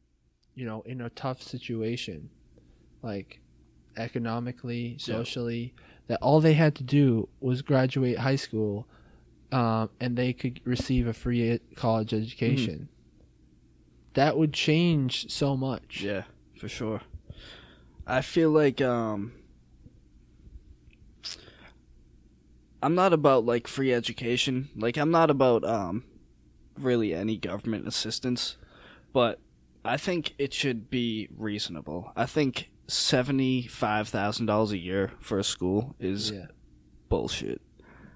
you 0.53 0.65
know, 0.65 0.81
in 0.81 0.99
a 0.99 1.09
tough 1.09 1.41
situation, 1.41 2.29
like 3.01 3.39
economically, 3.95 4.97
Yeah. 4.99 5.15
socially, 5.15 5.73
that 6.07 6.19
all 6.21 6.41
they 6.41 6.53
had 6.53 6.75
to 6.75 6.83
do 6.83 7.29
was 7.39 7.61
graduate 7.61 8.17
high 8.17 8.35
school, 8.35 8.85
um, 9.53 9.89
and 10.01 10.17
they 10.17 10.33
could 10.33 10.59
receive 10.65 11.07
a 11.07 11.13
free 11.13 11.59
college 11.75 12.13
education. 12.13 12.89
That 14.13 14.37
would 14.37 14.53
change 14.53 15.31
so 15.31 15.55
much. 15.55 16.01
Yeah, 16.01 16.23
for 16.57 16.67
sure. 16.67 17.01
I 18.05 18.21
feel 18.21 18.49
like 18.49 18.81
um 18.81 19.31
I'm 22.83 22.95
not 22.95 23.13
about 23.13 23.45
like 23.45 23.67
free 23.67 23.93
education. 23.93 24.69
Like 24.75 24.97
I'm 24.97 25.11
not 25.11 25.29
about 25.29 25.63
um 25.63 26.03
really 26.79 27.13
any 27.13 27.37
government 27.37 27.87
assistance, 27.87 28.57
but 29.13 29.39
I 29.85 29.97
think 29.97 30.33
it 30.37 30.53
should 30.53 30.89
be 30.89 31.27
reasonable. 31.37 32.11
I 32.15 32.25
think 32.25 32.69
$75,000 32.87 34.71
a 34.71 34.77
year 34.77 35.11
for 35.19 35.39
a 35.39 35.43
school 35.43 35.95
is 35.99 36.31
Yeah. 36.31 36.47
bullshit. 37.09 37.61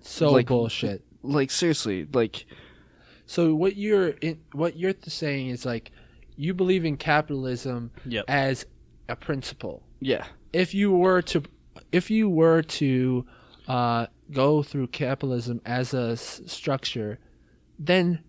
So 0.01 0.32
Like- 0.32 0.47
bullshit. 0.47 1.03
Like 1.24 1.49
seriously, 1.51 2.07
like 2.13 2.45
So 3.28 3.55
what 3.55 3.76
you're 3.76 4.09
in, 4.09 4.39
what 4.53 4.78
you're 4.78 4.93
saying 5.07 5.47
is 5.49 5.66
like 5.66 5.91
you 6.38 6.53
believe 6.53 6.86
in 6.86 6.95
capitalism 6.97 7.89
Yep. 8.05 8.26
as 8.28 8.66
a 9.09 9.16
principle. 9.16 9.82
yeah. 9.99 10.26
If 10.53 10.74
you 10.76 10.91
were 10.91 11.22
to 11.24 11.41
if 11.91 12.09
you 12.11 12.30
were 12.30 12.61
to 12.61 13.26
uh, 13.68 14.05
go 14.32 14.64
through 14.64 14.88
capitalism 14.88 15.62
as 15.66 15.94
a 15.94 16.12
s- 16.12 16.42
structure, 16.46 17.20
then 17.80 18.24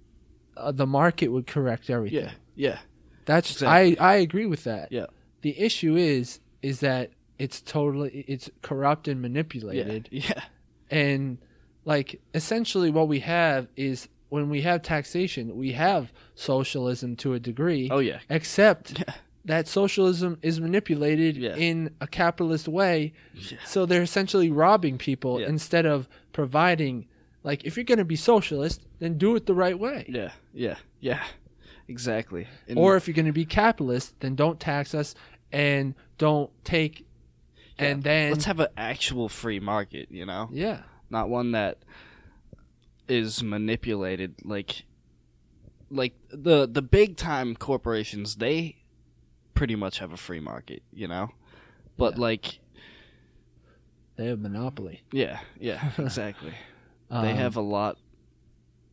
uh, 0.57 0.73
the 0.73 0.87
market 0.87 1.29
would 1.29 1.47
correct 1.47 1.91
everything. 1.91 2.25
Yeah. 2.25 2.33
Yeah. 2.55 2.79
That's 3.25 3.51
Exactly. 3.53 3.99
I 3.99 4.13
I 4.13 4.15
agree 4.17 4.47
with 4.47 4.65
that. 4.65 4.93
Yeah. 4.93 5.07
The 5.43 5.59
issue 5.59 5.97
is 5.97 6.41
is 6.63 6.81
that 6.81 7.11
it's 7.39 7.61
totally 7.61 8.25
it's 8.29 8.49
corrupt 8.63 9.09
and 9.09 9.19
Yeah. 9.19 9.29
manipulated 9.29 10.09
Yeah. 10.11 10.43
and 10.91 11.39
like 11.85 12.21
essentially 12.35 12.91
what 12.91 13.09
we 13.09 13.21
have 13.21 13.69
is 13.77 14.09
when 14.29 14.49
we 14.49 14.63
have 14.63 14.83
taxation 14.83 15.57
we 15.57 15.73
have 15.73 16.13
socialism 16.35 17.15
to 17.17 17.35
a 17.35 17.39
degree 17.41 17.89
Oh 17.91 17.99
yeah. 17.99 18.21
except 18.31 18.99
Yeah. 18.99 19.15
That 19.47 19.67
socialism 19.69 20.39
is 20.43 20.61
manipulated 20.61 21.37
Yeah. 21.37 21.57
in 21.57 21.91
a 22.01 22.07
capitalist 22.07 22.69
way 22.69 23.13
Yeah. 23.35 23.59
so 23.65 23.87
they're 23.87 24.03
essentially 24.03 24.51
robbing 24.51 24.99
people 24.99 25.41
Yeah. 25.41 25.49
instead 25.49 25.87
of 25.87 26.09
providing 26.33 27.07
like 27.43 27.65
if 27.65 27.77
you're 27.77 27.85
going 27.85 27.99
to 27.99 28.05
be 28.05 28.17
socialist 28.17 28.83
then 28.99 29.17
do 29.19 29.35
it 29.37 29.47
the 29.47 29.55
right 29.55 29.79
way 29.79 30.05
Yeah, 30.09 30.33
yeah, 30.53 30.77
yeah, 31.01 31.23
exactly. 31.89 32.47
And- 32.69 32.79
or 32.79 32.97
if 32.97 33.07
you're 33.07 33.15
going 33.15 33.27
to 33.27 33.33
be 33.33 33.45
capitalist 33.47 34.19
then 34.21 34.35
don't 34.35 34.61
tax 34.61 34.95
us 34.95 35.15
and 35.53 35.95
don't 36.19 36.51
take 36.65 37.07
and 37.79 38.03
then 38.03 38.31
let's 38.33 38.47
have 38.47 38.59
an 38.61 38.69
actual 38.77 39.29
free 39.29 39.61
market, 39.61 40.11
you 40.11 40.27
know, 40.27 40.49
yeah 40.53 40.83
not 41.11 41.29
one 41.29 41.53
that 41.53 41.79
is 43.09 43.43
manipulated. 43.45 44.35
Like, 44.45 44.83
like 45.91 46.15
the 46.31 46.67
the 46.67 46.83
big 46.83 47.17
time 47.17 47.55
corporations, 47.55 48.37
they 48.37 48.77
pretty 49.57 49.75
much 49.75 49.99
have 49.99 50.13
a 50.13 50.17
free 50.17 50.39
market, 50.41 50.83
you 50.93 51.09
know, 51.09 51.31
but 51.97 52.15
Yeah. 52.15 52.21
like, 52.23 52.61
they 54.17 54.27
have 54.27 54.39
monopoly 54.39 55.03
yeah, 55.13 55.41
yeah, 55.59 55.91
exactly. 55.99 56.53
they 57.11 57.17
Um, 57.33 57.37
have 57.37 57.57
a 57.57 57.61
lot. 57.61 57.99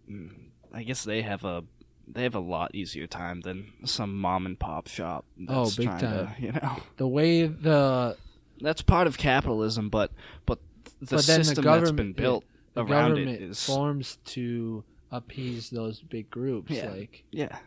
mm, 0.10 0.32
I 0.74 0.84
guess 0.84 1.04
they 1.04 1.22
have 1.22 1.44
a. 1.46 1.64
They 2.06 2.24
have 2.24 2.36
a 2.36 2.40
lot 2.42 2.76
easier 2.76 3.08
time 3.08 3.40
than 3.42 3.72
some 3.86 4.18
mom 4.20 4.46
and 4.46 4.60
pop 4.60 4.88
shop. 4.90 5.24
Oh, 5.48 5.64
That's 5.64 5.78
big 5.78 5.86
trying 5.88 6.00
time. 6.02 6.36
To, 6.36 6.42
you 6.42 6.52
know, 6.52 6.78
the 6.98 7.08
way 7.08 7.48
the 7.48 8.18
That's 8.60 8.82
part 8.82 9.08
of 9.08 9.18
capitalism, 9.18 9.88
but 9.90 10.12
but 10.46 10.60
the 11.00 11.16
But 11.16 11.26
then 11.26 11.40
the 11.40 11.46
system 11.46 11.64
that's 11.64 11.92
been 11.94 12.12
built 12.12 12.44
the 12.74 12.82
around 12.84 13.18
it 13.18 13.42
is 13.42 13.66
forms 13.66 14.18
to 14.26 14.84
appease 15.12 15.70
those 15.70 16.02
big 16.02 16.30
groups. 16.30 16.72
Yeah. 16.72 16.90
Like 16.92 17.24
yeah, 17.32 17.58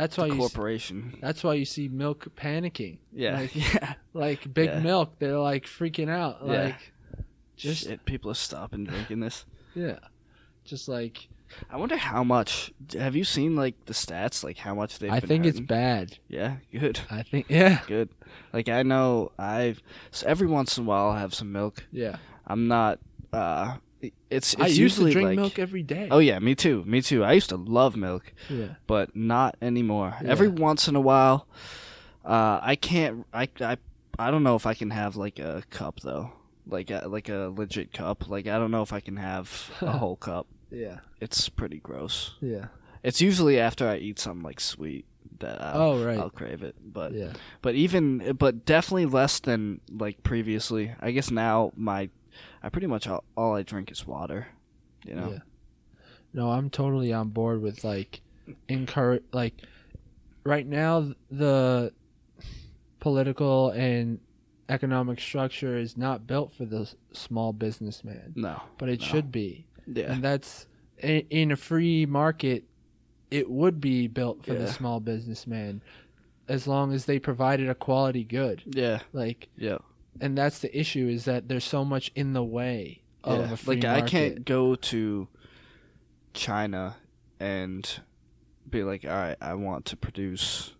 that's 0.00 0.16
why 0.16 0.26
you. 0.26 0.36
corporation. 0.36 1.18
That's 1.20 1.42
why 1.44 1.54
you 1.54 1.64
see 1.64 1.88
milk 1.88 2.26
panicking. 2.36 2.98
Yeah, 3.12 3.38
like- 3.40 3.54
yeah, 3.74 3.94
Like 4.14 4.54
big 4.54 4.70
Yeah. 4.70 4.80
milk, 4.80 5.18
they're 5.18 5.38
like 5.38 5.64
freaking 5.66 6.08
out. 6.08 6.38
Yeah. 6.44 6.52
Like 6.64 6.92
just 7.56 7.84
Shit, 7.84 8.04
people 8.04 8.30
are 8.30 8.34
stopping 8.34 8.84
drinking 8.84 9.20
this. 9.20 9.44
yeah, 9.74 9.98
just 10.64 10.88
like 10.88 11.28
I 11.70 11.76
wonder 11.78 11.96
how 11.96 12.22
much. 12.24 12.72
Have 12.92 13.16
you 13.16 13.24
seen 13.24 13.56
like 13.56 13.74
the 13.86 13.94
stats? 13.94 14.44
Like 14.44 14.58
how 14.58 14.74
much 14.74 14.98
they've. 14.98 15.10
I 15.10 15.20
think 15.20 15.46
it's 15.46 15.60
bad. 15.60 16.18
Yeah, 16.28 16.56
good, 16.72 17.00
I 17.10 17.22
think 17.22 17.46
yeah, 17.48 17.80
good. 17.86 18.10
Like 18.52 18.68
I 18.68 18.82
know 18.82 19.32
I've 19.38 19.80
so 20.10 20.26
every 20.26 20.46
once 20.46 20.76
in 20.78 20.84
a 20.84 20.86
while 20.86 21.08
I 21.08 21.20
have 21.20 21.32
some 21.34 21.50
milk. 21.52 21.86
yeah. 21.90 22.16
I'm 22.46 22.68
not. 22.68 22.98
uh 23.32 23.76
It's 24.00 24.14
it's 24.54 24.56
I 24.60 24.66
used 24.66 24.78
usually 24.78 25.10
to 25.10 25.14
drink 25.14 25.26
like. 25.28 25.36
milk 25.36 25.58
every 25.58 25.82
day. 25.82 26.08
Oh 26.10 26.18
yeah, 26.18 26.38
me 26.38 26.54
too. 26.54 26.84
Me 26.86 27.02
too. 27.02 27.24
I 27.24 27.32
used 27.32 27.48
to 27.50 27.56
love 27.56 27.96
milk. 27.96 28.32
yeah, 28.48 28.74
but 28.86 29.16
not 29.16 29.56
anymore. 29.60 30.16
Yeah. 30.22 30.30
Every 30.30 30.48
once 30.48 30.86
in 30.88 30.94
a 30.96 31.00
while, 31.00 31.46
uh, 32.24 32.60
I 32.62 32.76
can't. 32.76 33.26
I, 33.32 33.48
I 33.60 33.76
I 34.18 34.30
don't 34.30 34.42
know 34.42 34.56
if 34.56 34.66
I 34.66 34.74
can 34.74 34.90
have 34.90 35.16
like 35.16 35.38
a 35.38 35.62
cup 35.70 36.00
though, 36.00 36.32
like 36.66 36.90
a, 36.90 37.08
like 37.08 37.28
a 37.28 37.52
legit 37.56 37.92
cup. 37.92 38.28
Like 38.28 38.46
I 38.46 38.58
don't 38.58 38.70
know 38.70 38.82
if 38.82 38.92
I 38.92 39.00
can 39.00 39.16
have 39.16 39.70
a 39.80 39.92
whole 39.98 40.16
cup. 40.16 40.46
yeah, 40.70 40.98
It's 41.20 41.48
pretty 41.48 41.78
gross. 41.78 42.34
yeah. 42.40 42.66
It's 43.04 43.20
usually 43.20 43.60
after 43.60 43.88
I 43.88 43.96
eat 43.98 44.18
something 44.18 44.42
like 44.42 44.58
sweet 44.60 45.06
that 45.38 45.62
I'll, 45.62 45.80
Oh 45.80 46.04
right. 46.04 46.18
I'll 46.18 46.30
crave 46.30 46.62
it. 46.64 46.74
But 46.84 47.12
yeah, 47.12 47.32
but 47.62 47.74
even 47.76 48.34
but 48.36 48.64
definitely 48.64 49.06
less 49.06 49.38
than 49.40 49.80
like 49.88 50.22
previously. 50.24 50.94
I 51.00 51.12
guess 51.12 51.30
now 51.30 51.72
my 51.76 52.10
I 52.62 52.68
pretty 52.68 52.86
much 52.86 53.06
all, 53.06 53.24
all 53.36 53.54
I 53.54 53.62
drink 53.62 53.90
is 53.90 54.06
water. 54.06 54.48
You 55.04 55.14
know. 55.14 55.30
Yeah. 55.32 55.38
No, 56.34 56.50
I'm 56.50 56.70
totally 56.70 57.12
on 57.12 57.28
board 57.30 57.62
with 57.62 57.84
like 57.84 58.20
encourage 58.68 59.22
like 59.32 59.54
right 60.44 60.66
now 60.66 61.12
the 61.30 61.92
political 63.00 63.70
and 63.70 64.18
economic 64.68 65.20
structure 65.20 65.78
is 65.78 65.96
not 65.96 66.26
built 66.26 66.52
for 66.52 66.64
the 66.64 66.92
small 67.12 67.52
businessman, 67.52 68.32
No. 68.36 68.60
but 68.76 68.88
it 68.88 69.00
No. 69.00 69.06
should 69.06 69.32
be. 69.32 69.66
Yeah. 69.86 70.12
And 70.12 70.22
that's 70.22 70.66
in 70.98 71.52
a 71.52 71.56
free 71.56 72.04
market 72.06 72.64
it 73.30 73.48
would 73.50 73.80
be 73.80 74.06
built 74.08 74.42
for 74.44 74.54
the 74.54 74.66
small 74.68 75.00
businessman 75.00 75.82
as 76.48 76.66
long 76.66 76.92
as 76.94 77.04
they 77.04 77.18
provided 77.18 77.68
a 77.68 77.74
quality 77.74 78.24
good. 78.24 78.62
Yeah. 78.66 79.00
Like 79.12 79.48
Yeah. 79.56 79.78
And 80.20 80.36
that's 80.36 80.58
the 80.60 80.78
issue 80.78 81.08
is 81.08 81.24
that 81.26 81.48
there's 81.48 81.64
so 81.64 81.84
much 81.84 82.10
in 82.14 82.32
the 82.32 82.44
way 82.44 83.02
of 83.24 83.38
Yeah, 83.40 83.50
like 83.66 83.82
market. 83.82 83.86
I 83.86 84.00
can't 84.02 84.44
go 84.44 84.74
to 84.74 85.28
China 86.34 86.96
and 87.40 88.00
be 88.68 88.82
like, 88.84 89.04
all 89.04 89.10
right, 89.10 89.36
I 89.40 89.54
want 89.54 89.86
to 89.86 89.96
produce 89.96 90.74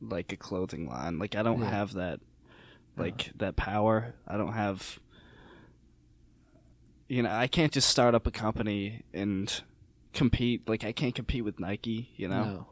like 0.00 0.32
a 0.32 0.36
clothing 0.36 0.88
line. 0.88 1.18
Like 1.18 1.34
I 1.34 1.42
don't 1.42 1.60
Yeah. 1.60 1.70
have 1.70 1.94
that, 1.94 2.20
like 2.96 3.30
that 3.36 3.56
power. 3.56 4.14
I 4.26 4.36
don't 4.36 4.52
have. 4.52 4.98
You 7.08 7.22
know, 7.22 7.30
I 7.30 7.46
can't 7.46 7.72
just 7.72 7.88
start 7.90 8.14
up 8.14 8.26
a 8.26 8.30
company 8.30 9.02
and 9.12 9.62
compete. 10.14 10.68
Like 10.68 10.84
I 10.84 10.92
can't 10.92 11.14
compete 11.14 11.44
with 11.44 11.60
Nike. 11.60 12.10
You 12.16 12.28
know, 12.28 12.44
No. 12.44 12.66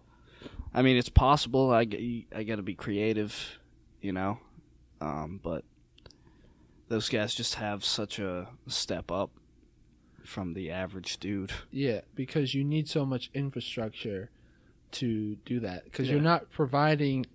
I 0.72 0.82
mean 0.82 0.96
it's 0.96 1.08
possible. 1.08 1.70
I 1.72 1.86
I 2.34 2.42
got 2.44 2.56
to 2.56 2.62
be 2.62 2.74
creative. 2.74 3.58
You 4.00 4.12
know, 4.12 4.38
um, 5.02 5.40
but 5.42 5.64
those 6.90 7.08
guys 7.08 7.34
just 7.34 7.54
have 7.54 7.84
such 7.84 8.18
a 8.18 8.48
step 8.66 9.10
up 9.12 9.30
from 10.24 10.54
the 10.54 10.70
average 10.72 11.18
dude. 11.18 11.52
Yeah, 11.70 12.00
because 12.16 12.52
you 12.52 12.64
need 12.64 12.88
so 12.88 13.06
much 13.06 13.30
infrastructure 13.32 14.28
to 14.92 15.36
do 15.46 15.60
that. 15.60 15.84
Because 15.84 16.10
you're 16.10 16.20
not 16.20 16.50
providing, 16.50 17.26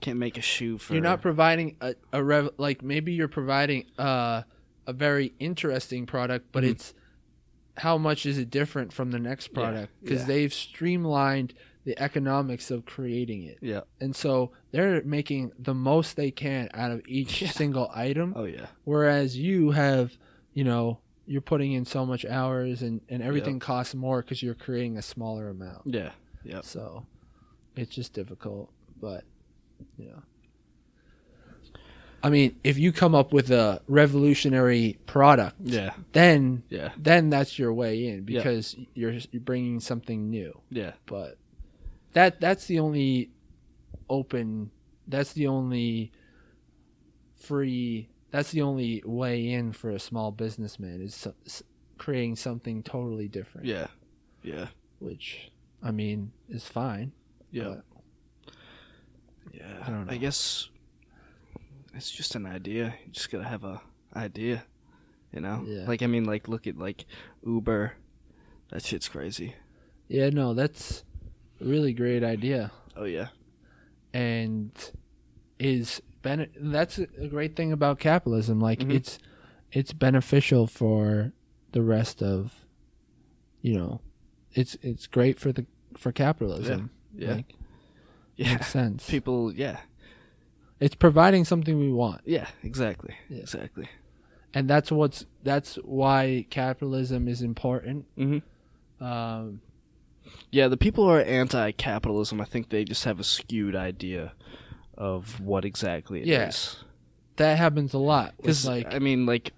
Can't 0.00 0.18
make 0.18 0.38
a 0.38 0.40
shoe 0.40 0.78
for. 0.78 0.94
you're 0.94 1.02
not 1.02 1.20
providing 1.20 1.76
a, 1.82 1.94
a 2.12 2.24
rev, 2.24 2.50
like 2.56 2.82
maybe 2.82 3.12
you're 3.12 3.28
providing 3.28 3.84
uh, 3.98 4.42
a 4.86 4.92
very 4.94 5.34
interesting 5.38 6.06
product, 6.06 6.46
but 6.50 6.64
Mhm. 6.64 6.70
it's 6.70 6.94
how 7.76 7.98
much 7.98 8.24
is 8.24 8.38
it 8.38 8.48
different 8.50 8.94
from 8.94 9.10
the 9.10 9.18
next 9.18 9.48
product? 9.48 9.92
Because 10.02 10.20
yeah. 10.22 10.26
they've 10.26 10.54
streamlined 10.54 11.52
the 11.88 11.98
economics 12.02 12.70
of 12.70 12.84
creating 12.84 13.42
it, 13.44 13.56
Yeah. 13.62 13.80
and 13.98 14.14
so 14.14 14.52
they're 14.72 15.02
making 15.04 15.52
the 15.58 15.72
most 15.72 16.16
they 16.16 16.30
can 16.30 16.68
out 16.74 16.90
of 16.90 17.00
each 17.08 17.40
Yeah. 17.40 17.48
single 17.50 17.90
item. 17.94 18.34
Oh 18.36 18.44
yeah. 18.44 18.66
Whereas 18.84 19.38
you 19.38 19.70
have, 19.70 20.18
you 20.52 20.64
know, 20.64 20.98
you're 21.26 21.40
putting 21.52 21.72
in 21.72 21.86
so 21.86 22.04
much 22.04 22.26
hours 22.26 22.82
and, 22.82 23.00
and 23.08 23.22
everything 23.22 23.58
costs 23.58 23.94
more 23.94 24.20
because 24.20 24.42
you're 24.42 24.54
creating 24.54 24.98
a 24.98 25.02
smaller 25.02 25.48
amount. 25.48 25.82
Yeah. 25.86 26.12
Yeah. 26.44 26.60
So 26.62 27.06
it's 27.74 27.94
just 27.94 28.12
difficult. 28.12 28.70
But, 29.00 29.24
you 29.96 30.08
know. 30.10 30.22
I 32.22 32.30
mean, 32.30 32.56
if 32.64 32.78
you 32.78 32.92
come 32.92 33.14
up 33.14 33.32
with 33.32 33.50
a 33.50 33.80
revolutionary 33.86 34.98
product, 35.06 35.56
Yeah. 35.62 35.94
then 36.12 36.64
Yeah. 36.68 36.92
then 36.98 37.30
that's 37.30 37.58
your 37.58 37.72
way 37.72 38.08
in 38.08 38.26
Yeah. 38.28 38.38
because 38.42 38.76
you're 38.94 39.14
you're 39.30 39.40
bringing 39.42 39.80
something 39.80 40.28
new. 40.28 40.60
Yeah. 40.70 40.92
But 41.06 41.38
that 42.12 42.40
that's 42.40 42.66
the 42.66 42.78
only 42.78 43.30
open. 44.08 44.70
That's 45.06 45.32
the 45.32 45.46
only 45.46 46.12
free. 47.40 48.08
That's 48.30 48.50
the 48.50 48.62
only 48.62 49.02
way 49.06 49.48
in 49.50 49.72
for 49.72 49.90
a 49.90 49.98
small 49.98 50.30
businessman 50.30 51.00
is 51.00 51.14
so, 51.14 51.34
s- 51.46 51.62
creating 51.96 52.36
something 52.36 52.82
totally 52.82 53.28
different. 53.28 53.66
Yeah. 53.66 53.86
Yeah. 54.42 54.66
Which, 54.98 55.50
I 55.82 55.90
mean, 55.92 56.32
is 56.48 56.64
fine. 56.66 57.12
Yeah. 57.50 57.76
Yeah. 59.52 59.82
I 59.82 59.90
don't 59.90 60.06
know. 60.06 60.12
I 60.12 60.16
guess 60.18 60.68
it's 61.94 62.10
just 62.10 62.34
an 62.34 62.44
idea. 62.46 62.94
You 63.06 63.12
just 63.12 63.30
gotta 63.30 63.44
have 63.48 63.64
a 63.64 63.80
idea. 64.14 64.64
You 65.32 65.40
know? 65.40 65.62
Yeah. 65.66 65.84
Like 65.86 66.02
I 66.02 66.06
mean 66.06 66.24
like 66.24 66.48
look 66.48 66.66
at 66.66 66.76
like 66.78 67.06
Uber. 67.46 67.94
That 68.70 68.82
shit's 68.84 69.08
crazy. 69.08 69.54
Yeah, 70.08 70.28
no, 70.30 70.52
that's 70.54 71.04
really 71.60 71.92
great 71.92 72.22
idea. 72.24 72.70
Oh 72.96 73.04
yeah. 73.04 73.28
and 74.14 74.72
is 75.58 76.00
ben- 76.22 76.48
that's 76.58 76.98
a 76.98 77.28
great 77.28 77.54
thing 77.56 77.72
about 77.72 77.98
capitalism 77.98 78.58
like 78.60 78.80
Mhm. 78.80 78.94
it's 78.94 79.18
it's 79.72 79.92
beneficial 79.92 80.66
for 80.66 81.32
the 81.72 81.82
rest 81.82 82.22
of 82.22 82.64
you 83.60 83.76
know 83.76 84.00
it's 84.54 84.76
it's 84.82 85.06
great 85.06 85.38
for 85.38 85.52
the 85.52 85.66
for 85.96 86.10
capitalism 86.12 86.90
Yeah. 87.14 87.34
like 87.34 87.54
Yeah. 88.36 88.52
makes 88.54 88.68
sense 88.68 89.08
People 89.10 89.52
yeah. 89.52 89.80
it's 90.80 90.94
providing 90.94 91.44
something 91.44 91.78
we 91.78 91.92
want 91.92 92.22
Yeah, 92.24 92.48
exactly. 92.62 93.14
Yeah. 93.28 93.40
Exactly. 93.40 93.88
and 94.54 94.68
that's 94.70 94.90
what's 94.90 95.26
that's 95.42 95.74
why 95.84 96.46
capitalism 96.50 97.28
is 97.28 97.42
important 97.42 98.06
Mhm. 98.16 98.42
um 99.00 99.60
Yeah, 100.50 100.68
the 100.68 100.76
people 100.76 101.04
who 101.04 101.10
are 101.10 101.20
anti-capitalism, 101.22 102.40
I 102.40 102.44
think 102.44 102.70
they 102.70 102.84
just 102.84 103.04
have 103.04 103.20
a 103.20 103.24
skewed 103.24 103.76
idea 103.76 104.32
of 104.96 105.40
what 105.40 105.64
exactly 105.64 106.20
it 106.20 106.28
is. 106.28 106.28
Yeah. 106.28 106.84
that 107.36 107.56
happens 107.58 107.94
a 107.94 107.98
lot 107.98 108.34
Because 108.36 108.66
like 108.66 108.92
I 108.94 108.98
mean, 108.98 109.26
like, 109.26 109.52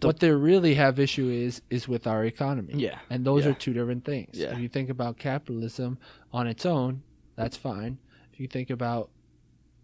the- 0.00 0.06
what 0.08 0.18
they 0.20 0.30
really 0.32 0.74
have 0.74 0.98
issue 0.98 1.28
is 1.28 1.62
is 1.70 1.86
with 1.88 2.06
our 2.06 2.24
economy 2.24 2.74
yeah, 2.76 2.98
And 3.10 3.24
those 3.24 3.44
Yeah. 3.44 3.50
are 3.52 3.54
two 3.54 3.72
different 3.72 4.04
things. 4.04 4.30
Yeah. 4.38 4.52
If 4.52 4.58
you 4.58 4.68
think 4.68 4.90
about 4.90 5.16
capitalism 5.18 5.98
on 6.32 6.46
its 6.48 6.64
own, 6.66 7.02
that's 7.36 7.56
fine. 7.56 7.98
If 8.32 8.40
you 8.40 8.48
think 8.48 8.70
about 8.70 9.10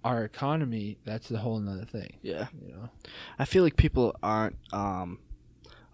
our 0.04 0.24
economy, 0.24 0.98
that's 1.04 1.30
a 1.30 1.38
whole 1.38 1.58
nother 1.60 1.84
thing. 1.86 2.16
yeah. 2.22 2.48
You 2.66 2.72
know? 2.74 2.88
I 3.38 3.44
feel 3.44 3.62
like 3.62 3.76
people 3.76 4.14
aren't 4.22 4.56
um, 4.72 5.18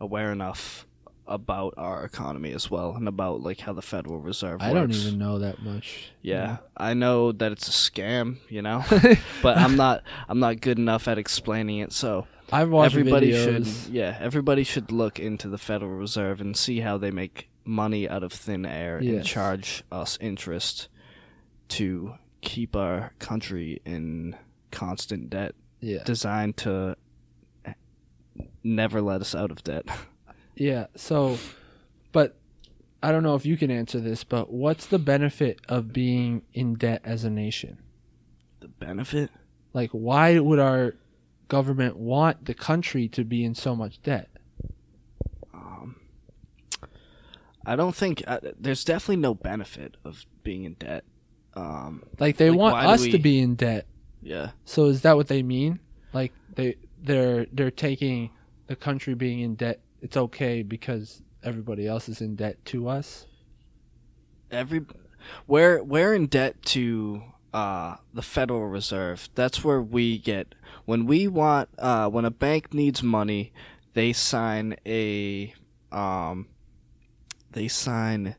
aware 0.00 0.32
enough 0.32 0.86
about 1.30 1.72
our 1.78 2.04
economy 2.04 2.52
as 2.52 2.70
well, 2.70 2.94
and 2.94 3.08
about 3.08 3.40
like 3.40 3.60
how 3.60 3.72
the 3.72 3.80
Federal 3.82 4.18
Reserve. 4.18 4.60
I 4.60 4.72
don't 4.74 4.92
even 4.92 5.18
know 5.18 5.38
that 5.38 5.62
much. 5.62 6.10
Yeah? 6.20 6.58
I 6.76 6.92
know 6.94 7.32
that 7.32 7.52
it's 7.52 7.68
a 7.68 7.70
scam, 7.70 8.38
you 8.48 8.60
know, 8.60 8.84
but 9.42 9.56
I'm 9.56 9.76
not. 9.76 10.02
I'm 10.28 10.40
not 10.40 10.60
good 10.60 10.78
enough 10.78 11.08
at 11.08 11.16
explaining 11.16 11.78
it. 11.78 11.92
So 11.92 12.26
I've 12.52 12.68
watched 12.68 12.92
everybody 12.94 13.32
videos. 13.32 13.84
should. 13.84 13.94
Yeah, 13.94 14.18
everybody 14.20 14.64
should 14.64 14.90
look 14.92 15.18
into 15.18 15.48
the 15.48 15.58
Federal 15.58 15.92
Reserve 15.92 16.40
and 16.40 16.56
see 16.56 16.80
how 16.80 16.98
they 16.98 17.10
make 17.10 17.48
money 17.64 18.08
out 18.08 18.22
of 18.24 18.32
thin 18.32 18.66
air 18.66 18.98
and 18.98 19.24
charge 19.24 19.84
us 19.92 20.18
interest 20.20 20.88
to 21.68 22.14
keep 22.40 22.74
our 22.74 23.12
country 23.20 23.80
in 23.84 24.34
constant 24.72 25.30
debt, 25.30 25.54
Yeah. 25.80 26.02
designed 26.04 26.56
to 26.58 26.96
eh, 27.64 27.74
never 28.64 29.00
let 29.00 29.20
us 29.20 29.34
out 29.34 29.50
of 29.50 29.62
debt. 29.62 29.84
Yeah. 30.60 30.86
So, 30.94 31.38
but 32.12 32.36
I 33.02 33.12
don't 33.12 33.22
know 33.22 33.34
if 33.34 33.46
you 33.46 33.56
can 33.56 33.70
answer 33.70 33.98
this, 33.98 34.24
but 34.24 34.52
what's 34.52 34.84
the 34.86 34.98
benefit 34.98 35.58
of 35.70 35.90
being 35.92 36.42
in 36.52 36.74
debt 36.74 37.00
as 37.02 37.24
a 37.24 37.30
nation? 37.30 37.78
The 38.60 38.68
benefit? 38.68 39.30
Like, 39.72 39.88
why 39.92 40.38
would 40.38 40.58
our 40.58 40.96
government 41.48 41.96
want 41.96 42.44
the 42.44 42.52
country 42.52 43.08
to 43.08 43.24
be 43.24 43.42
in 43.42 43.54
so 43.54 43.74
much 43.74 44.02
debt? 44.02 44.28
Um, 45.54 45.96
I 47.64 47.74
don't 47.76 47.94
think 47.94 48.22
uh, 48.26 48.40
there's 48.58 48.84
definitely 48.84 49.16
no 49.16 49.32
benefit 49.34 49.96
of 50.04 50.26
being 50.42 50.64
in 50.64 50.74
debt. 50.74 51.04
Um, 51.54 52.02
Like, 52.18 52.36
they 52.36 52.50
Like, 52.50 52.58
want 52.58 52.86
us 52.86 53.00
we- 53.00 53.12
to 53.12 53.18
be 53.18 53.38
in 53.38 53.54
debt. 53.54 53.86
yeah, 54.22 54.50
So 54.66 54.86
is 54.86 55.00
that 55.02 55.16
what 55.16 55.28
they 55.28 55.42
mean? 55.42 55.80
Like 56.12 56.32
they 56.54 56.76
they're 57.02 57.46
they're 57.52 57.70
taking 57.70 58.30
the 58.66 58.76
country 58.76 59.14
being 59.14 59.40
in 59.40 59.54
debt. 59.54 59.80
It's 60.00 60.16
okay 60.16 60.62
because 60.62 61.22
everybody 61.42 61.86
else 61.86 62.08
is 62.08 62.20
in 62.20 62.36
debt 62.36 62.64
to 62.66 62.88
us. 62.88 63.26
every 64.50 64.84
we're 65.46 65.82
we're 65.82 66.14
in 66.14 66.26
debt 66.26 66.62
to 66.62 67.22
uh, 67.52 67.96
the 68.14 68.22
Federal 68.22 68.66
Reserve. 68.66 69.28
That's 69.34 69.64
where 69.64 69.80
we 69.80 70.18
get 70.18 70.54
when 70.84 71.06
we 71.06 71.28
want 71.28 71.68
uh, 71.78 72.08
when 72.08 72.24
a 72.24 72.30
bank 72.30 72.72
needs 72.72 73.02
money, 73.02 73.52
they 73.94 74.12
sign 74.12 74.76
a 74.86 75.54
um, 75.92 76.48
they 77.52 77.68
sign 77.68 78.36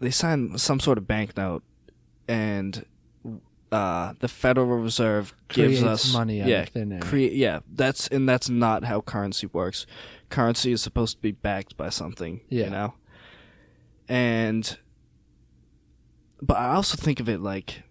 they 0.00 0.10
sign 0.10 0.58
some 0.58 0.80
sort 0.80 0.98
of 0.98 1.06
banknote, 1.06 1.62
and 2.28 2.84
uh, 3.76 4.14
the 4.20 4.28
Federal 4.28 4.66
Reserve 4.78 5.34
gives 5.48 5.82
us 5.82 6.12
money 6.12 6.40
out 6.40 6.48
yeah, 6.48 6.62
of 6.62 6.68
thin 6.70 6.92
air. 6.92 7.00
Crea- 7.00 7.34
yeah, 7.34 7.60
that's 7.70 8.08
and 8.08 8.26
that's 8.28 8.48
not 8.48 8.84
how 8.84 9.02
currency 9.02 9.46
works. 9.52 9.84
Currency 10.30 10.72
is 10.72 10.80
supposed 10.80 11.16
to 11.16 11.22
be 11.22 11.32
backed 11.32 11.76
by 11.76 11.90
something, 11.90 12.40
Yeah. 12.48 12.64
you 12.64 12.70
know. 12.70 12.94
And 14.08 14.78
but 16.40 16.56
I 16.56 16.74
also 16.74 16.96
think 16.96 17.20
of 17.20 17.28
it 17.28 17.40
like 17.40 17.82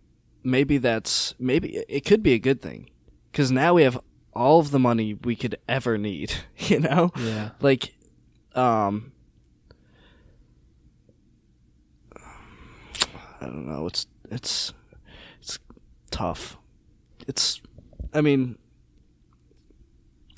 maybe 0.43 0.77
that's 0.79 1.36
maybe 1.38 1.83
it 1.88 2.01
could 2.05 2.23
be 2.23 2.33
a 2.33 2.39
good 2.39 2.61
thing 2.61 2.89
cuz 3.33 3.51
now 3.51 3.73
we 3.75 3.83
have 3.83 3.99
all 4.33 4.59
of 4.59 4.71
the 4.71 4.79
money 4.79 5.13
we 5.13 5.36
could 5.36 5.55
ever 5.67 5.97
need, 5.97 6.33
you 6.57 6.79
know? 6.79 7.11
yeah. 7.17 7.49
Like 7.61 7.93
um 8.55 9.11
I 13.41 13.45
don't 13.45 13.67
know, 13.67 13.86
it's 13.86 14.07
it's 14.31 14.71
it's 14.71 14.73
tough. 16.16 16.57
It's 17.28 17.61
I 18.13 18.22
mean 18.22 18.57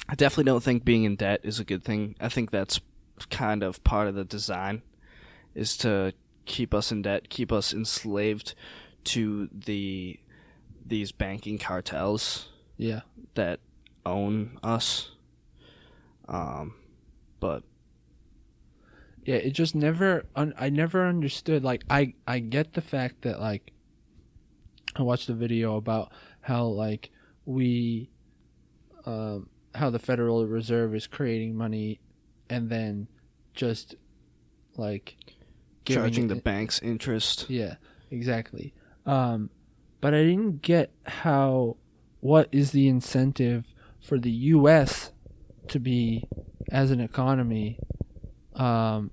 I 0.10 0.16
definitely 0.16 0.46
don't 0.46 0.64
think 0.64 0.84
being 0.84 1.04
in 1.04 1.16
debt 1.16 1.42
is 1.44 1.60
a 1.60 1.64
good 1.64 1.84
thing. 1.84 2.16
I 2.20 2.30
think 2.30 2.50
that's 2.50 2.80
kind 3.30 3.62
of 3.62 3.84
part 3.84 4.08
of 4.08 4.16
the 4.16 4.24
design 4.26 4.82
is 5.54 5.78
to 5.78 6.14
keep 6.46 6.74
us 6.74 6.92
in 6.92 7.02
debt, 7.04 7.30
keep 7.30 7.52
us 7.52 7.74
enslaved 7.74 8.56
to 9.06 9.50
the 9.54 10.20
these 10.86 11.12
banking 11.12 11.58
cartels 11.60 12.50
Yeah. 12.78 13.02
that 13.36 13.60
own 14.06 14.58
us. 14.64 15.12
Um 16.28 16.74
but 17.40 17.62
Yeah, 19.26 19.36
it 19.36 19.52
just 19.52 19.76
never 19.76 20.26
un- 20.36 20.54
I 20.58 20.70
never 20.70 21.06
understood 21.08 21.64
like 21.64 21.84
I 21.90 22.14
I 22.26 22.40
get 22.40 22.74
the 22.74 22.82
fact 22.82 23.22
that 23.22 23.40
like 23.40 23.74
I 24.98 25.04
watched 25.04 25.30
a 25.30 25.34
video 25.34 25.78
about 25.78 26.12
how 26.42 26.66
like 26.66 27.12
we 27.46 28.10
um 29.06 29.50
how 29.76 29.90
the 29.90 30.00
Federal 30.00 30.46
Reserve 30.46 30.96
is 30.96 31.08
creating 31.08 31.56
money 31.56 32.00
and 32.50 32.70
then 32.70 33.08
just 33.54 33.96
like 34.76 35.18
charging 35.86 36.28
the 36.28 36.36
banks 36.36 36.80
interest. 36.82 37.50
Yeah, 37.50 37.76
exactly. 38.12 38.74
Um, 39.06 39.50
but 40.02 40.14
I 40.14 40.24
didn't 40.24 40.62
get 40.62 40.92
how 41.06 41.78
what 42.20 42.50
is 42.52 42.72
the 42.72 42.88
incentive 42.88 43.74
for 44.02 44.18
the 44.18 44.32
U.S. 44.32 45.12
to 45.70 45.80
be 45.80 46.24
as 46.72 46.92
an 46.92 47.00
economy, 47.00 47.80
um, 48.56 49.12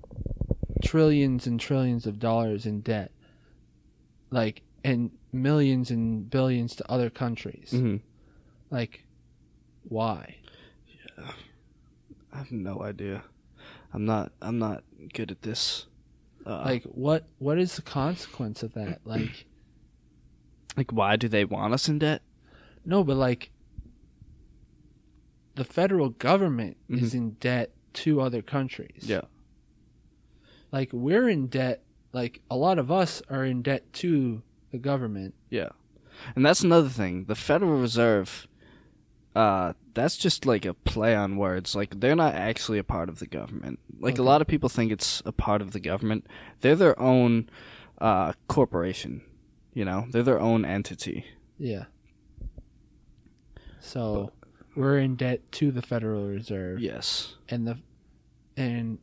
trillions 0.83 1.47
and 1.47 1.59
trillions 1.59 2.05
of 2.05 2.19
dollars 2.19 2.65
in 2.65 2.81
debt, 2.81 3.11
like 4.31 4.61
and 4.83 5.11
millions 5.35 5.91
and 5.91 6.29
billions 6.29 6.75
to 6.77 6.91
other 6.91 7.09
countries. 7.09 7.71
Mhm. 7.73 8.01
Like, 8.71 9.05
why? 9.83 10.37
I 12.33 12.37
have 12.37 12.51
no 12.51 12.81
idea. 12.81 13.23
I'm 13.93 14.05
not 14.05 14.31
I'm 14.41 14.57
not 14.59 14.83
good 15.13 15.31
at 15.31 15.41
this. 15.43 15.85
Uh, 16.45 16.61
Like, 16.65 16.83
what 16.83 17.27
what 17.39 17.57
is 17.57 17.75
the 17.75 17.81
consequence 17.81 18.63
of 18.63 18.73
that? 18.73 18.99
Like, 19.05 19.45
like 20.77 20.91
why 20.91 21.15
do 21.15 21.27
they 21.27 21.45
want 21.45 21.73
us 21.73 21.87
in 21.87 21.99
debt? 21.99 22.21
No, 22.85 23.03
but 23.03 23.15
like 23.17 23.51
the 25.55 25.63
federal 25.63 26.09
government 26.09 26.75
is 26.89 27.13
in 27.13 27.31
debt 27.39 27.71
to 27.93 28.19
other 28.19 28.41
countries. 28.41 29.03
Yeah. 29.03 29.21
Like 30.71 30.89
we're 30.91 31.29
in 31.29 31.47
debt 31.47 31.81
like 32.11 32.41
a 32.51 32.57
lot 32.57 32.77
of 32.79 32.91
us 32.91 33.21
are 33.29 33.45
in 33.45 33.61
debt 33.61 33.91
to 33.93 34.41
the 34.75 34.79
government. 34.89 35.33
Yeah. 35.49 35.69
And 36.35 36.45
that's 36.45 36.61
another 36.61 36.89
thing. 36.89 37.25
The 37.25 37.35
Federal 37.35 37.79
Reserve 37.79 38.47
uh 39.35 39.73
that's 39.93 40.15
just 40.17 40.45
like 40.45 40.65
a 40.65 40.73
play 40.73 41.13
on 41.15 41.35
words. 41.37 41.75
Like 41.75 41.99
they're 41.99 42.15
not 42.15 42.33
actually 42.35 42.77
a 42.79 42.83
part 42.83 43.09
of 43.09 43.19
the 43.19 43.27
government. 43.27 43.79
Like 43.99 44.13
Okay. 44.15 44.21
a 44.21 44.25
lot 44.25 44.41
of 44.41 44.47
people 44.47 44.69
think 44.69 44.91
it's 44.91 45.21
a 45.25 45.31
part 45.31 45.61
of 45.61 45.71
the 45.71 45.79
government. 45.79 46.25
They're 46.61 46.75
their 46.75 46.97
own 46.99 47.49
uh 47.99 48.33
corporation. 48.47 49.21
You 49.73 49.83
know, 49.85 50.07
they're 50.11 50.23
their 50.23 50.39
own 50.39 50.63
entity. 50.63 51.25
Yeah. 51.57 51.85
So 53.79 54.31
we're 54.75 54.99
in 54.99 55.15
debt 55.15 55.51
to 55.53 55.71
the 55.71 55.81
Federal 55.81 56.27
Reserve, 56.27 56.79
Yes. 56.79 57.35
and 57.49 57.67
the 57.67 57.77
and 58.57 58.99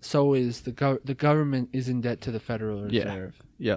so 0.00 0.34
is 0.34 0.62
the 0.62 0.72
gov- 0.72 1.00
the 1.04 1.14
government 1.14 1.70
is 1.72 1.88
in 1.88 2.00
debt 2.00 2.20
to 2.22 2.30
the 2.30 2.40
Federal 2.40 2.82
Reserve. 2.82 2.92
Yeah. 2.92 3.04
Reserve. 3.14 3.42
Yeah. 3.58 3.76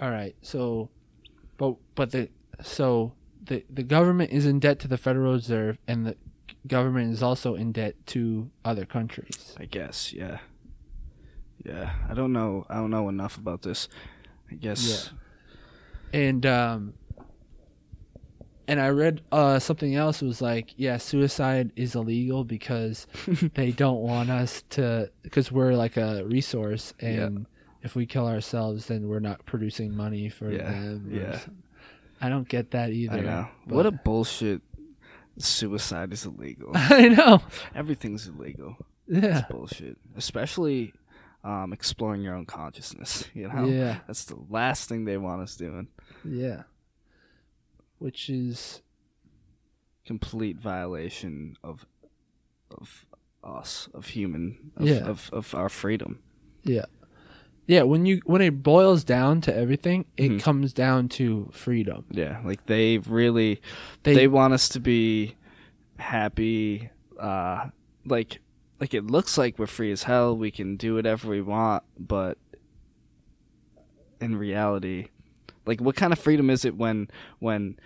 All 0.00 0.10
right. 0.10 0.34
So, 0.42 0.90
but 1.56 1.76
but 1.94 2.10
the 2.10 2.28
so 2.62 3.12
the 3.44 3.64
the 3.70 3.82
government 3.82 4.30
is 4.32 4.46
in 4.46 4.58
debt 4.60 4.78
to 4.80 4.88
the 4.88 4.98
Federal 4.98 5.32
Reserve, 5.32 5.78
and 5.86 6.06
the 6.06 6.16
government 6.66 7.12
is 7.12 7.22
also 7.22 7.54
in 7.54 7.72
debt 7.72 7.94
to 8.06 8.50
other 8.64 8.84
countries. 8.86 9.54
I 9.58 9.66
guess. 9.66 10.12
Yeah. 10.12 10.38
Yeah. 11.64 11.92
I 12.08 12.14
don't 12.14 12.32
know. 12.32 12.66
I 12.68 12.74
don't 12.76 12.90
know 12.90 13.08
enough 13.08 13.36
about 13.38 13.62
this. 13.62 13.88
I 14.50 14.54
guess. 14.54 15.10
Yeah. 16.12 16.20
and 16.20 16.46
um 16.46 16.94
and 18.68 18.80
I 18.80 18.88
read 18.88 19.20
uh 19.32 19.58
something 19.58 19.94
else 19.94 20.22
was 20.22 20.40
like 20.40 20.72
yeah 20.76 20.96
suicide 20.96 21.72
is 21.76 21.94
illegal 21.94 22.44
because 22.44 23.06
they 23.54 23.72
don't 23.72 24.00
want 24.00 24.30
us 24.30 24.62
to 24.70 25.10
because 25.22 25.50
we're 25.52 25.74
like 25.74 25.96
a 25.96 26.24
resource 26.24 26.94
and 27.00 27.46
if 27.84 27.94
we 27.94 28.04
kill 28.06 28.26
ourselves 28.26 28.86
then 28.86 29.06
we're 29.08 29.20
not 29.20 29.44
producing 29.46 29.94
money 29.94 30.28
for 30.28 30.50
Yeah, 30.50 30.70
them 30.70 31.08
yeah. 31.12 31.38
I 32.20 32.28
don't 32.28 32.48
get 32.48 32.70
that 32.72 32.90
either 32.90 33.18
I 33.18 33.20
know. 33.20 33.48
but- 33.66 33.74
What 33.76 33.86
a 33.86 33.92
bullshit. 33.92 34.62
Suicide 35.36 36.12
is 36.12 36.24
illegal. 36.26 36.70
I 36.74 37.08
know 37.08 37.42
Everything's 37.74 38.26
illegal. 38.28 38.76
yeah 39.08 39.38
It's 39.40 39.48
bullshit. 39.48 39.96
Especially 40.16 40.92
um, 41.42 41.72
exploring 41.72 42.22
your 42.22 42.34
own 42.34 42.46
consciousness. 42.46 43.24
You 43.34 43.48
know, 43.48 43.66
yeah 43.66 43.98
that's 44.06 44.24
the 44.24 44.36
last 44.48 44.88
thing 44.88 45.04
they 45.04 45.18
want 45.18 45.42
us 45.42 45.56
doing. 45.56 45.88
yeah 46.24 46.62
which 47.98 48.28
is 48.30 48.80
Complete 50.06 50.58
violation 50.58 51.56
of 51.62 51.86
of 52.70 53.06
us, 53.42 53.88
of 53.94 54.06
human, 54.08 54.72
of, 54.76 54.86
Yeah. 54.86 55.04
of, 55.06 55.30
of 55.32 55.54
our 55.54 55.68
freedom. 55.68 56.20
yeah 56.62 56.84
yeah 57.66 57.82
when 57.82 58.04
you 58.06 58.20
when 58.24 58.42
it 58.42 58.62
boils 58.62 59.04
down 59.04 59.40
to 59.40 59.54
everything 59.54 60.04
it 60.16 60.32
Mhm. 60.32 60.40
comes 60.40 60.72
down 60.72 61.08
to 61.08 61.48
freedom 61.52 62.04
Yeah, 62.10 62.40
like 62.44 62.66
they 62.66 62.98
really 62.98 63.60
they, 64.02 64.14
they, 64.14 64.28
want 64.28 64.52
us 64.54 64.68
to 64.70 64.80
be 64.80 65.34
happy. 65.98 66.90
Uh, 67.18 67.68
like 68.04 68.40
like 68.80 68.92
it 68.92 69.06
looks 69.06 69.38
like 69.38 69.58
we're 69.58 69.66
free 69.66 69.92
as 69.92 70.02
hell. 70.02 70.36
We 70.36 70.50
can 70.50 70.76
do 70.76 70.94
whatever 70.96 71.28
we 71.30 71.40
want, 71.40 71.84
but 71.98 72.36
in 74.20 74.36
reality, 74.36 75.08
like 75.66 75.80
what 75.80 75.96
kind 75.96 76.12
of 76.12 76.18
freedom 76.18 76.50
is 76.50 76.64
it 76.64 76.76
when 76.76 77.08
when 77.38 77.78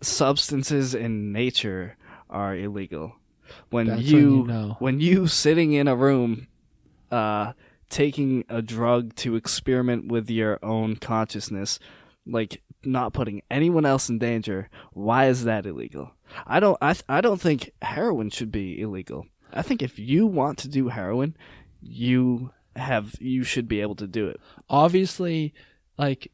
substances 0.00 0.94
in 0.94 1.32
nature 1.32 1.96
are 2.30 2.56
illegal? 2.56 3.14
When 3.70 3.86
that's 3.86 4.02
you, 4.02 4.16
when 4.16 4.32
you 4.32 4.46
know 4.46 4.76
when 4.80 5.00
you 5.00 5.26
sitting 5.28 5.72
in 5.72 5.86
a 5.86 5.94
room 5.96 6.48
uh 7.10 7.52
taking 7.88 8.44
a 8.48 8.60
drug 8.62 9.14
to 9.16 9.36
experiment 9.36 10.08
with 10.10 10.28
your 10.30 10.58
own 10.62 10.96
consciousness 10.96 11.78
like 12.26 12.62
not 12.84 13.12
putting 13.12 13.42
anyone 13.50 13.84
else 13.86 14.08
in 14.08 14.18
danger 14.18 14.68
why 14.92 15.26
is 15.28 15.44
that 15.44 15.66
illegal 15.66 16.10
i 16.46 16.58
don't 16.60 16.76
i, 16.80 16.92
th- 16.92 17.04
I 17.08 17.20
don't 17.20 17.40
think 17.40 17.70
heroin 17.82 18.30
should 18.30 18.50
be 18.52 18.80
illegal 18.80 19.26
i 19.52 19.62
think 19.62 19.82
if 19.82 19.98
you 19.98 20.26
want 20.26 20.58
to 20.58 20.68
do 20.68 20.88
heroin 20.88 21.36
you 21.80 22.50
have 22.74 23.14
you 23.20 23.42
should 23.44 23.68
be 23.68 23.80
able 23.80 23.94
to 23.96 24.06
do 24.06 24.26
it 24.28 24.40
obviously 24.68 25.54
like 25.96 26.30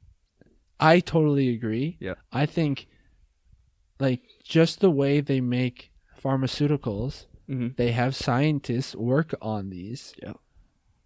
i 0.80 1.00
totally 1.00 1.50
agree 1.50 1.96
Yeah. 2.00 2.14
i 2.32 2.46
think 2.46 2.86
like 4.00 4.22
just 4.42 4.80
the 4.80 4.90
way 4.90 5.20
they 5.20 5.40
make 5.40 5.92
pharmaceuticals 6.22 7.26
mm-hmm. 7.48 7.68
they 7.76 7.92
have 7.92 8.16
scientists 8.16 8.94
work 8.96 9.34
on 9.42 9.70
these 9.70 10.14
Yeah. 10.22 10.32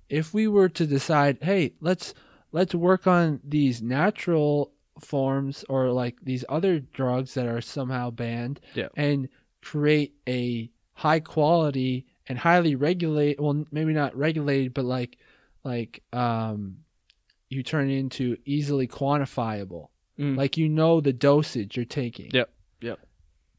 If 0.09 0.33
we 0.35 0.47
were 0.49 0.69
to 0.69 0.87
decide 0.87 1.39
hey 1.43 1.73
let's 1.81 2.15
let's 2.53 2.75
work 2.75 3.07
on 3.07 3.41
these 3.45 3.83
natural 3.83 4.73
forms 5.01 5.65
or 5.69 5.91
like 5.91 6.17
these 6.23 6.45
other 6.49 6.79
drugs 6.81 7.35
that 7.35 7.47
are 7.47 7.61
somehow 7.61 8.11
banned 8.11 8.61
Yeah. 8.75 8.89
and 8.97 9.29
create 9.63 10.15
a 10.29 10.71
high 10.95 11.21
quality 11.21 12.07
and 12.29 12.39
highly 12.39 12.75
regulate 12.75 13.39
well 13.41 13.65
maybe 13.71 13.93
not 13.93 14.17
regulated 14.17 14.73
but 14.73 14.85
like 14.85 15.19
like 15.65 16.03
um 16.13 16.79
you 17.49 17.63
turn 17.63 17.91
it 17.91 17.99
into 17.99 18.37
easily 18.45 18.87
quantifiable 18.89 19.89
Mm. 20.19 20.35
like 20.35 20.57
you 20.57 20.67
know 20.71 21.03
the 21.03 21.13
dosage 21.13 21.77
you're 21.77 21.85
taking 21.85 22.31
Yep, 22.33 22.49
yep. 22.81 22.99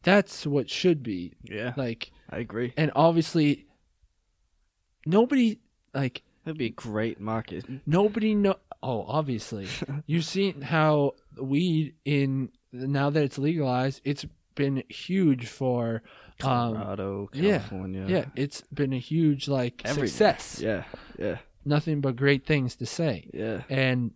that's 0.02 0.48
what 0.48 0.72
should 0.72 1.04
be 1.04 1.34
yeah 1.43 1.74
like 1.78 2.10
i 2.32 2.39
agree 2.39 2.74
and 2.76 2.91
obviously 2.95 3.68
nobody 5.06 5.60
like 5.93 6.24
that'd 6.48 6.58
be 6.58 6.66
a 6.68 6.70
great 6.70 7.20
market. 7.20 7.66
Nobody 7.86 8.34
know 8.34 8.56
oh 8.82 9.04
obviously. 9.08 9.68
You've 10.08 10.26
seen 10.26 10.62
how 10.62 11.14
weed 11.39 11.93
in 12.06 12.50
now 12.72 13.10
that 13.10 13.24
it's 13.24 13.38
legalized 13.38 14.02
it's 14.04 14.26
been 14.56 14.84
huge 14.89 15.48
for 15.48 16.02
um 16.43 16.76
colorado 16.76 17.30
yeah, 17.34 17.60
california. 17.60 18.06
yeah 18.08 18.26
it's 18.36 18.62
been 18.74 18.91
a 18.93 18.98
huge 19.00 19.48
like 19.48 19.82
Everywhere. 19.86 20.08
success. 20.08 20.60
Yeah 20.62 20.84
yeah. 21.20 21.38
Nothing 21.66 22.02
but 22.02 22.16
great 22.16 22.45
things 22.45 22.76
to 22.78 22.86
say. 22.86 23.30
Yeah. 23.34 23.64
And 23.70 24.12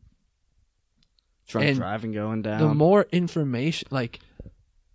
drunk 1.47 1.67
And 1.67 1.77
driving 1.77 2.11
going 2.13 2.41
down. 2.41 2.59
the 2.59 2.73
more 2.73 3.07
information 3.11 3.88
like 3.91 4.19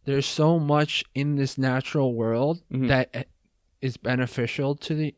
there's 0.05 0.27
so 0.27 0.59
much 0.59 1.05
in 1.15 1.37
this 1.37 1.59
natural 1.59 2.15
world 2.15 2.63
Mhm. 2.73 2.89
that 2.89 3.27
is 3.81 3.97
beneficial 3.97 4.75
to 4.77 4.95
the 4.95 5.15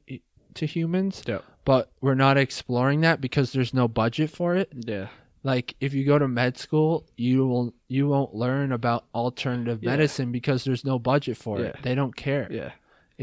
to 0.55 0.67
humans. 0.67 1.23
Yep. 1.27 1.45
But 1.69 1.85
we're 2.01 2.15
not 2.27 2.37
exploring 2.39 3.01
that 3.03 3.21
because 3.21 3.53
there's 3.53 3.75
no 3.75 3.87
budget 4.03 4.31
for 4.31 4.51
it 4.61 4.69
yeah 4.93 5.09
like 5.43 5.75
if 5.81 5.91
you 5.95 6.05
go 6.13 6.19
to 6.19 6.27
med 6.41 6.57
school 6.59 7.05
you 7.17 7.47
will 7.47 7.73
you 7.89 8.09
won't 8.13 8.35
learn 8.35 8.73
about 8.73 9.01
alternative 9.15 9.79
Yeah. 9.83 9.91
medicine 9.93 10.33
because 10.33 10.65
there's 10.65 10.85
no 10.85 10.99
budget 10.99 11.37
for 11.37 11.61
it 11.61 11.75
Yeah. 11.75 11.81
they 11.83 11.95
don't 11.95 12.17
care 12.17 12.49
yeah 12.51 12.73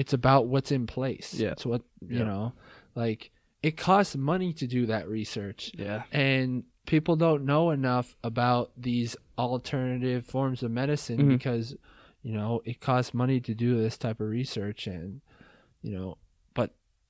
it's 0.01 0.13
about 0.13 0.47
what's 0.47 0.71
in 0.71 0.85
place 0.87 1.33
Yeah. 1.33 1.51
it's 1.55 1.65
what 1.65 1.81
you 2.01 2.19
Yeah. 2.19 2.25
know 2.31 2.53
like 3.03 3.31
it 3.63 3.75
costs 3.77 4.15
money 4.15 4.53
to 4.61 4.65
do 4.67 4.85
that 4.93 5.07
research 5.09 5.71
yeah 5.85 6.03
and 6.11 6.63
people 6.85 7.15
don't 7.15 7.43
know 7.45 7.71
enough 7.71 8.15
about 8.23 8.71
these 8.77 9.17
alternative 9.39 10.25
forms 10.25 10.61
of 10.63 10.69
medicine 10.71 11.17
Mhm. 11.19 11.29
because 11.29 11.75
you 12.23 12.33
know 12.33 12.61
it 12.65 12.79
costs 12.79 13.13
money 13.13 13.39
to 13.41 13.53
do 13.55 13.69
this 13.81 13.97
type 13.97 14.19
of 14.21 14.29
research 14.29 14.87
and 14.87 15.21
you 15.81 15.91
know 15.97 16.17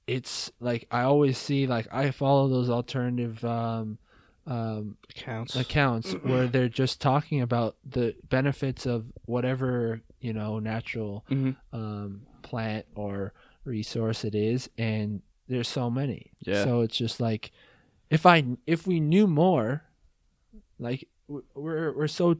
it's 0.07 0.51
like 0.59 0.87
i 0.91 1.01
always 1.01 1.37
see 1.37 1.65
like 1.65 1.87
i 1.91 2.11
follow 2.11 2.47
those 2.47 2.69
alternative 2.69 3.43
um 3.43 3.97
um 4.45 4.95
accounts 5.09 5.55
accounts 5.55 6.11
where 6.23 6.47
they're 6.47 6.69
just 6.69 7.01
talking 7.01 7.41
about 7.41 7.75
the 7.83 8.13
benefits 8.29 8.85
of 8.85 9.05
whatever 9.25 10.01
you 10.19 10.33
know 10.33 10.59
natural 10.59 11.25
hmm 11.27 11.51
um, 11.73 12.21
plant 12.43 12.85
or 12.95 13.33
resource 13.65 14.23
it 14.23 14.35
is, 14.35 14.69
and 14.77 15.21
there's 15.47 15.67
so 15.67 15.89
many. 15.89 16.31
Yeah. 16.41 16.63
So 16.63 16.81
it's 16.81 16.95
just 16.95 17.19
like 17.19 17.51
if 18.09 18.25
I 18.25 18.45
if 18.65 18.87
we 18.87 18.99
knew 18.99 19.27
more, 19.27 19.83
like 20.79 21.07
we're 21.27 21.91
we're 21.91 22.07
so 22.07 22.37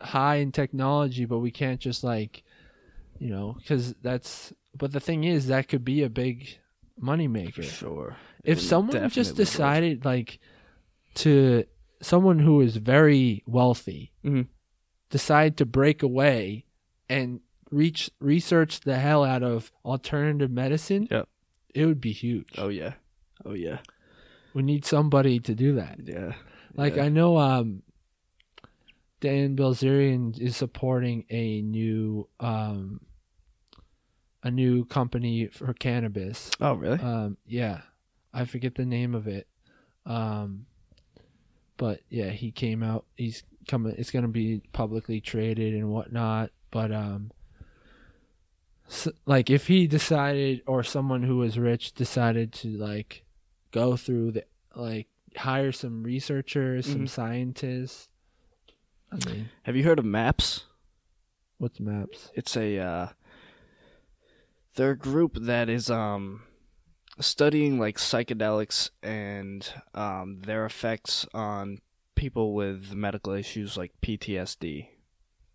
high 0.00 0.36
in 0.36 0.52
technology, 0.52 1.24
but 1.24 1.38
we 1.38 1.50
can't 1.50 1.80
just 1.80 2.02
like 2.02 2.42
you 3.18 3.30
know 3.30 3.56
because 3.58 3.94
that's. 4.02 4.52
But 4.74 4.92
the 4.92 5.00
thing 5.00 5.24
is, 5.24 5.48
that 5.48 5.68
could 5.68 5.84
be 5.84 6.02
a 6.02 6.08
big 6.08 6.56
money 7.02 7.28
maker. 7.28 7.62
sure 7.62 8.16
If 8.44 8.58
It 8.58 8.62
someone 8.62 9.08
just 9.10 9.36
decided 9.36 10.04
like 10.04 10.38
to 11.14 11.64
someone 12.00 12.38
who 12.40 12.60
is 12.62 12.76
very 12.76 13.42
wealthy 13.46 14.12
Mhm. 14.24 14.46
decide 15.10 15.56
to 15.58 15.66
break 15.66 16.02
away 16.02 16.64
and 17.08 17.40
reach 17.70 18.10
research 18.20 18.80
the 18.80 18.98
hell 18.98 19.22
out 19.24 19.42
of 19.42 19.70
alternative 19.84 20.50
medicine 20.50 21.06
Yep. 21.10 21.28
it 21.74 21.86
would 21.86 22.00
be 22.00 22.12
huge 22.12 22.48
oh 22.58 22.68
yeah 22.68 22.94
oh 23.44 23.54
yeah 23.54 23.78
we 24.54 24.62
need 24.62 24.84
somebody 24.84 25.38
to 25.40 25.54
do 25.54 25.74
that 25.76 25.98
yeah 26.04 26.34
like 26.74 26.96
yeah. 26.96 27.04
i 27.04 27.08
know 27.08 27.36
um 27.38 27.82
dan 29.20 29.54
bilzerian 29.56 30.36
is 30.38 30.56
supporting 30.56 31.24
a 31.30 31.62
new 31.62 32.28
um 32.40 33.00
a 34.42 34.50
new 34.50 34.84
company 34.84 35.46
for 35.48 35.72
cannabis 35.74 36.50
oh 36.60 36.74
really 36.74 36.98
um, 36.98 37.36
yeah, 37.46 37.82
I 38.34 38.44
forget 38.44 38.74
the 38.74 38.84
name 38.84 39.14
of 39.14 39.26
it. 39.28 39.46
Um, 40.06 40.66
but 41.76 42.00
yeah, 42.10 42.30
he 42.30 42.50
came 42.50 42.82
out. 42.82 43.04
He's 43.16 43.42
coming. 43.68 43.94
It's 43.98 44.10
gonna 44.10 44.28
be 44.28 44.62
publicly 44.72 45.20
traded 45.20 45.74
and 45.74 45.90
whatnot. 45.90 46.50
But 46.70 46.90
um, 46.92 47.30
s 48.88 49.08
like 49.26 49.50
if 49.50 49.66
he 49.68 49.86
decided, 49.86 50.62
or 50.66 50.82
someone 50.82 51.22
who 51.22 51.36
was 51.38 51.58
rich 51.58 51.92
decided 51.92 52.52
to 52.54 52.68
like 52.76 53.24
go 53.70 53.96
through 53.96 54.32
the 54.32 54.44
like 54.74 55.08
hire 55.36 55.72
some 55.72 56.02
researchers, 56.02 56.86
some 56.86 57.04
Mhm. 57.04 57.08
scientists. 57.08 58.08
I 59.10 59.16
mean, 59.30 59.48
Have 59.64 59.76
you 59.76 59.84
heard 59.84 59.98
of 59.98 60.04
MAPS? 60.04 60.64
what's 61.58 61.78
maps? 61.78 62.30
It's 62.34 62.56
a 62.56 62.78
uh, 62.78 63.08
they're 64.76 64.92
a 64.92 64.98
group 64.98 65.36
that 65.40 65.68
is 65.68 65.90
um 65.90 66.42
studying 67.20 67.78
like 67.78 67.96
psychedelics 67.98 68.90
and 69.02 69.72
um 69.94 70.40
their 70.42 70.64
effects 70.64 71.26
on 71.34 71.78
people 72.14 72.54
with 72.54 72.94
medical 72.94 73.32
issues 73.32 73.76
like 73.76 73.92
PTSD. 74.02 74.88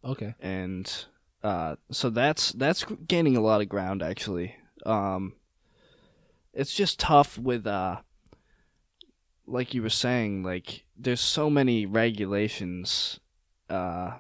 Okay. 0.03 0.35
and 0.39 1.05
uh, 1.43 1.75
so 1.91 2.09
that's 2.09 2.51
that's 2.53 2.85
gaining 3.07 3.37
a 3.37 3.41
lot 3.41 3.61
of 3.61 3.69
ground 3.69 4.01
actually. 4.01 4.55
Um, 4.85 5.33
it's 6.53 6.73
just 6.73 6.99
tough 6.99 7.37
with 7.37 7.67
uh, 7.67 7.97
like 9.45 9.73
you 9.73 9.81
were 9.81 9.89
saying, 9.89 10.43
like 10.43 10.83
there's 10.97 11.21
so 11.21 11.49
many 11.49 11.85
regulations. 11.85 13.19
Uh, 13.69 14.13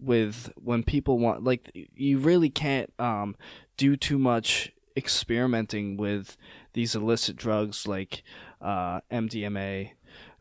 with 0.00 0.52
when 0.56 0.82
people 0.82 1.18
want 1.18 1.44
like 1.44 1.70
you 1.94 2.18
really 2.18 2.50
can't 2.50 2.92
um 2.98 3.36
do 3.76 3.96
too 3.96 4.18
much 4.18 4.72
experimenting 4.96 5.96
with 5.96 6.36
these 6.72 6.94
illicit 6.94 7.36
drugs 7.36 7.86
like 7.86 8.22
uh 8.60 9.00
MDMA 9.10 9.90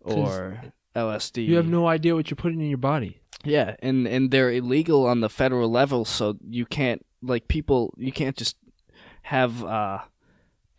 or 0.01 0.61
LSD. 0.95 1.47
You 1.47 1.55
have 1.55 1.67
no 1.67 1.87
idea 1.87 2.15
what 2.15 2.29
you're 2.29 2.35
putting 2.35 2.61
in 2.61 2.69
your 2.69 2.77
body. 2.77 3.19
Yeah, 3.43 3.75
and 3.79 4.07
and 4.07 4.31
they're 4.31 4.51
illegal 4.51 5.05
on 5.05 5.19
the 5.19 5.29
federal 5.29 5.69
level, 5.69 6.05
so 6.05 6.37
you 6.47 6.65
can't 6.65 7.05
like 7.21 7.47
people. 7.47 7.93
You 7.97 8.11
can't 8.11 8.37
just 8.37 8.55
have 9.23 9.63
uh, 9.63 9.99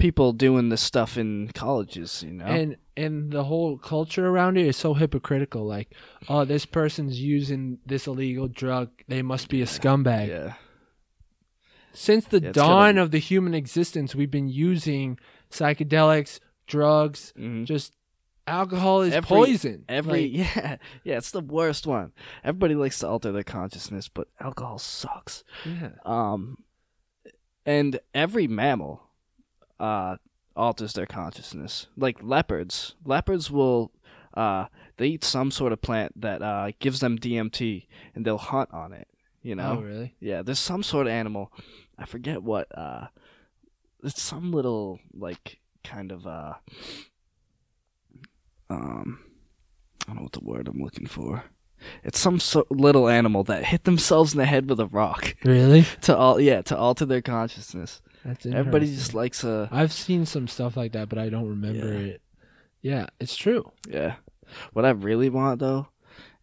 people 0.05 0.33
doing 0.35 0.69
this 0.69 0.83
stuff 0.83 1.17
in 1.17 1.49
colleges. 1.55 2.23
You 2.27 2.33
know, 2.35 2.45
And 2.45 2.77
and 2.97 3.33
the 3.33 3.45
whole 3.45 3.79
culture 3.79 4.27
around 4.29 4.59
it 4.59 4.67
is 4.67 4.77
so 4.77 4.93
hypocritical. 4.95 5.65
Like, 5.65 5.89
oh, 6.29 6.45
this 6.45 6.67
person's 6.67 7.19
using 7.21 7.79
this 7.87 8.07
illegal 8.07 8.49
drug. 8.49 8.91
They 9.09 9.23
must 9.23 9.49
be 9.49 9.63
a 9.63 9.67
scumbag. 9.67 10.29
yeah, 10.29 10.53
Since 11.93 12.27
the 12.27 12.41
Yeah, 12.41 12.53
dawn 12.53 12.99
of 12.99 13.11
the 13.13 13.19
human 13.19 13.55
existence, 13.55 14.15
we've 14.15 14.31
been 14.31 14.49
using 14.49 15.19
psychedelics, 15.51 16.39
drugs, 16.67 17.33
Mhm. 17.39 17.65
just 17.65 17.95
alcohol 18.47 19.01
is 19.03 19.15
Every- 19.15 19.27
poison. 19.27 19.85
every 19.89 20.23
Like, 20.29 20.33
yeah 20.57 20.77
yeah, 21.05 21.17
it's 21.17 21.31
the 21.31 21.41
worst 21.41 21.87
one. 21.87 22.13
Everybody 22.45 22.75
likes 22.75 22.99
to 22.99 23.09
alter 23.09 23.33
their 23.33 23.43
consciousness, 23.43 24.09
but 24.09 24.29
alcohol 24.39 24.79
sucks. 24.79 25.45
yeah. 25.65 25.93
Um, 26.05 26.59
and 27.65 27.99
every 28.13 28.47
mammal, 28.47 29.04
uh, 29.81 30.17
alters 30.57 30.93
their 30.93 31.07
consciousness. 31.07 31.87
Like 31.97 32.23
leopards, 32.23 32.95
leopards 33.05 33.51
will, 33.51 33.93
uh, 34.35 34.67
they 34.97 35.09
eat 35.09 35.25
some 35.25 35.51
sort 35.51 35.73
of 35.73 35.81
plant 35.83 36.21
that 36.21 36.43
uh 36.43 36.71
gives 36.79 37.01
them 37.01 37.19
DMT, 37.19 37.87
and 38.15 38.25
they'll 38.25 38.39
hunt 38.39 38.73
on 38.73 38.93
it. 38.93 39.09
You 39.43 39.55
know, 39.57 39.77
Oh, 39.79 39.83
really? 39.83 40.15
yeah. 40.21 40.43
There's 40.43 40.59
some 40.59 40.83
sort 40.83 41.07
of 41.07 41.13
animal, 41.13 41.53
I 41.99 42.07
forget 42.07 42.43
what. 42.43 42.67
Uh, 42.77 43.09
it's 44.03 44.23
some 44.23 44.53
little 44.53 45.01
like 45.15 45.59
kind 45.83 46.13
of 46.13 46.27
uh, 46.27 46.55
um, 48.71 49.19
I 50.03 50.07
don't 50.09 50.17
know 50.17 50.23
what 50.23 50.33
the 50.33 50.41
word 50.45 50.69
I'm 50.69 50.81
looking 50.83 51.07
for. 51.07 51.45
It's 52.03 52.19
some 52.19 52.41
so- 52.41 52.67
little 52.71 53.09
animal 53.09 53.45
that 53.45 53.65
hit 53.67 53.85
themselves 53.85 54.33
in 54.33 54.39
the 54.39 54.47
head 54.47 54.71
with 54.71 54.81
a 54.81 54.87
rock 54.87 55.35
Really? 55.45 55.85
to 56.03 56.17
all 56.17 56.41
yeah 56.41 56.63
to 56.63 56.77
alter 56.77 57.05
their 57.05 57.21
consciousness. 57.23 58.01
That's 58.25 58.47
Everybody 58.47 58.87
interesting. 58.87 58.95
just 58.97 59.15
likes 59.15 59.45
a 59.45 59.69
I've 59.71 59.93
seen 59.93 60.25
some 60.27 60.49
stuff 60.49 60.77
like 60.77 60.93
that, 60.93 61.09
but 61.09 61.19
I 61.19 61.29
don't 61.29 61.49
remember 61.49 61.93
Yeah. 61.93 61.99
it. 62.15 62.23
Yeah, 62.83 63.07
it's 63.21 63.37
true. 63.37 63.71
yeah. 63.89 64.17
What 64.73 64.85
I 64.85 64.91
really 64.91 65.31
want 65.31 65.61
though 65.61 65.89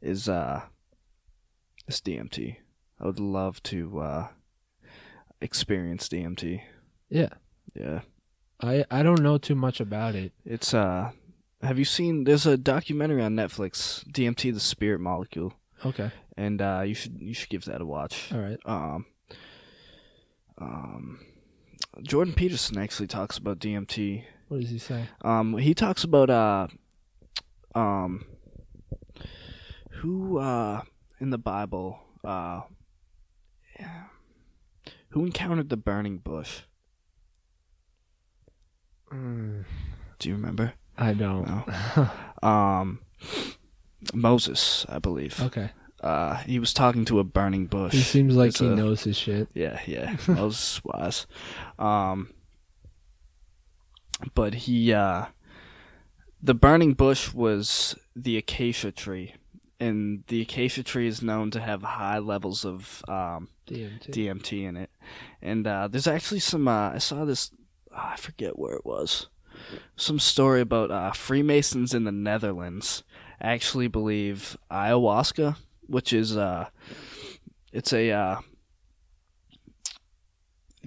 is 0.02 0.28
uh 0.30 0.62
is 1.88 2.02
DMT. 2.02 2.58
I 3.00 3.06
would 3.06 3.20
love 3.20 3.62
to 3.64 4.00
uh 4.00 4.28
experience 5.42 6.08
DMT. 6.08 6.62
Yeah. 7.10 7.30
Yeah. 7.76 8.02
I 8.62 8.86
I 8.92 9.02
don't 9.04 9.22
know 9.22 9.38
too 9.38 9.56
much 9.56 9.80
about 9.80 10.16
it. 10.16 10.34
It's 10.46 10.74
uh 10.74 11.12
have 11.62 11.78
you 11.80 11.86
seen 11.86 12.24
there's 12.26 12.46
a 12.48 12.58
documentary 12.58 13.22
on 13.22 13.36
Netflix, 13.36 14.04
DMT 14.12 14.54
the 14.54 14.60
spirit 14.60 15.00
molecule. 15.00 15.54
Okay. 15.86 16.12
And 16.38 16.62
uh 16.62 16.84
you 16.86 16.94
should 16.94 17.20
you 17.22 17.34
should 17.34 17.50
give 17.50 17.66
that 17.66 17.82
a 17.82 17.86
watch. 17.86 18.32
All 18.32 18.40
right. 18.40 18.60
Um 18.66 19.06
um 20.58 21.20
Jordan 22.02 22.34
Peterson 22.34 22.78
actually 22.78 23.08
talks 23.08 23.38
about 23.38 23.60
DMT 23.60 24.24
What 24.48 24.62
does 24.62 24.70
he 24.70 24.78
say? 24.80 25.06
Um, 25.22 25.58
he 25.58 25.74
talks 25.74 26.04
about 26.04 26.30
uh, 26.30 26.68
um, 27.76 28.26
who 30.02 30.38
uh 30.40 30.82
in 31.20 31.30
the 31.32 31.38
Bible 31.38 32.00
uh, 32.24 32.62
yeah, 33.80 34.04
who 35.10 35.26
encountered 35.26 35.70
the 35.70 35.78
burning 35.78 36.18
bush? 36.18 36.62
Mm, 39.12 39.66
Do 40.20 40.30
you 40.30 40.36
remember? 40.36 40.74
I 40.98 41.14
don't. 41.14 41.48
Know. 41.48 42.10
Um, 42.44 43.02
Moses, 44.16 44.84
I 44.90 44.98
believe. 44.98 45.40
okay. 45.44 45.70
Uh, 46.02 46.36
he 46.38 46.58
was 46.60 46.74
talking 46.74 47.06
to 47.06 47.20
a 47.20 47.24
burning 47.24 47.68
bush. 47.68 47.94
He 47.94 48.02
seems 48.02 48.36
like 48.36 48.50
It's 48.50 48.60
he 48.60 48.68
a- 48.68 48.76
knows 48.76 49.04
his 49.04 49.16
shit. 49.18 49.48
Yeah, 49.54 49.80
yeah. 49.86 50.18
Moses 50.28 50.82
was. 50.84 51.28
Um 51.78 52.32
but 54.34 54.54
he 54.54 54.94
uh 54.94 55.26
the 56.42 56.54
burning 56.54 56.94
bush 56.94 57.34
was 57.34 57.96
the 58.16 58.38
acacia 58.38 58.92
tree. 58.92 59.36
And 59.80 60.24
the 60.28 60.42
acacia 60.42 60.84
tree 60.84 61.08
is 61.08 61.22
known 61.24 61.50
to 61.52 61.60
have 61.60 61.82
high 61.82 62.20
levels 62.20 62.66
of 62.66 63.04
um, 63.08 63.50
DMT. 63.68 64.10
DMT 64.12 64.64
in 64.68 64.78
it. 64.78 64.92
And 65.42 65.66
uh, 65.66 65.88
there's 65.88 66.06
actually 66.06 66.40
some. 66.40 66.68
Uh, 66.68 66.92
I 66.92 66.98
saw 67.00 67.26
this. 67.26 67.50
ah, 67.92 68.14
I 68.14 68.16
forget 68.16 68.60
where 68.60 68.76
it 68.76 68.86
was. 68.86 69.28
Some 69.96 70.20
story 70.20 70.62
about 70.62 70.92
uh, 70.92 71.12
Freemasons 71.14 71.96
in 71.96 72.04
the 72.04 72.12
Netherlands 72.12 73.02
actually 73.42 73.88
believe 73.88 74.56
ayahuasca, 74.72 75.56
which 75.92 76.14
is 76.14 76.38
uh, 76.38 76.68
it's 77.74 77.94
a 77.94 78.12
uh, 78.12 78.40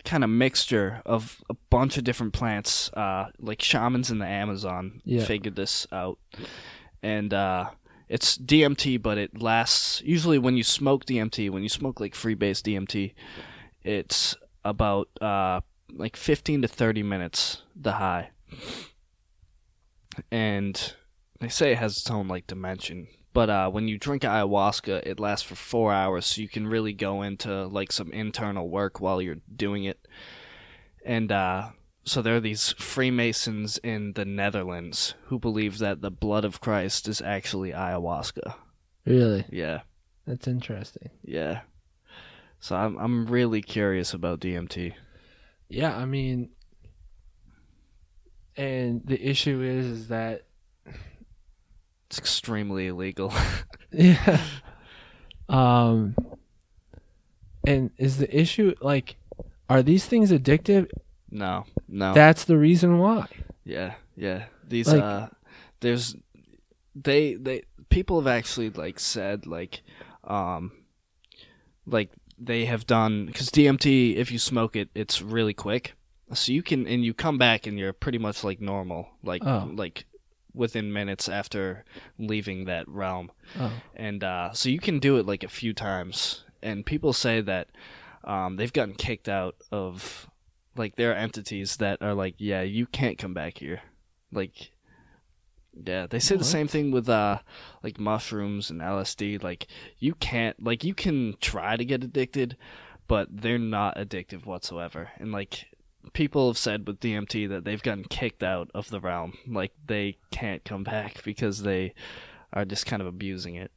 kind 0.05 0.25
of 0.25 0.31
mixture 0.31 1.03
of 1.07 1.43
a 1.49 1.55
bunch 1.71 1.97
of 1.97 2.05
different 2.05 2.33
plants. 2.33 2.91
Uh, 2.93 3.31
like 3.39 3.63
shamans 3.63 4.11
in 4.11 4.19
the 4.19 4.27
Amazon 4.27 5.01
Yeah. 5.05 5.25
figured 5.25 5.57
this 5.57 5.87
out, 5.93 6.19
and 7.03 7.33
uh, 7.33 7.71
it's 8.09 8.37
DMT, 8.37 9.01
but 9.01 9.19
it 9.19 9.41
lasts. 9.41 10.03
Usually, 10.05 10.39
when 10.39 10.57
you 10.57 10.65
smoke 10.65 11.05
DMT, 11.05 11.51
when 11.51 11.63
you 11.63 11.69
smoke 11.69 12.01
like 12.01 12.15
freebase 12.15 12.61
DMT, 12.63 13.15
it's 13.83 14.35
about 14.65 15.09
uh, 15.21 15.61
like 15.93 16.17
15 16.17 16.63
to 16.63 16.69
30 16.69 17.03
minutes 17.03 17.63
the 17.77 17.93
high, 17.93 18.31
and 20.31 20.95
they 21.41 21.49
say 21.49 21.73
it 21.73 21.79
has 21.79 21.97
its 21.99 22.11
own 22.11 22.29
like 22.29 22.47
dimension. 22.47 23.09
But 23.35 23.51
uh, 23.51 23.69
when 23.69 23.89
you 23.89 23.99
drink 23.99 24.23
ayahuasca, 24.23 25.07
it 25.07 25.21
lasts 25.21 25.47
for 25.47 25.57
four 25.57 25.93
hours, 25.93 26.25
so 26.25 26.41
you 26.41 26.49
can 26.49 26.67
really 26.67 26.93
go 26.95 27.21
into 27.21 27.67
like 27.67 27.93
some 27.93 28.13
internal 28.13 28.71
work 28.71 29.01
while 29.01 29.21
you're 29.21 29.43
doing 29.55 29.85
it. 29.85 30.07
And 31.05 31.31
uh, 31.31 31.71
so 32.05 32.23
there 32.23 32.37
are 32.37 32.41
these 32.41 32.73
Freemasons 32.79 33.77
in 33.79 34.13
the 34.13 34.25
Netherlands 34.25 35.15
who 35.27 35.39
believe 35.39 35.79
that 35.79 36.01
the 36.01 36.13
blood 36.13 36.45
of 36.45 36.61
Christ 36.61 37.09
is 37.09 37.21
actually 37.21 37.73
ayahuasca. 37.73 38.55
Really? 39.05 39.45
Yeah, 39.51 39.81
That's 40.27 40.47
interesting. 40.47 41.11
yeah. 41.23 41.63
So 42.61 42.77
I'm 42.77 42.97
I'm 42.97 43.27
really 43.27 43.61
curious 43.61 44.15
about 44.15 44.41
DMT. 44.41 44.95
Yeah, 45.69 45.95
I 45.95 46.07
mean, 46.07 46.51
and 48.57 49.03
the 49.05 49.21
issue 49.21 49.61
is, 49.61 49.87
is 49.87 50.09
that 50.09 50.44
It's 52.07 52.19
extremely 52.19 52.87
illegal. 52.89 53.33
yeah, 53.93 54.41
um, 55.49 56.15
and 57.67 57.91
is 57.99 58.19
the 58.19 58.39
issue 58.39 58.75
like, 58.81 59.17
are 59.69 59.83
these 59.83 60.07
things 60.07 60.31
addictive? 60.31 60.91
no, 61.31 61.65
no. 61.89 62.13
That's 62.15 62.45
the 62.45 62.57
reason 62.57 62.99
why. 62.99 63.27
Yeah, 63.65 63.95
yeah. 64.17 64.45
These 64.67 64.89
Like- 64.93 65.03
uh 65.03 65.29
there's 65.81 66.15
they 66.95 67.35
they 67.35 67.63
people 67.89 68.21
have 68.21 68.27
actually 68.29 68.71
like 68.71 68.99
said 69.01 69.47
like 69.47 69.83
um 70.25 70.71
like 71.87 72.11
they 72.39 72.65
have 72.67 72.87
done 72.87 73.31
cuz 73.33 73.51
DMT 73.51 74.15
if 74.17 74.31
you 74.31 74.39
smoke 74.39 74.77
it 74.77 74.89
it's 74.95 75.21
really 75.21 75.55
quick. 75.55 75.95
So 76.33 76.53
you 76.53 76.63
can 76.63 76.87
and 76.87 77.05
you 77.05 77.13
come 77.15 77.37
back 77.37 77.67
and 77.67 77.79
you're 77.79 77.93
pretty 77.93 78.19
much 78.19 78.45
like 78.45 78.61
normal 78.61 79.09
like 79.23 79.43
Oh. 79.45 79.69
like 79.75 80.05
within 80.55 80.93
minutes 80.93 81.29
after 81.29 81.85
leaving 82.19 82.65
that 82.67 82.89
realm. 82.89 83.31
Oh, 83.59 83.73
And 83.95 84.23
uh 84.25 84.53
so 84.53 84.69
you 84.69 84.79
can 84.79 84.99
do 84.99 85.17
it 85.17 85.27
like 85.27 85.43
a 85.45 85.49
few 85.49 85.73
times 85.75 86.45
and 86.63 86.87
people 86.87 87.13
say 87.13 87.41
that 87.43 87.69
um 88.25 88.57
they've 88.57 88.73
gotten 88.73 88.95
kicked 88.95 89.29
out 89.29 89.57
of 89.71 90.29
like 90.77 90.97
there 90.97 91.11
are 91.13 91.15
entities 91.17 91.77
that 91.77 92.01
are 92.01 92.15
like 92.15 92.35
yeah, 92.39 92.63
you 92.63 92.87
can't 92.87 93.19
come 93.19 93.35
back 93.35 93.59
here. 93.59 93.83
Like 94.33 94.71
Yeah, 95.73 96.07
they 96.07 96.21
say 96.21 96.37
the 96.37 96.45
same 96.45 96.69
thing 96.69 96.91
with 96.93 97.09
uh 97.09 97.39
like 97.83 97.99
mushrooms 97.99 98.71
and 98.71 98.81
LSD. 98.81 99.43
Like 99.43 99.67
you 99.99 100.15
can't 100.15 100.63
like 100.63 100.85
you 100.85 100.95
can 100.95 101.35
try 101.41 101.77
to 101.77 101.85
get 101.85 102.05
addicted, 102.05 102.57
but 103.09 103.29
they're 103.31 103.59
not 103.59 103.97
addictive 103.97 104.47
whatsoever. 104.47 105.11
And 105.19 105.33
like 105.33 105.67
people 106.13 106.49
have 106.49 106.59
said 106.59 106.87
with 106.87 107.01
DMT 107.01 107.49
that 107.49 107.65
they've 107.65 107.83
gotten 107.83 108.05
kicked 108.05 108.43
out 108.43 108.71
of 108.75 108.91
the 108.91 109.01
realm. 109.01 109.37
Like 109.47 109.73
they 109.87 110.19
can't 110.31 110.65
come 110.65 110.85
back 110.85 111.23
because 111.25 111.63
they 111.63 111.95
are 112.53 112.65
just 112.65 112.87
kind 112.87 113.03
of 113.03 113.09
abusing 113.09 113.57
it. 113.57 113.73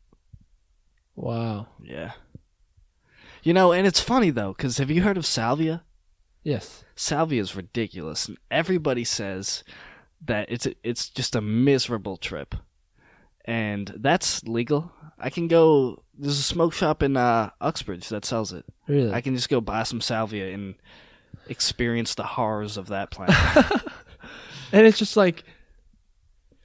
Wow. 1.15 1.67
Yeah. 1.82 2.11
You 3.43 3.53
know, 3.53 3.71
and 3.71 3.88
it's 3.88 3.99
funny 3.99 4.30
though, 4.30 4.53
because 4.53 4.78
have 4.78 4.91
you 4.91 5.01
heard 5.01 5.17
of 5.17 5.25
salvia? 5.25 5.84
Yes. 6.43 6.84
Salvia 6.95 7.41
is 7.41 7.55
ridiculous, 7.55 8.28
and 8.28 8.38
everybody 8.49 9.03
says 9.03 9.63
that 10.25 10.49
it's 10.49 10.67
it's 10.84 11.09
just 11.09 11.36
a 11.36 11.41
miserable 11.41 12.17
trip, 12.17 12.55
and 13.45 13.93
that's 13.97 14.43
legal. 14.43 14.91
I 15.19 15.30
can 15.30 15.47
go. 15.47 16.03
There's 16.17 16.39
a 16.39 16.43
smoke 16.43 16.73
shop 16.73 17.03
in 17.03 17.17
uh, 17.17 17.49
Uxbridge 17.59 18.09
that 18.09 18.25
sells 18.25 18.53
it. 18.53 18.65
Really? 18.88 19.11
I 19.11 19.21
can 19.21 19.36
just 19.36 19.49
go 19.49 19.59
buy 19.59 19.84
some 19.84 20.01
salvia 20.01 20.53
and 20.53 20.75
experience 21.49 22.15
the 22.15 22.23
horrors 22.23 22.77
of 22.77 22.87
that 22.87 23.11
plant. 23.11 23.31
and 24.71 24.85
it's 24.85 24.97
just 24.97 25.17
like 25.17 25.43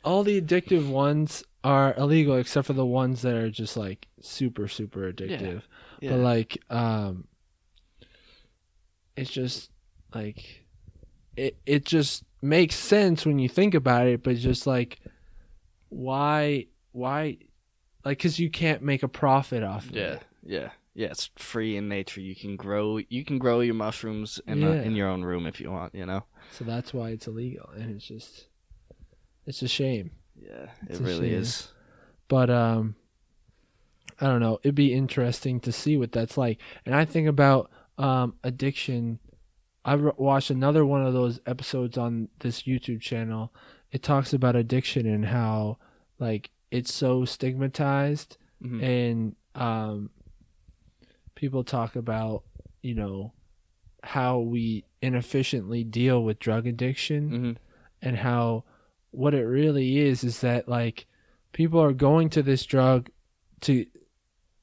all 0.04 0.22
the 0.24 0.40
addictive 0.40 0.88
ones 0.88 1.44
are 1.64 1.94
illegal 1.96 2.36
except 2.36 2.66
for 2.66 2.72
the 2.72 2.84
ones 2.86 3.22
that 3.22 3.34
are 3.34 3.50
just 3.50 3.76
like 3.76 4.06
super 4.20 4.68
super 4.68 5.12
addictive. 5.12 5.62
yeah. 6.00 6.10
But 6.10 6.18
like 6.20 6.58
um 6.70 7.24
it's 9.16 9.30
just 9.30 9.70
like 10.14 10.64
it 11.36 11.56
it 11.66 11.84
just 11.84 12.24
makes 12.40 12.74
sense 12.74 13.24
when 13.24 13.38
you 13.38 13.48
think 13.48 13.74
about 13.74 14.06
it, 14.06 14.22
but 14.22 14.36
just 14.36 14.66
like 14.66 14.98
why 15.88 16.66
why 16.92 17.38
like 18.04 18.18
cuz 18.18 18.38
you 18.38 18.50
can't 18.50 18.82
make 18.82 19.02
a 19.02 19.08
profit 19.08 19.62
off 19.62 19.86
of 19.88 19.94
yeah, 19.94 20.02
it. 20.02 20.22
yeah, 20.44 20.60
yeah. 20.60 20.70
Yeah, 20.94 21.08
it's 21.08 21.30
free 21.36 21.76
in 21.76 21.88
nature. 21.88 22.20
You 22.20 22.34
can 22.36 22.56
grow. 22.56 22.98
You 23.08 23.24
can 23.24 23.38
grow 23.38 23.60
your 23.60 23.74
mushrooms 23.74 24.40
in 24.46 24.60
Yeah. 24.60 24.82
in 24.82 24.94
your 24.94 25.08
own 25.08 25.22
room 25.22 25.46
if 25.46 25.60
you 25.60 25.70
want. 25.70 25.94
You 25.94 26.04
know. 26.06 26.24
So 26.52 26.64
that's 26.64 26.92
why 26.92 27.10
it's 27.10 27.26
illegal 27.26 27.68
and 27.74 27.94
it's 27.96 28.06
just 28.06 28.46
it's 29.46 29.62
a 29.62 29.68
shame. 29.68 30.10
Yeah, 30.36 30.66
It's 30.88 30.98
it 31.00 31.04
really 31.04 31.30
shame. 31.30 31.40
is. 31.40 31.68
but 32.28 32.48
um 32.50 32.94
i 34.20 34.26
don't 34.26 34.40
know 34.40 34.58
it'd 34.62 34.74
be 34.74 34.92
interesting 34.92 35.60
to 35.60 35.70
see 35.72 35.96
what 35.96 36.12
that's 36.12 36.36
like 36.38 36.58
and 36.86 36.94
i 36.94 37.04
think 37.04 37.28
about 37.28 37.70
um 37.98 38.34
addiction 38.44 39.18
i 39.84 39.92
re- 39.94 40.12
watched 40.16 40.50
another 40.50 40.84
one 40.86 41.04
of 41.04 41.12
those 41.12 41.40
episodes 41.46 41.96
on 41.98 42.28
this 42.40 42.62
youtube 42.62 43.00
channel 43.00 43.52
it 43.90 44.02
talks 44.02 44.32
about 44.32 44.56
addiction 44.56 45.06
and 45.06 45.26
how 45.26 45.76
like 46.18 46.50
it's 46.70 46.92
so 46.92 47.24
stigmatized 47.24 48.36
Mhm. 48.64 48.82
and 48.82 49.36
um 49.54 50.10
people 51.42 51.64
talk 51.64 51.96
about 51.96 52.44
you 52.82 52.94
know 52.94 53.32
how 54.04 54.38
we 54.38 54.84
inefficiently 55.00 55.82
deal 55.82 56.22
with 56.22 56.38
drug 56.38 56.68
addiction 56.68 57.30
Mhm. 57.30 57.56
and 58.00 58.16
how 58.18 58.62
what 59.10 59.34
it 59.34 59.42
really 59.42 59.98
is 59.98 60.22
is 60.22 60.40
that 60.42 60.68
like 60.68 61.06
people 61.52 61.80
are 61.82 61.92
going 61.92 62.28
to 62.30 62.44
this 62.44 62.64
drug 62.64 63.10
to 63.60 63.84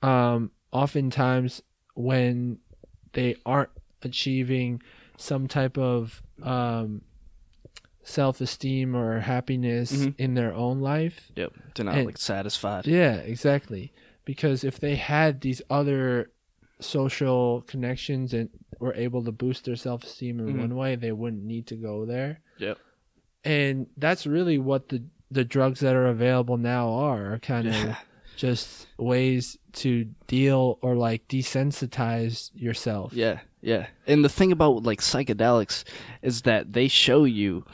um 0.02 0.52
oftentimes 0.72 1.62
when 1.96 2.60
they 3.12 3.36
aren't 3.46 3.72
achieving 4.02 4.82
some 5.18 5.50
type 5.50 5.78
of 5.78 6.24
um 6.42 7.02
self-esteem 8.04 8.96
or 8.96 9.20
happiness 9.20 9.92
Mhm. 9.92 10.16
in 10.18 10.34
their 10.34 10.54
own 10.54 10.80
life 10.80 11.30
Yep. 11.36 11.54
They're 11.76 11.86
not 11.86 11.96
And- 11.96 12.06
like 12.06 12.18
satisfied. 12.18 12.88
yeah 12.88 13.16
exactly 13.16 13.92
because 14.24 14.64
if 14.64 14.80
they 14.80 14.96
had 14.96 15.42
these 15.42 15.62
other 15.70 16.32
social 16.80 17.62
connections 17.68 18.34
and 18.34 18.50
were 18.80 18.94
able 18.94 19.24
to 19.24 19.32
boost 19.32 19.66
their 19.66 19.76
self-esteem 19.76 20.40
in 20.40 20.54
Mhm. 20.56 20.60
one 20.60 20.76
way 20.76 20.96
they 20.96 21.12
wouldn't 21.12 21.44
need 21.44 21.68
to 21.68 21.76
go 21.76 22.06
there 22.06 22.40
Yep. 22.58 22.78
and 23.44 23.88
that's 23.98 24.26
really 24.26 24.58
what 24.58 24.90
the 24.90 25.04
the 25.32 25.44
drugs 25.46 25.82
that 25.82 25.96
are 25.96 26.08
available 26.08 26.58
now 26.58 26.90
are, 26.90 27.34
are 27.34 27.40
kind 27.40 27.68
of 27.68 27.74
Yeah. 27.76 27.96
just 28.36 28.88
ways 28.98 29.58
to 29.74 30.06
deal 30.28 30.80
or 30.82 30.96
like 30.96 31.28
desensitize 31.28 32.50
yourself. 32.56 33.14
Yeah, 33.14 33.42
yeah. 33.62 33.88
And 34.08 34.24
the 34.26 34.30
thing 34.30 34.52
about 34.52 34.84
like 34.84 35.02
psychedelics 35.02 35.84
is 36.24 36.44
that 36.44 36.74
they 36.74 36.88
show 36.88 37.26
you 37.26 37.66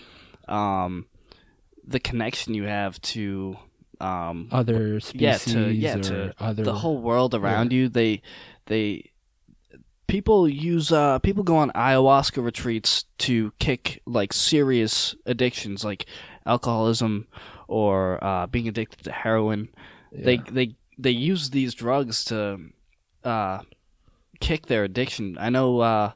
um 0.47 1.05
the 1.87 1.99
connection 1.99 2.53
you 2.55 2.63
have 2.63 2.99
to 3.01 3.57
um 4.01 4.49
Other 4.51 4.99
yeah, 5.13 5.37
species 5.37 5.53
to 5.53 5.71
yeah, 5.71 5.95
or 5.97 6.01
to 6.01 6.33
other 6.39 6.63
the 6.63 6.73
whole 6.73 6.97
world 7.01 7.33
around 7.35 7.71
you. 7.71 7.87
They 7.87 8.21
they 8.68 9.11
people 10.07 10.47
use 10.47 10.91
uh 10.91 11.18
people 11.20 11.43
go 11.43 11.57
on 11.57 11.72
ayahuasca 11.72 12.43
retreats 12.43 13.05
to 13.18 13.51
kick 13.59 14.01
like 14.05 14.32
serious 14.34 15.16
addictions 15.26 15.84
like 15.84 16.05
alcoholism 16.45 17.28
or 17.68 18.24
uh 18.24 18.45
being 18.47 18.68
addicted 18.68 19.03
to 19.03 19.11
heroin. 19.11 19.70
They 20.11 20.36
Yeah. 20.36 20.43
they 20.51 20.76
they 20.97 21.11
use 21.11 21.49
these 21.49 21.74
drugs 21.74 22.24
to 22.26 22.59
uh, 23.24 23.59
kick 24.39 24.68
their 24.68 24.84
addiction. 24.86 25.36
I 25.39 25.49
know 25.49 25.80
uh, 25.82 26.11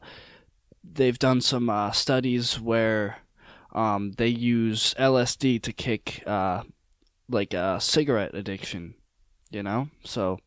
they've 0.84 1.20
done 1.20 1.42
some 1.42 1.70
uh, 1.70 1.92
studies 1.92 2.60
where 2.60 3.18
um, 3.74 4.12
they 4.14 4.28
use 4.28 4.94
LSD 4.98 5.62
to 5.64 5.74
kick 5.74 6.24
uh, 6.26 6.64
like 7.28 7.54
a 7.54 7.82
cigarette 7.82 8.36
addiction. 8.36 8.94
You 9.52 9.64
know, 9.64 9.90
so 10.06 10.40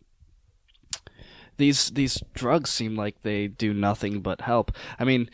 these 1.56 1.90
these 1.90 2.22
drugs 2.34 2.70
seem 2.70 2.96
like 2.96 3.22
they 3.22 3.48
do 3.48 3.72
nothing 3.74 4.20
but 4.20 4.40
help. 4.42 4.72
I 4.98 5.04
mean, 5.04 5.30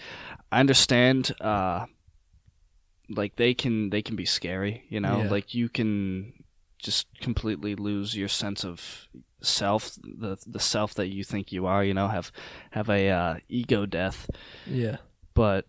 I 0.52 0.60
understand. 0.60 1.32
Uh, 1.40 1.86
like 3.10 3.36
they 3.36 3.54
can 3.54 3.90
they 3.90 4.02
can 4.02 4.16
be 4.16 4.26
scary. 4.26 4.84
You 4.90 5.00
know, 5.00 5.22
Yeah. 5.22 5.30
like 5.30 5.54
you 5.54 5.68
can 5.68 6.44
just 6.78 7.06
completely 7.20 7.74
lose 7.74 8.16
your 8.16 8.28
sense 8.28 8.64
of 8.64 9.08
self 9.40 9.96
the 10.02 10.36
the 10.46 10.60
self 10.60 10.94
that 10.94 11.08
you 11.08 11.22
think 11.22 11.52
you 11.52 11.66
are 11.66 11.84
you 11.84 11.94
know 11.94 12.08
have 12.08 12.32
have 12.72 12.88
a 12.90 13.08
uh, 13.08 13.36
ego 13.48 13.86
death 13.86 14.28
yeah. 14.66 14.96
but 15.34 15.64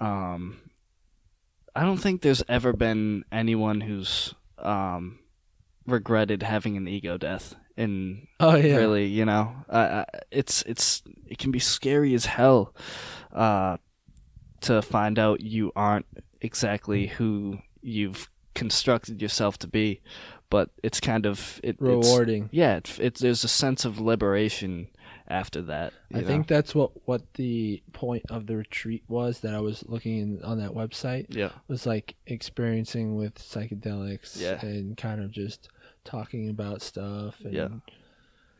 um 0.00 0.58
i 1.76 1.82
don't 1.82 1.98
think 1.98 2.22
there's 2.22 2.42
ever 2.48 2.72
been 2.72 3.22
anyone 3.30 3.82
who's 3.82 4.34
um 4.58 5.18
regretted 5.86 6.42
having 6.42 6.78
an 6.78 6.88
ego 6.88 7.18
death 7.18 7.54
and 7.80 8.26
Oh 8.38 8.54
yeah. 8.56 8.76
really 8.76 9.06
you 9.06 9.24
know 9.24 9.52
uh, 9.68 10.04
it's 10.30 10.62
it's 10.62 11.02
it 11.26 11.38
can 11.38 11.50
be 11.50 11.58
scary 11.58 12.14
as 12.14 12.26
hell 12.26 12.74
uh 13.32 13.76
to 14.62 14.82
find 14.82 15.18
out 15.18 15.40
you 15.40 15.72
aren't 15.74 16.06
exactly 16.40 17.06
who 17.06 17.58
you've 17.82 18.28
constructed 18.54 19.22
yourself 19.22 19.58
to 19.58 19.66
be 19.66 20.00
but 20.50 20.68
it's 20.82 20.98
kind 21.00 21.26
of 21.26 21.60
it, 21.62 21.76
it's, 21.80 21.80
Rewarding. 21.80 22.48
yeah, 22.50 22.76
it, 22.78 22.98
it, 22.98 23.14
there's 23.20 23.44
a 23.44 23.48
sense 23.48 23.84
of 23.84 24.00
liberation 24.00 24.88
after 25.28 25.62
that. 25.62 25.92
I 26.12 26.22
know? 26.22 26.26
think 26.26 26.48
that's 26.48 26.74
what 26.74 26.90
what 27.06 27.22
the 27.34 27.80
point 27.92 28.24
of 28.30 28.48
the 28.48 28.56
retreat 28.56 29.04
was 29.06 29.38
that 29.40 29.54
I 29.54 29.60
was 29.60 29.84
looking 29.86 30.18
in, 30.18 30.42
on 30.42 30.58
that 30.58 30.72
website 30.72 31.26
Yeah, 31.28 31.50
was 31.68 31.86
like 31.86 32.16
experiencing 32.26 33.14
with 33.14 33.34
psychedelics 33.36 34.40
Yeah. 34.40 34.58
and 34.66 34.96
kind 34.96 35.22
of 35.22 35.30
just 35.30 35.68
talking 36.04 36.48
about 36.48 36.82
stuff 36.82 37.40
and 37.44 37.54
Yeah. 37.54 37.68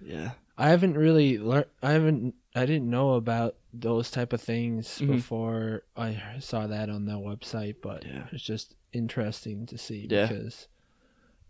yeah, 0.00 0.30
I 0.58 0.68
haven't 0.68 0.96
really 0.96 1.38
learned. 1.38 1.66
I 1.82 1.92
haven't. 1.92 2.34
I 2.54 2.66
didn't 2.66 2.90
know 2.90 3.14
about 3.14 3.56
those 3.72 4.10
type 4.10 4.32
of 4.32 4.40
things 4.40 4.98
Mhm. 4.98 5.06
before 5.06 5.84
I 5.96 6.38
saw 6.40 6.66
that 6.66 6.90
on 6.90 7.04
that 7.06 7.18
website. 7.18 7.76
But 7.82 8.04
Yeah. 8.04 8.26
it's 8.32 8.42
just 8.42 8.74
interesting 8.92 9.66
to 9.66 9.78
see 9.78 10.06
Yeah. 10.10 10.26
because, 10.26 10.66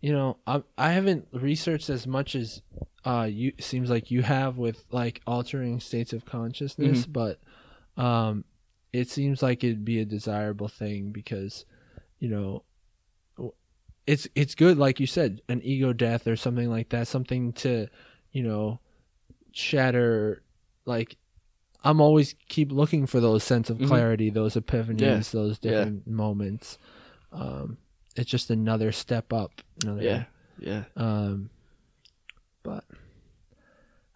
you 0.01 0.11
know, 0.13 0.37
I 0.45 0.63
I 0.77 0.91
haven't 0.91 1.27
researched 1.31 1.89
as 1.89 2.05
much 2.05 2.35
as 2.35 2.61
uh 3.03 3.27
you 3.31 3.53
seems 3.59 3.89
like 3.89 4.11
you 4.11 4.21
have 4.21 4.57
with 4.57 4.85
like 4.91 5.21
altering 5.25 5.79
states 5.79 6.13
of 6.13 6.23
consciousness, 6.25 7.01
Mm-hmm. 7.03 7.11
but 7.11 7.39
um, 7.97 8.45
it 8.93 9.09
seems 9.09 9.41
like 9.41 9.63
it'd 9.63 9.83
be 9.85 9.99
a 9.99 10.05
desirable 10.05 10.67
thing 10.67 11.11
because, 11.11 11.65
you 12.19 12.29
know. 12.29 12.63
It's 14.07 14.27
it's 14.35 14.55
good, 14.55 14.77
like 14.77 14.99
you 14.99 15.07
said, 15.07 15.41
an 15.47 15.61
ego 15.63 15.93
death 15.93 16.27
or 16.27 16.35
something 16.35 16.69
like 16.69 16.89
that, 16.89 17.07
something 17.07 17.53
to 17.53 17.87
you 18.31 18.43
know, 18.43 18.79
shatter 19.51 20.41
like 20.85 21.17
I'm 21.83 21.99
always 21.99 22.35
keep 22.47 22.71
looking 22.71 23.05
for 23.07 23.19
those 23.19 23.43
sense 23.43 23.69
of 23.69 23.77
Mhm. 23.79 23.87
clarity, 23.87 24.29
those 24.29 24.55
epiphanies, 24.55 24.99
Yeah. 25.01 25.19
those 25.39 25.59
Yeah. 25.61 25.71
different 25.71 26.07
moments. 26.07 26.77
Um 27.31 27.77
it's 28.15 28.29
just 28.29 28.49
another 28.49 28.91
step 28.91 29.31
up. 29.33 29.61
Another, 29.83 30.01
yeah, 30.03 30.23
yeah. 30.59 30.83
Um 30.95 31.49
but 32.63 32.83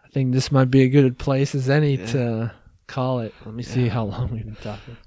I 0.03 0.07
think 0.09 0.33
this 0.33 0.51
might 0.51 0.71
be 0.71 0.81
a 0.83 0.89
good 0.89 1.17
place 1.17 1.53
as 1.55 1.69
any 1.69 1.95
Yeah. 1.97 2.05
to 2.07 2.51
call 2.87 3.19
it. 3.19 3.33
Let 3.45 3.53
me 3.55 3.63
see 3.63 3.87
how 3.87 4.05
long 4.05 4.31
we've 4.31 4.45
been 4.45 4.55
talking. 4.55 4.97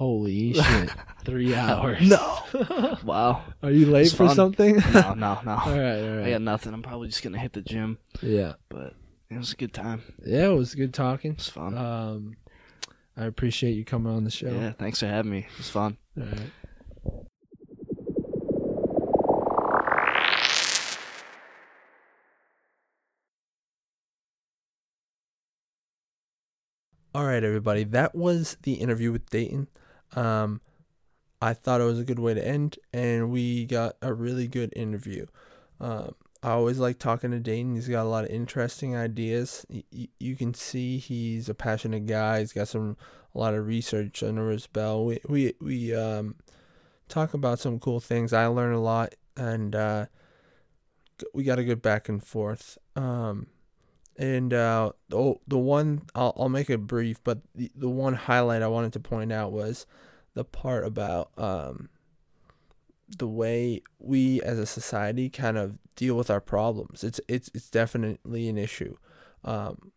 Holy 0.00 0.54
shit! 0.54 0.90
Three 1.26 1.54
hours. 1.54 2.08
no. 2.08 2.38
Wow. 3.04 3.42
Are 3.62 3.70
you 3.70 3.84
late 3.84 4.06
It's 4.06 4.12
for 4.14 4.28
fun. 4.28 4.34
something? 4.34 4.76
No, 4.94 5.12
no, 5.12 5.38
no. 5.44 5.50
all 5.66 5.72
right, 5.78 6.00
all 6.00 6.14
I 6.14 6.16
right. 6.22 6.30
got 6.30 6.40
nothing. 6.40 6.72
I'm 6.72 6.80
probably 6.80 7.08
just 7.08 7.22
gonna 7.22 7.36
hit 7.36 7.52
the 7.52 7.60
gym, 7.60 7.98
Yeah, 8.22 8.54
but 8.70 8.94
it 9.28 9.36
was 9.36 9.52
a 9.52 9.56
good 9.56 9.74
time. 9.74 10.00
yeah. 10.24 10.46
It 10.46 10.54
was 10.56 10.74
good 10.74 10.94
talking. 10.94 11.32
It's 11.32 11.50
fun. 11.50 11.76
Um, 11.76 12.36
I 13.14 13.26
appreciate 13.26 13.72
you 13.72 13.84
coming 13.84 14.10
on 14.10 14.24
the 14.24 14.30
show. 14.30 14.48
yeah, 14.50 14.72
thanks 14.72 15.00
for 15.00 15.06
having 15.06 15.30
me. 15.32 15.40
It 15.40 15.58
was 15.58 15.68
fun. 15.68 15.98
All 16.18 16.24
right. 16.24 16.50
All 27.14 27.24
right, 27.24 27.42
everybody. 27.42 27.84
That 27.84 28.14
was 28.14 28.56
the 28.62 28.74
interview 28.74 29.10
with 29.12 29.28
Daiton. 29.30 29.66
Um, 30.14 30.60
I 31.42 31.54
thought 31.54 31.80
it 31.80 31.84
was 31.84 31.98
a 31.98 32.04
good 32.04 32.18
way 32.18 32.34
to 32.34 32.46
end, 32.46 32.78
and 32.92 33.30
we 33.30 33.64
got 33.64 33.96
a 34.02 34.12
really 34.12 34.46
good 34.46 34.72
interview. 34.76 35.26
Um, 35.80 36.14
I 36.42 36.50
always 36.50 36.78
like 36.78 36.98
talking 36.98 37.30
to 37.30 37.38
Daiton. 37.38 37.74
He's 37.74 37.88
got 37.88 38.04
a 38.04 38.08
lot 38.08 38.24
of 38.24 38.30
interesting 38.30 38.96
ideas. 38.96 39.64
Y- 39.70 40.08
you 40.18 40.36
can 40.36 40.54
see 40.54 40.98
he's 40.98 41.48
a 41.48 41.54
passionate 41.54 42.06
guy. 42.06 42.40
He's 42.40 42.52
got 42.52 42.68
some 42.68 42.96
a 43.34 43.38
lot 43.38 43.54
of 43.54 43.66
research 43.66 44.22
under 44.22 44.50
his 44.50 44.66
belt. 44.66 45.06
We 45.06 45.20
we 45.28 45.54
we 45.60 45.94
um 45.94 46.36
talk 47.08 47.34
about 47.34 47.58
some 47.58 47.78
cool 47.78 48.00
things. 48.00 48.32
I 48.32 48.46
learn 48.46 48.72
a 48.72 48.80
lot, 48.80 49.14
and 49.36 49.74
uh, 49.74 50.06
we 51.34 51.44
got 51.44 51.58
a 51.58 51.64
good 51.64 51.82
back 51.82 52.08
and 52.08 52.22
forth. 52.22 52.78
Um, 52.96 53.48
and 54.20 54.52
uh, 54.52 54.92
the 55.08 55.34
the 55.48 55.58
one 55.58 56.02
I'll 56.14 56.34
I'll 56.36 56.50
make 56.50 56.68
it 56.68 56.86
brief, 56.86 57.24
but 57.24 57.38
the 57.54 57.72
the 57.74 57.88
one 57.88 58.12
highlight 58.12 58.62
I 58.62 58.68
wanted 58.68 58.92
to 58.92 59.00
point 59.00 59.32
out 59.32 59.50
was 59.50 59.86
the 60.34 60.44
part 60.44 60.84
about 60.84 61.30
um 61.38 61.88
the 63.18 63.26
way 63.26 63.82
we 63.98 64.42
as 64.42 64.58
a 64.58 64.66
society 64.66 65.30
kind 65.30 65.56
of 65.56 65.78
deal 65.96 66.16
with 66.16 66.30
our 66.30 66.40
problems. 66.40 67.02
It's 67.02 67.18
it's 67.28 67.50
it's 67.54 67.70
definitely 67.70 68.48
an 68.50 68.58
issue. 68.58 68.94
Um, 69.42 69.90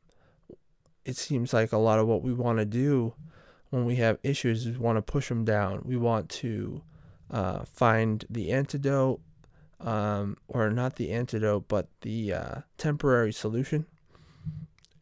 it 1.04 1.18
seems 1.18 1.54
like 1.54 1.74
a 1.74 1.78
lot 1.78 2.00
of 2.00 2.08
what 2.08 2.24
we 2.24 2.34
want 2.34 2.60
to 2.60 2.66
do 2.66 3.14
when 3.72 3.84
we 3.84 3.98
have 3.98 4.20
issues 4.24 4.66
is 4.66 4.80
want 4.80 4.98
to 4.98 5.02
push 5.02 5.28
them 5.28 5.44
down. 5.44 5.82
We 5.84 5.98
want 5.98 6.30
to 6.30 6.82
uh, 7.30 7.66
find 7.66 8.24
the 8.30 8.54
antidote, 8.54 9.20
um, 9.82 10.38
or 10.48 10.70
not 10.70 10.96
the 10.96 11.12
antidote, 11.12 11.68
but 11.68 11.90
the 12.04 12.32
uh, 12.32 12.56
temporary 12.78 13.34
solution 13.34 13.86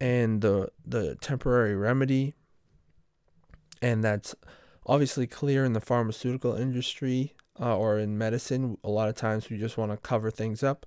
and 0.02 0.42
the 0.42 0.68
the 0.84 1.16
temporary 1.22 1.76
remedy. 1.76 2.34
And 3.84 4.04
that's 4.04 4.36
obviously 4.86 5.28
clear 5.28 5.64
in 5.64 5.74
the 5.74 5.80
pharmaceutical 5.80 6.56
industry 6.56 7.36
uh, 7.60 7.78
or 7.78 8.00
in 8.00 8.18
medicine. 8.18 8.78
A 8.84 8.90
lot 8.90 9.10
of 9.10 9.16
times 9.16 9.50
we 9.50 9.58
just 9.58 9.78
want 9.78 9.92
to 9.92 9.98
cover 9.98 10.32
things 10.32 10.64
up, 10.64 10.86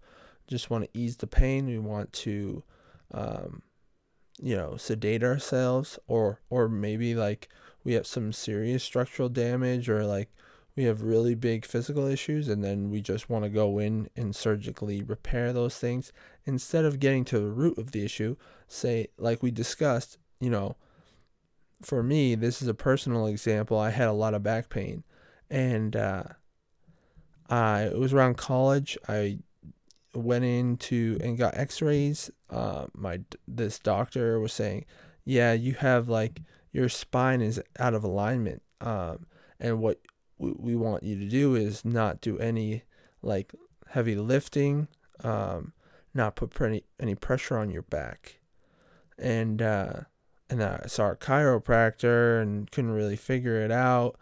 just 0.49 0.69
want 0.69 0.85
to 0.85 0.99
ease 0.99 1.17
the 1.17 1.29
pain. 1.29 1.67
We 1.67 1.79
want 1.79 2.13
to, 2.13 2.65
um, 3.13 3.63
you 4.41 4.57
know, 4.57 4.77
sedate 4.77 5.23
ourselves, 5.23 5.99
or 6.09 6.41
or 6.51 6.69
maybe 6.69 7.15
like 7.15 7.49
we 7.85 7.93
have 7.95 8.07
some 8.07 8.33
serious 8.33 8.83
structural 8.83 9.29
damage, 9.29 9.89
or 9.89 10.05
like 10.05 10.31
we 10.77 10.85
have 10.85 11.03
really 11.03 11.37
big 11.37 11.65
physical 11.65 12.07
issues, 12.07 12.49
and 12.49 12.65
then 12.65 12.91
we 12.91 13.01
just 13.01 13.31
want 13.31 13.45
to 13.45 13.51
go 13.51 13.79
in 13.79 14.09
and 14.17 14.35
surgically 14.35 15.03
repair 15.03 15.53
those 15.53 15.79
things 15.79 16.13
instead 16.47 16.85
of 16.85 16.99
getting 16.99 17.25
to 17.25 17.39
the 17.39 17.51
root 17.51 17.79
of 17.79 17.93
the 17.93 18.05
issue. 18.05 18.35
Say, 18.75 19.07
like 19.19 19.41
we 19.41 19.53
discussed, 19.53 20.19
you 20.41 20.51
know, 20.51 20.75
for 21.81 22.03
me, 22.03 22.35
this 22.35 22.61
is 22.61 22.67
a 22.67 22.75
personal 22.75 23.27
example. 23.27 23.79
I 23.79 23.91
had 23.91 24.09
a 24.09 24.13
lot 24.13 24.35
of 24.35 24.43
back 24.43 24.69
pain, 24.69 25.05
and 25.49 25.95
uh, 25.95 26.25
I 27.49 27.83
it 27.85 27.99
was 27.99 28.13
around 28.13 28.37
college. 28.37 28.99
I 29.09 29.39
went 30.13 30.45
into 30.45 31.19
and 31.23 31.39
got 31.39 31.57
X-rays. 31.57 32.33
Uh, 32.51 32.87
my 32.95 33.21
this 33.47 33.79
doctor 33.79 34.41
was 34.41 34.53
saying, 34.53 34.87
"Yeah, 35.25 35.53
you 35.53 35.75
have 35.75 36.09
like 36.09 36.43
your 36.73 36.89
spine 36.89 37.43
is 37.43 37.63
out 37.79 37.95
of 37.95 38.03
alignment, 38.03 38.61
um, 38.81 39.27
and 39.61 39.81
what 39.81 40.01
we, 40.39 40.51
we 40.51 40.75
want 40.75 41.05
you 41.05 41.17
to 41.21 41.29
do 41.29 41.55
is 41.55 41.85
not 41.85 42.21
do 42.21 42.41
any 42.41 42.83
like 43.23 43.53
heavy 43.91 44.17
lifting, 44.17 44.89
um, 45.23 45.73
not 46.13 46.35
put 46.35 46.61
any 46.61 46.83
any 46.99 47.15
pressure 47.15 47.57
on 47.57 47.71
your 47.71 47.83
back." 47.83 48.41
And 49.19 49.63
uh, 49.63 50.01
and 50.51 50.63
I 50.63 50.85
saw 50.87 51.11
a 51.11 51.17
chiropractor 51.17 52.41
and 52.43 52.71
couldn't 52.71 52.93
really 52.93 53.17
figure 53.17 53.61
it 53.61 53.71
out. 53.71 54.17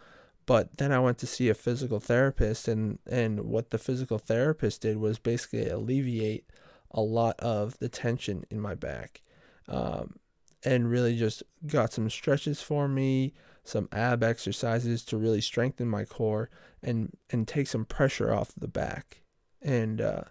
But 0.47 0.77
then 0.79 0.93
I 0.93 0.99
went 0.99 1.19
to 1.19 1.27
see 1.27 1.49
a 1.49 1.55
physical 1.55 2.01
therapist, 2.01 2.67
and, 2.67 2.99
and 3.09 3.41
what 3.43 3.71
the 3.71 3.79
physical 3.79 4.19
therapist 4.19 4.83
did 4.83 4.97
was 4.97 5.19
basically 5.19 5.69
alleviate 5.69 6.47
a 6.91 7.01
lot 7.01 7.39
of 7.39 7.79
the 7.79 7.89
tension 7.89 8.45
in 8.51 8.61
my 8.61 8.75
back, 8.75 9.23
um, 9.69 10.17
and 10.65 10.91
really 10.91 11.17
just 11.17 11.45
got 11.67 11.93
some 11.93 12.11
stretches 12.11 12.61
for 12.61 12.89
me, 12.89 13.35
some 13.65 13.89
ab 13.93 14.25
exercises 14.25 15.05
to 15.05 15.17
really 15.17 15.41
strengthen 15.41 15.89
my 15.89 16.05
core 16.05 16.51
and 16.83 17.17
and 17.31 17.47
take 17.47 17.69
some 17.69 17.85
pressure 17.85 18.35
off 18.35 18.53
the 18.57 18.69
back, 18.69 19.23
and 19.63 20.01
uh, 20.01 20.25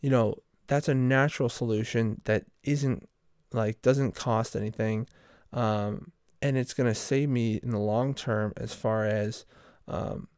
you 0.00 0.08
know 0.08 0.34
that's 0.66 0.88
a 0.88 0.94
natural 0.94 1.50
solution 1.50 2.22
that 2.24 2.46
isn't 2.64 3.08
like 3.56 3.82
doesn't 3.82 4.14
cost 4.14 4.54
anything 4.54 5.08
um, 5.52 6.12
and 6.42 6.56
it's 6.56 6.74
going 6.74 6.88
to 6.88 6.94
save 6.94 7.28
me 7.28 7.58
in 7.62 7.70
the 7.70 7.78
long 7.78 8.14
term 8.14 8.52
as 8.56 8.74
far 8.74 9.04
as 9.04 9.44
um, 9.88 10.28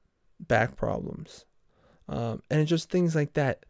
back 0.40 0.76
problems. 0.76 1.44
Um, 2.08 2.42
and 2.50 2.66
just 2.66 2.90
things 2.90 3.14
like 3.14 3.34
that. 3.34 3.66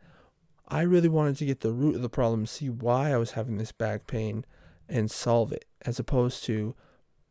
I 0.69 0.83
really 0.83 1.09
wanted 1.09 1.37
to 1.39 1.47
get 1.47 1.61
the 1.61 1.73
root 1.73 1.97
of 1.97 2.03
the 2.03 2.11
problem 2.11 2.45
see 2.45 2.69
why 2.69 3.11
i 3.11 3.17
was 3.17 3.31
having 3.31 3.57
this 3.57 3.73
back 3.73 4.07
pain 4.07 4.45
and 4.87 5.11
solve 5.11 5.51
it 5.51 5.65
as 5.87 5.99
opposed 5.99 6.45
to 6.45 6.75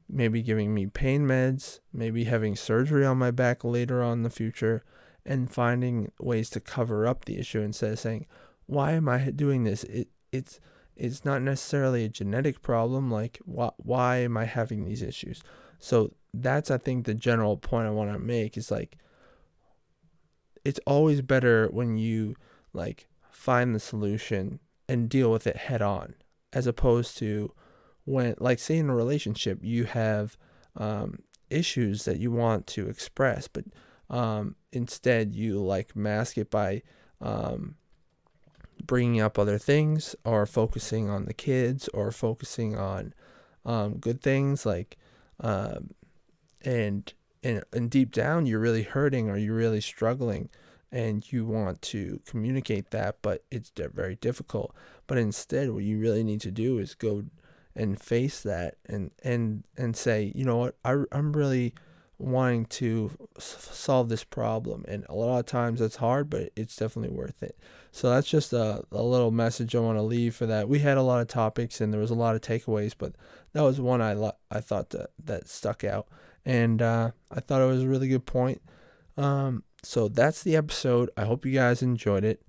maybe 0.09 0.41
giving 0.41 0.73
me 0.73 0.87
pain 0.87 1.27
meds 1.27 1.79
maybe 1.93 2.23
having 2.23 2.55
surgery 2.55 3.05
on 3.05 3.19
my 3.19 3.29
back 3.29 3.63
later 3.63 4.01
on 4.01 4.13
in 4.13 4.23
the 4.23 4.31
future 4.31 4.83
and 5.23 5.53
finding 5.53 6.11
ways 6.19 6.49
to 6.49 6.59
cover 6.59 7.05
up 7.05 7.25
the 7.25 7.37
issue 7.37 7.61
instead 7.61 7.91
of 7.91 7.99
saying 7.99 8.25
why 8.65 8.93
am 8.93 9.09
i 9.09 9.17
doing 9.31 9.63
this? 9.63 9.83
It, 9.85 10.09
it's 10.31 10.59
it's 10.99 11.23
not 11.23 11.41
necessarily 11.41 12.03
a 12.03 12.09
genetic 12.09 12.61
problem 12.61 13.09
like 13.09 13.39
why, 13.45 13.71
why 13.77 14.17
am 14.17 14.37
i 14.37 14.45
having 14.45 14.85
these 14.85 15.01
issues? 15.01 15.41
So 15.79 16.11
that's 16.33 16.69
i 16.71 16.77
think 16.77 17.05
the 17.05 17.13
general 17.13 17.57
point 17.57 17.87
i 17.87 17.91
want 17.91 18.11
to 18.11 18.19
make 18.19 18.57
is 18.57 18.69
like 18.71 18.97
it's 20.63 20.79
always 20.85 21.21
better 21.21 21.67
when 21.71 21.97
you 21.97 22.35
like 22.73 23.07
find 23.31 23.73
the 23.73 23.79
solution 23.79 24.59
and 24.89 25.09
deal 25.09 25.31
with 25.31 25.47
it 25.47 25.55
head 25.55 25.81
on 25.81 26.13
as 26.53 26.67
opposed 26.67 27.17
to 27.17 27.51
when 28.05 28.35
like 28.39 28.59
say 28.59 28.77
in 28.77 28.89
a 28.89 28.95
relationship 28.95 29.59
you 29.61 29.85
have 29.85 30.37
um, 30.75 31.19
issues 31.49 32.05
that 32.05 32.19
you 32.19 32.31
want 32.31 32.67
to 32.67 32.87
express 32.87 33.47
but 33.47 33.65
um, 34.09 34.55
instead 34.71 35.33
you 35.33 35.59
like 35.59 35.95
mask 35.95 36.37
it 36.37 36.49
by 36.49 36.81
um, 37.21 37.75
bringing 38.85 39.21
up 39.21 39.37
other 39.37 39.57
things 39.57 40.15
or 40.23 40.45
focusing 40.45 41.09
on 41.09 41.25
the 41.25 41.33
kids 41.33 41.87
or 41.93 42.11
focusing 42.11 42.77
on 42.77 43.13
um, 43.65 43.97
good 43.97 44.21
things 44.21 44.65
like 44.65 44.97
um, 45.39 45.91
and 46.63 47.13
and 47.43 47.63
and 47.73 47.89
deep 47.89 48.11
down 48.11 48.45
you're 48.45 48.59
really 48.59 48.83
hurting 48.83 49.29
or 49.29 49.37
you're 49.37 49.55
really 49.55 49.81
struggling 49.81 50.49
and 50.91 51.31
you 51.31 51.45
want 51.45 51.81
to 51.81 52.19
communicate 52.25 52.91
that 52.91 53.17
but 53.21 53.43
it's 53.51 53.71
very 53.93 54.15
difficult. 54.15 54.73
But 55.05 55.17
instead 55.17 55.69
what 55.71 55.83
you 55.83 55.99
really 55.99 56.23
need 56.23 56.41
to 56.41 56.51
do 56.51 56.79
is 56.79 56.95
go 56.95 57.23
and 57.75 57.99
face 57.99 58.41
that 58.41 58.75
and 58.85 59.11
and 59.23 59.63
and 59.77 59.95
say 59.95 60.31
you 60.33 60.43
know 60.45 60.57
what? 60.57 60.75
I, 60.83 61.03
i'm 61.11 61.33
really 61.33 61.73
wanting 62.19 62.65
to 62.65 63.11
s- 63.37 63.69
solve 63.71 64.09
this 64.09 64.23
problem 64.23 64.83
and 64.87 65.05
a 65.07 65.13
lot 65.13 65.39
of 65.39 65.45
times 65.45 65.81
it's 65.81 65.97
hard 65.97 66.29
but 66.29 66.49
it's 66.55 66.75
definitely 66.75 67.15
worth 67.15 67.43
it. 67.43 67.57
So 67.91 68.09
that's 68.09 68.27
just 68.29 68.53
a, 68.53 68.83
a 68.91 69.01
little 69.01 69.31
message 69.31 69.75
i 69.75 69.79
want 69.79 69.97
to 69.97 70.03
leave 70.03 70.35
for 70.35 70.45
that. 70.45 70.69
We 70.69 70.79
had 70.79 70.97
a 70.97 71.03
lot 71.03 71.21
of 71.21 71.27
topics 71.27 71.81
and 71.81 71.93
there 71.93 72.01
was 72.01 72.11
a 72.11 72.15
lot 72.15 72.35
of 72.35 72.41
takeaways 72.41 72.93
but 72.97 73.13
that 73.53 73.63
was 73.63 73.79
one 73.79 74.01
i 74.01 74.13
lo- 74.13 74.37
i 74.51 74.59
thought 74.59 74.89
that 74.91 75.11
that 75.23 75.47
stuck 75.47 75.83
out. 75.83 76.07
And 76.45 76.81
uh, 76.81 77.11
i 77.31 77.39
thought 77.39 77.61
it 77.61 77.65
was 77.65 77.83
a 77.83 77.87
really 77.87 78.07
good 78.07 78.25
point. 78.25 78.61
Um, 79.17 79.63
so 79.83 80.07
that's 80.07 80.43
the 80.43 80.55
episode. 80.55 81.09
I 81.17 81.25
hope 81.25 81.45
you 81.45 81.53
guys 81.53 81.81
enjoyed 81.81 82.23
it. 82.23 82.41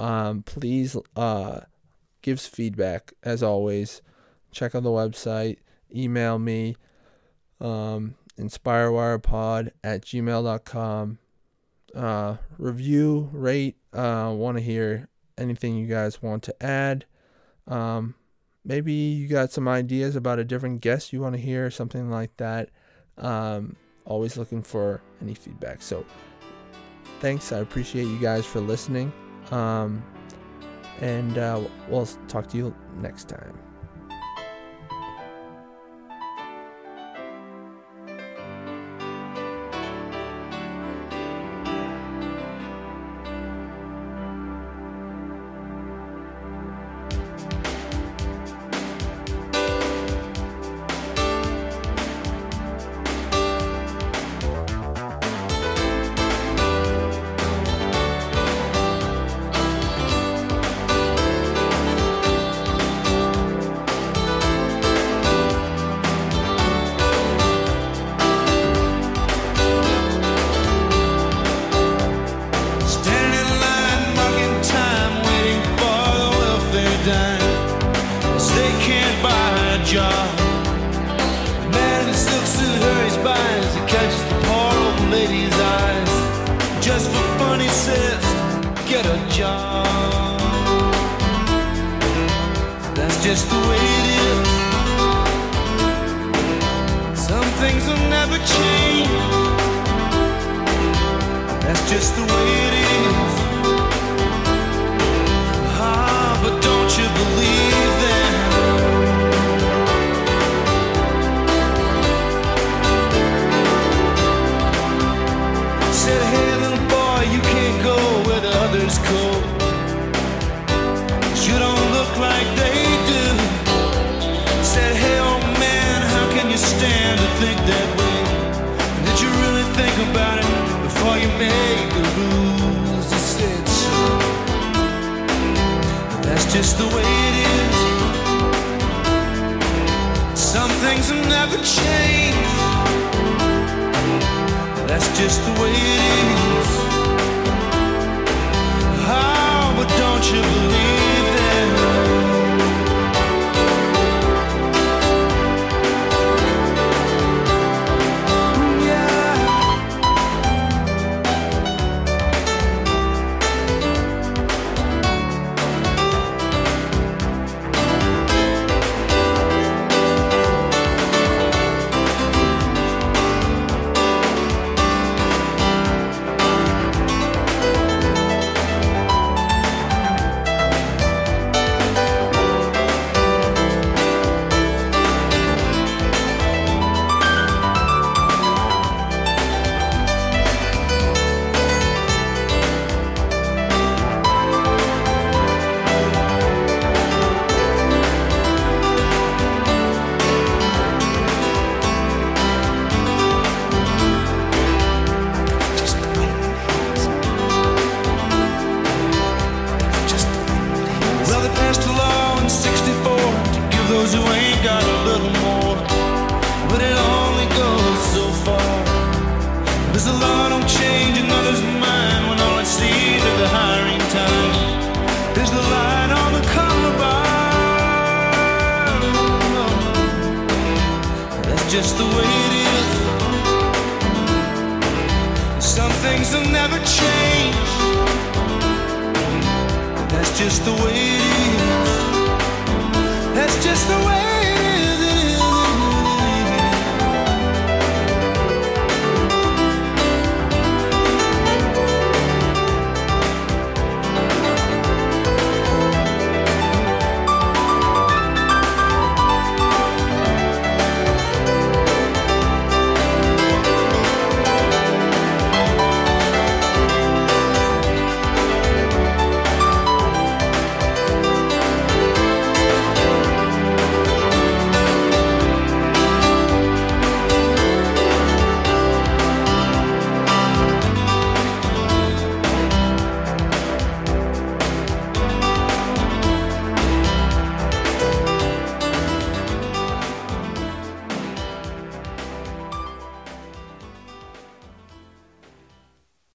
Um, 0.00 0.42
please 0.42 0.96
uh, 1.16 1.60
give 2.22 2.38
us 2.38 2.46
feedback 2.46 3.12
as 3.22 3.42
always. 3.42 4.02
Check 4.50 4.74
out 4.74 4.82
the 4.82 4.90
website. 4.90 5.58
Email 5.94 6.38
me. 6.38 6.76
Um, 7.60 8.16
inspirewirepod 8.38 9.70
at 9.84 10.02
gmail.com 10.02 11.18
uh, 11.94 12.36
review 12.58 13.28
rate 13.32 13.76
uh, 13.92 14.32
want 14.34 14.56
to 14.56 14.62
hear 14.62 15.08
anything 15.36 15.76
you 15.76 15.86
guys 15.86 16.22
want 16.22 16.42
to 16.42 16.62
add 16.62 17.04
um, 17.68 18.14
maybe 18.64 18.92
you 18.92 19.28
got 19.28 19.52
some 19.52 19.68
ideas 19.68 20.16
about 20.16 20.38
a 20.38 20.44
different 20.44 20.80
guest 20.80 21.12
you 21.12 21.20
want 21.20 21.34
to 21.34 21.40
hear 21.40 21.70
something 21.70 22.10
like 22.10 22.36
that 22.38 22.70
um, 23.18 23.76
always 24.04 24.36
looking 24.36 24.62
for 24.62 25.00
any 25.20 25.34
feedback. 25.34 25.82
So 25.82 26.04
thanks. 27.20 27.52
I 27.52 27.58
appreciate 27.58 28.04
you 28.04 28.18
guys 28.18 28.44
for 28.44 28.60
listening. 28.60 29.12
Um, 29.50 30.02
and 31.00 31.38
uh, 31.38 31.60
we'll 31.88 32.06
talk 32.28 32.48
to 32.48 32.56
you 32.56 32.74
next 33.00 33.28
time. 33.28 33.58